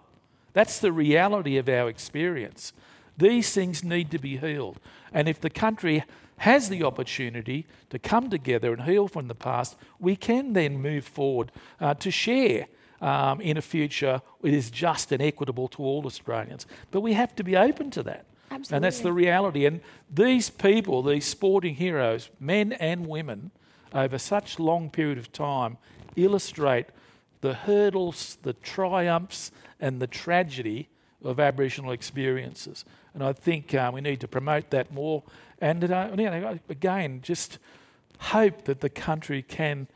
That's 0.55 0.81
the 0.81 0.91
reality 0.91 1.57
of 1.57 1.69
our 1.69 1.89
experience. 1.89 2.73
These 3.17 3.53
things 3.53 3.85
need 3.85 4.11
to 4.11 4.19
be 4.19 4.39
healed. 4.39 4.81
And 5.13 5.29
if 5.29 5.41
the 5.41 5.51
country 5.51 6.03
has 6.43 6.69
the 6.69 6.83
opportunity 6.83 7.65
to 7.89 8.01
come 8.01 8.29
together 8.29 8.73
and 8.73 8.83
heal 8.83 9.07
from 9.07 9.29
the 9.29 9.35
past, 9.35 9.77
we 10.01 10.17
can 10.17 10.55
then 10.55 10.77
move 10.83 11.05
forward 11.05 11.53
uh, 11.81 11.95
to 11.95 12.11
share 12.11 12.67
um, 13.01 13.41
in 13.41 13.57
a 13.57 13.63
future 13.63 14.21
it 14.43 14.53
is 14.53 14.69
just 14.69 15.13
and 15.13 15.23
equitable 15.23 15.69
to 15.69 15.85
all 15.85 16.05
Australians. 16.05 16.67
But 16.91 17.03
we 17.03 17.13
have 17.13 17.37
to 17.37 17.45
be 17.45 17.57
open 17.57 17.93
to 17.93 18.03
that. 18.03 18.27
Absolutely. 18.51 18.75
And 18.75 18.85
that's 18.85 18.99
the 18.99 19.13
reality. 19.13 19.67
And 19.67 19.83
these 20.13 20.51
people, 20.51 21.05
these 21.05 21.27
sporting 21.27 21.77
heroes, 21.77 22.29
men 22.41 22.73
and 22.73 23.07
women, 23.07 23.53
over 23.95 24.19
such 24.19 24.59
long 24.59 24.91
period 24.91 25.19
of 25.19 25.31
time, 25.31 25.79
illustrate 26.17 26.87
the 27.41 27.55
hurdles, 27.55 28.39
the 28.43 28.55
triumphs, 28.55 29.53
and 29.79 30.03
the 30.03 30.09
tragedy 30.09 30.89
of 31.23 31.39
Aboriginal 31.39 31.93
experiences. 31.93 32.85
And 33.15 33.23
I 33.23 33.33
think 33.33 33.75
uh, 33.75 33.93
we 33.95 34.01
need 34.01 34.21
to 34.21 34.29
promote 34.29 34.71
that 34.71 34.93
more. 34.93 35.23
And 35.63 35.91
uh, 35.91 36.11
you 36.19 36.25
know, 36.25 36.59
again, 36.69 37.21
just 37.23 37.59
hope 38.19 38.65
that 38.65 38.81
the 38.81 38.91
country 38.91 39.43
can 39.43 39.87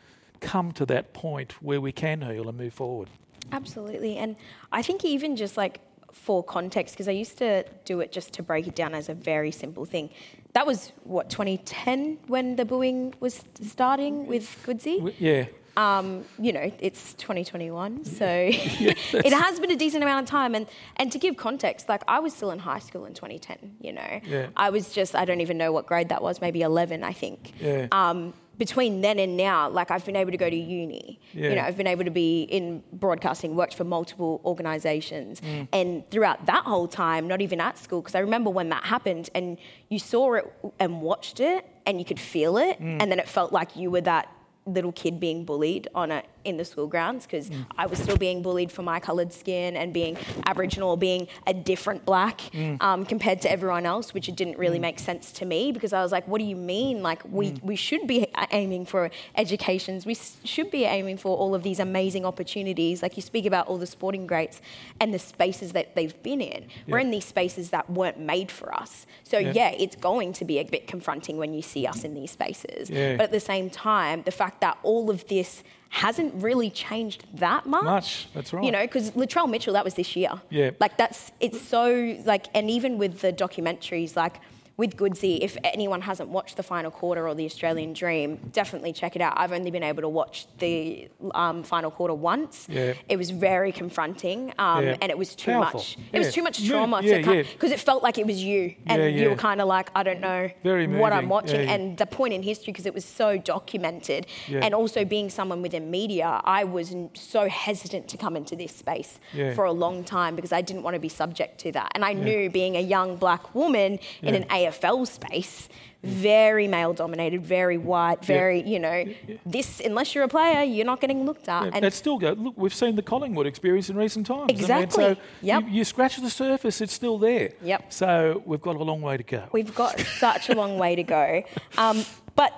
come 0.40 0.70
to 0.72 0.86
that 0.86 1.12
point 1.12 1.60
where 1.60 1.80
we 1.80 1.92
can 1.92 2.22
heal 2.22 2.48
and 2.48 2.56
move 2.56 2.72
forward. 2.72 3.10
Absolutely. 3.50 4.16
And 4.16 4.36
I 4.70 4.82
think 4.82 5.04
even 5.04 5.36
just 5.36 5.56
like 5.56 5.80
for 6.12 6.42
context, 6.42 6.94
because 6.94 7.08
I 7.08 7.12
used 7.12 7.36
to 7.38 7.64
do 7.84 8.00
it 8.00 8.12
just 8.12 8.32
to 8.34 8.42
break 8.42 8.68
it 8.68 8.76
down 8.76 8.94
as 8.94 9.08
a 9.08 9.14
very 9.14 9.50
simple 9.50 9.84
thing. 9.84 10.10
That 10.52 10.66
was 10.66 10.92
what 11.02 11.30
2010 11.30 12.18
when 12.28 12.56
the 12.56 12.64
booing 12.64 13.14
was 13.18 13.44
starting 13.60 14.26
with 14.26 14.44
Goodsy. 14.64 15.14
Yeah. 15.18 15.46
Um, 15.76 16.24
you 16.38 16.52
know, 16.52 16.72
it's 16.78 17.14
2021, 17.14 18.04
so 18.04 18.26
it 18.26 19.32
has 19.32 19.60
been 19.60 19.70
a 19.70 19.76
decent 19.76 20.02
amount 20.02 20.24
of 20.24 20.30
time. 20.30 20.54
And 20.54 20.66
and 20.96 21.12
to 21.12 21.18
give 21.18 21.36
context, 21.36 21.88
like 21.88 22.02
I 22.08 22.18
was 22.18 22.32
still 22.32 22.50
in 22.50 22.58
high 22.58 22.78
school 22.78 23.04
in 23.04 23.14
2010. 23.14 23.76
You 23.80 23.92
know, 23.92 24.20
yeah. 24.24 24.46
I 24.56 24.70
was 24.70 24.92
just 24.92 25.14
I 25.14 25.24
don't 25.24 25.40
even 25.40 25.58
know 25.58 25.72
what 25.72 25.86
grade 25.86 26.08
that 26.08 26.22
was, 26.22 26.40
maybe 26.40 26.62
11, 26.62 27.04
I 27.04 27.12
think. 27.12 27.52
Yeah. 27.60 27.88
Um, 27.92 28.32
between 28.58 29.02
then 29.02 29.18
and 29.18 29.36
now, 29.36 29.68
like 29.68 29.90
I've 29.90 30.04
been 30.04 30.16
able 30.16 30.30
to 30.30 30.36
go 30.36 30.48
to 30.48 30.56
uni. 30.56 31.20
Yeah. 31.32 31.50
You 31.50 31.56
know, 31.56 31.62
I've 31.62 31.76
been 31.76 31.86
able 31.86 32.04
to 32.04 32.10
be 32.10 32.42
in 32.44 32.82
broadcasting, 32.92 33.54
worked 33.54 33.74
for 33.74 33.84
multiple 33.84 34.40
organisations, 34.44 35.40
mm. 35.40 35.68
and 35.72 36.08
throughout 36.10 36.46
that 36.46 36.64
whole 36.64 36.88
time, 36.88 37.28
not 37.28 37.40
even 37.40 37.60
at 37.60 37.78
school, 37.78 38.00
because 38.00 38.14
I 38.14 38.20
remember 38.20 38.50
when 38.50 38.70
that 38.70 38.84
happened, 38.84 39.30
and 39.34 39.58
you 39.88 39.98
saw 39.98 40.34
it 40.34 40.52
and 40.78 41.02
watched 41.02 41.40
it, 41.40 41.66
and 41.84 41.98
you 41.98 42.04
could 42.04 42.20
feel 42.20 42.56
it, 42.56 42.80
mm. 42.80 43.00
and 43.00 43.10
then 43.10 43.18
it 43.18 43.28
felt 43.28 43.52
like 43.52 43.76
you 43.76 43.90
were 43.90 44.00
that 44.02 44.28
little 44.66 44.92
kid 44.92 45.18
being 45.20 45.44
bullied 45.44 45.88
on 45.94 46.10
a 46.10 46.22
in 46.46 46.56
the 46.56 46.64
school 46.64 46.86
grounds 46.86 47.26
because 47.26 47.50
mm. 47.50 47.66
I 47.76 47.86
was 47.86 47.98
still 47.98 48.16
being 48.16 48.40
bullied 48.40 48.70
for 48.70 48.82
my 48.82 49.00
coloured 49.00 49.32
skin 49.32 49.76
and 49.76 49.92
being 49.92 50.16
Aboriginal 50.46 50.90
or 50.90 50.96
being 50.96 51.26
a 51.46 51.52
different 51.52 52.04
black 52.04 52.38
mm. 52.52 52.80
um, 52.80 53.04
compared 53.04 53.42
to 53.42 53.50
everyone 53.50 53.84
else, 53.84 54.14
which 54.14 54.28
it 54.28 54.36
didn't 54.36 54.56
really 54.56 54.78
mm. 54.78 54.82
make 54.82 54.98
sense 55.00 55.32
to 55.32 55.44
me 55.44 55.72
because 55.72 55.92
I 55.92 56.02
was 56.02 56.12
like, 56.12 56.26
what 56.28 56.38
do 56.38 56.44
you 56.44 56.56
mean? 56.56 57.02
Like, 57.02 57.22
we, 57.28 57.50
mm. 57.50 57.62
we 57.62 57.76
should 57.76 58.06
be 58.06 58.28
aiming 58.52 58.86
for 58.86 59.10
educations. 59.34 60.06
We 60.06 60.16
should 60.44 60.70
be 60.70 60.84
aiming 60.84 61.18
for 61.18 61.36
all 61.36 61.54
of 61.54 61.62
these 61.64 61.80
amazing 61.80 62.24
opportunities. 62.24 63.02
Like, 63.02 63.16
you 63.16 63.22
speak 63.22 63.44
about 63.44 63.66
all 63.66 63.78
the 63.78 63.86
sporting 63.86 64.26
greats 64.26 64.60
and 65.00 65.12
the 65.12 65.18
spaces 65.18 65.72
that 65.72 65.96
they've 65.96 66.20
been 66.22 66.40
in. 66.40 66.62
Yeah. 66.62 66.92
We're 66.92 66.98
in 67.00 67.10
these 67.10 67.24
spaces 67.24 67.70
that 67.70 67.90
weren't 67.90 68.20
made 68.20 68.52
for 68.52 68.72
us. 68.72 69.06
So, 69.24 69.38
yeah. 69.38 69.52
yeah. 69.52 69.70
it's 69.70 69.96
going 69.96 70.32
to 70.34 70.44
be 70.44 70.58
a 70.58 70.64
bit 70.64 70.86
confronting 70.86 71.38
when 71.38 71.52
you 71.52 71.62
see 71.62 71.86
us 71.86 72.04
in 72.04 72.14
these 72.14 72.30
spaces. 72.30 72.88
Yeah. 72.88 73.16
But 73.16 73.24
at 73.24 73.32
the 73.32 73.40
same 73.40 73.68
time, 73.68 74.22
the 74.22 74.30
fact 74.30 74.60
that 74.60 74.78
all 74.84 75.10
of 75.10 75.26
this 75.26 75.64
hasn't 75.88 76.34
really 76.42 76.70
changed 76.70 77.24
that 77.34 77.66
much. 77.66 77.84
Much, 77.84 78.28
that's 78.34 78.52
right. 78.52 78.64
You 78.64 78.72
know, 78.72 78.82
because 78.82 79.12
Latrell 79.12 79.48
Mitchell, 79.48 79.72
that 79.74 79.84
was 79.84 79.94
this 79.94 80.16
year. 80.16 80.30
Yeah. 80.50 80.70
Like 80.80 80.96
that's, 80.96 81.32
it's 81.40 81.60
so, 81.60 82.16
like, 82.24 82.46
and 82.54 82.68
even 82.70 82.98
with 82.98 83.20
the 83.20 83.32
documentaries, 83.32 84.16
like, 84.16 84.40
with 84.76 84.96
Goodsy, 84.96 85.38
if 85.40 85.56
anyone 85.64 86.02
hasn't 86.02 86.28
watched 86.28 86.56
the 86.56 86.62
final 86.62 86.90
quarter 86.90 87.26
or 87.26 87.34
the 87.34 87.46
Australian 87.46 87.94
Dream, 87.94 88.38
definitely 88.52 88.92
check 88.92 89.16
it 89.16 89.22
out. 89.22 89.32
I've 89.36 89.52
only 89.52 89.70
been 89.70 89.82
able 89.82 90.02
to 90.02 90.08
watch 90.08 90.46
the 90.58 91.08
um, 91.34 91.62
final 91.62 91.90
quarter 91.90 92.12
once. 92.12 92.66
Yeah. 92.70 92.92
It 93.08 93.16
was 93.16 93.30
very 93.30 93.72
confronting, 93.72 94.52
um, 94.58 94.84
yeah. 94.84 94.96
and 95.00 95.10
it 95.10 95.16
was 95.16 95.34
too 95.34 95.52
Powerful. 95.52 95.80
much. 95.80 95.96
Yeah. 95.96 96.04
It 96.12 96.18
was 96.18 96.34
too 96.34 96.42
much 96.42 96.66
trauma 96.66 97.00
because 97.00 97.72
it 97.72 97.80
felt 97.80 98.02
like 98.02 98.18
it 98.18 98.26
was 98.26 98.42
you, 98.42 98.74
and 98.86 99.14
you 99.18 99.30
were 99.30 99.36
kind 99.36 99.60
of 99.60 99.68
like, 99.68 99.90
I 99.94 100.02
don't 100.02 100.20
know 100.20 100.50
very 100.62 100.86
what 100.86 101.12
I'm 101.12 101.28
watching. 101.28 101.68
And 101.68 101.96
the 101.96 102.06
point 102.06 102.34
in 102.34 102.42
history 102.42 102.72
because 102.72 102.86
it 102.86 102.94
was 102.94 103.04
so 103.04 103.38
documented, 103.38 104.26
and 104.48 104.74
also 104.74 105.04
being 105.04 105.30
someone 105.30 105.62
within 105.62 105.90
media, 105.90 106.40
I 106.44 106.64
was 106.64 106.94
so 107.14 107.48
hesitant 107.48 108.08
to 108.08 108.16
come 108.18 108.36
into 108.36 108.54
this 108.54 108.74
space 108.74 109.18
for 109.54 109.64
a 109.64 109.72
long 109.72 110.04
time 110.04 110.36
because 110.36 110.52
I 110.52 110.60
didn't 110.60 110.82
want 110.82 110.94
to 110.94 111.00
be 111.00 111.08
subject 111.08 111.60
to 111.60 111.72
that, 111.72 111.92
and 111.94 112.04
I 112.04 112.12
knew 112.12 112.50
being 112.50 112.76
a 112.76 112.80
young 112.80 113.16
black 113.16 113.54
woman 113.54 113.98
in 114.20 114.34
an 114.34 114.44
AFL 114.66 115.06
space 115.06 115.68
very 116.06 116.68
male 116.68 116.92
dominated, 116.92 117.44
very 117.44 117.78
white, 117.78 118.24
very, 118.24 118.60
yeah. 118.60 118.66
you 118.66 118.78
know, 118.78 119.04
yeah. 119.28 119.36
this, 119.44 119.80
unless 119.80 120.14
you're 120.14 120.24
a 120.24 120.28
player, 120.28 120.62
you're 120.62 120.86
not 120.86 121.00
getting 121.00 121.24
looked 121.24 121.48
at. 121.48 121.74
And 121.74 121.84
it 121.84 121.92
still 121.92 122.18
go. 122.18 122.32
Look, 122.32 122.54
we've 122.56 122.74
seen 122.74 122.96
the 122.96 123.02
Collingwood 123.02 123.46
experience 123.46 123.90
in 123.90 123.96
recent 123.96 124.26
times. 124.26 124.50
Exactly. 124.50 125.04
I 125.04 125.08
mean, 125.08 125.16
so 125.16 125.22
yep. 125.42 125.62
you, 125.64 125.68
you, 125.70 125.84
scratch 125.84 126.16
the 126.16 126.30
surface, 126.30 126.80
it's 126.80 126.92
still 126.92 127.18
there. 127.18 127.52
Yep. 127.62 127.92
So 127.92 128.42
we've 128.44 128.60
got 128.60 128.76
a 128.76 128.82
long 128.82 129.02
way 129.02 129.16
to 129.16 129.22
go. 129.22 129.44
We've 129.52 129.74
got 129.74 129.98
such 130.00 130.48
a 130.48 130.54
long 130.54 130.78
way 130.78 130.94
to 130.96 131.02
go. 131.02 131.42
Um, 131.76 132.04
but 132.34 132.52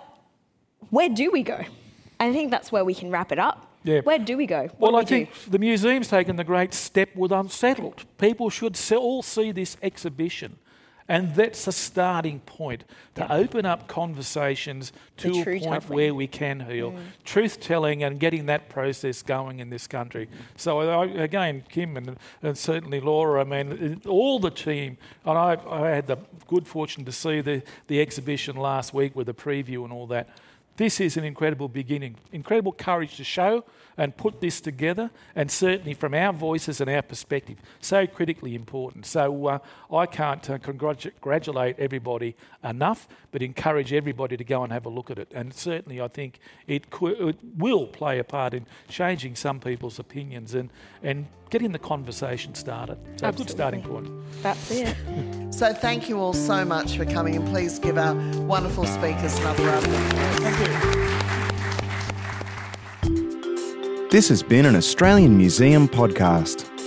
where 0.90 1.09
do 1.09 1.30
we 1.30 1.42
go? 1.42 1.61
I 2.20 2.32
think 2.32 2.50
that's 2.50 2.70
where 2.70 2.84
we 2.84 2.94
can 2.94 3.11
wrap 3.11 3.32
it 3.32 3.38
up. 3.38 3.64
Yeah. 3.84 4.00
Where 4.00 4.18
do 4.18 4.36
we 4.36 4.46
go? 4.46 4.64
What 4.78 4.92
well, 4.92 4.96
I 4.96 5.00
we 5.00 5.06
think 5.06 5.32
do? 5.44 5.52
the 5.52 5.59
museum's 5.59 6.09
taken 6.09 6.36
the 6.36 6.44
great 6.44 6.74
step 6.74 7.14
with 7.14 7.32
Unsettled. 7.32 8.04
People 8.18 8.50
should 8.50 8.76
all 8.92 9.22
see 9.22 9.52
this 9.52 9.76
exhibition 9.82 10.59
and 11.09 11.34
that's 11.34 11.66
a 11.66 11.72
starting 11.72 12.40
point 12.40 12.84
to 13.14 13.22
yeah. 13.22 13.34
open 13.34 13.64
up 13.64 13.88
conversations 13.88 14.92
to 15.16 15.32
the 15.32 15.40
a 15.40 15.61
point 15.61 15.88
where 15.88 16.14
we 16.14 16.26
can 16.26 16.61
heal. 16.61 16.92
Mm. 16.92 16.98
Truth 17.24 17.61
telling 17.61 18.04
and 18.04 18.20
getting 18.20 18.46
that 18.46 18.68
process 18.68 19.22
going 19.22 19.61
in 19.61 19.70
this 19.70 19.86
country. 19.86 20.28
So, 20.56 20.80
I, 20.80 21.06
again, 21.06 21.64
Kim 21.70 21.96
and, 21.96 22.18
and, 22.42 22.59
certainly 22.59 23.00
Laura, 23.00 23.40
I 23.40 23.44
mean, 23.44 24.02
all 24.06 24.38
the 24.38 24.50
team, 24.50 24.98
and 25.24 25.38
I, 25.38 25.56
I 25.66 25.88
had 25.88 26.06
the 26.06 26.18
good 26.46 26.66
fortune 26.66 27.06
to 27.06 27.12
see 27.12 27.40
the, 27.40 27.62
the 27.86 28.00
exhibition 28.02 28.56
last 28.56 28.92
week 28.92 29.16
with 29.16 29.30
a 29.30 29.34
preview 29.34 29.84
and 29.84 29.92
all 29.92 30.06
that. 30.09 30.28
This 30.76 31.00
is 31.00 31.16
an 31.16 31.24
incredible 31.24 31.68
beginning, 31.68 32.16
incredible 32.32 32.72
courage 32.72 33.16
to 33.16 33.24
show 33.24 33.64
and 33.99 34.16
put 34.16 34.40
this 34.40 34.61
together, 34.61 35.11
and 35.34 35.51
certainly 35.51 35.92
from 35.92 36.14
our 36.14 36.32
voices 36.32 36.80
and 36.80 36.88
our 36.88 37.03
perspective, 37.03 37.59
so 37.80 38.07
critically 38.07 38.55
important. 38.55 39.05
So 39.05 39.49
uh, 39.49 39.59
I 39.92 40.07
can't 40.07 40.49
uh, 40.49 40.59
congratulate 40.59 41.78
everybody 41.78 42.36
enough, 42.62 43.09
but 43.32 43.42
encourage 43.42 43.92
everybody 43.92 44.36
to 44.36 44.44
go 44.44 44.62
and 44.62 44.72
have 44.72 44.86
a 44.86 44.88
look 44.88 45.11
at 45.11 45.18
it. 45.18 45.30
And 45.34 45.53
certainly, 45.53 46.01
I 46.01 46.07
think 46.07 46.38
it, 46.68 46.90
could, 46.90 47.20
it 47.20 47.36
will 47.57 47.88
play 47.88 48.20
a 48.20 48.24
part 48.24 48.55
in 48.55 48.66
changing 48.88 49.34
some 49.34 49.59
people's 49.59 49.99
opinions 49.99 50.55
and, 50.55 50.70
and 51.03 51.26
getting 51.51 51.72
the 51.72 51.78
conversation 51.78 52.55
started. 52.55 52.99
So, 53.16 53.26
Absolutely. 53.26 53.28
a 53.28 53.46
good 53.46 53.51
starting 53.51 53.82
point. 53.82 54.42
That's 54.42 54.70
it. 54.70 54.96
so, 55.53 55.74
thank 55.74 56.09
you 56.09 56.20
all 56.20 56.32
so 56.32 56.64
much 56.64 56.96
for 56.96 57.05
coming, 57.05 57.34
and 57.34 57.46
please 57.49 57.80
give 57.80 57.99
our 57.99 58.14
wonderful 58.42 58.86
speakers 58.86 59.36
another 59.38 59.66
round 59.66 59.86
of 59.86 59.92
applause. 59.92 60.38
Thank 60.38 60.94
you. 60.96 61.07
This 64.11 64.30
has 64.30 64.42
been 64.42 64.64
an 64.64 64.74
Australian 64.74 65.36
Museum 65.36 65.86
podcast. 65.86 66.78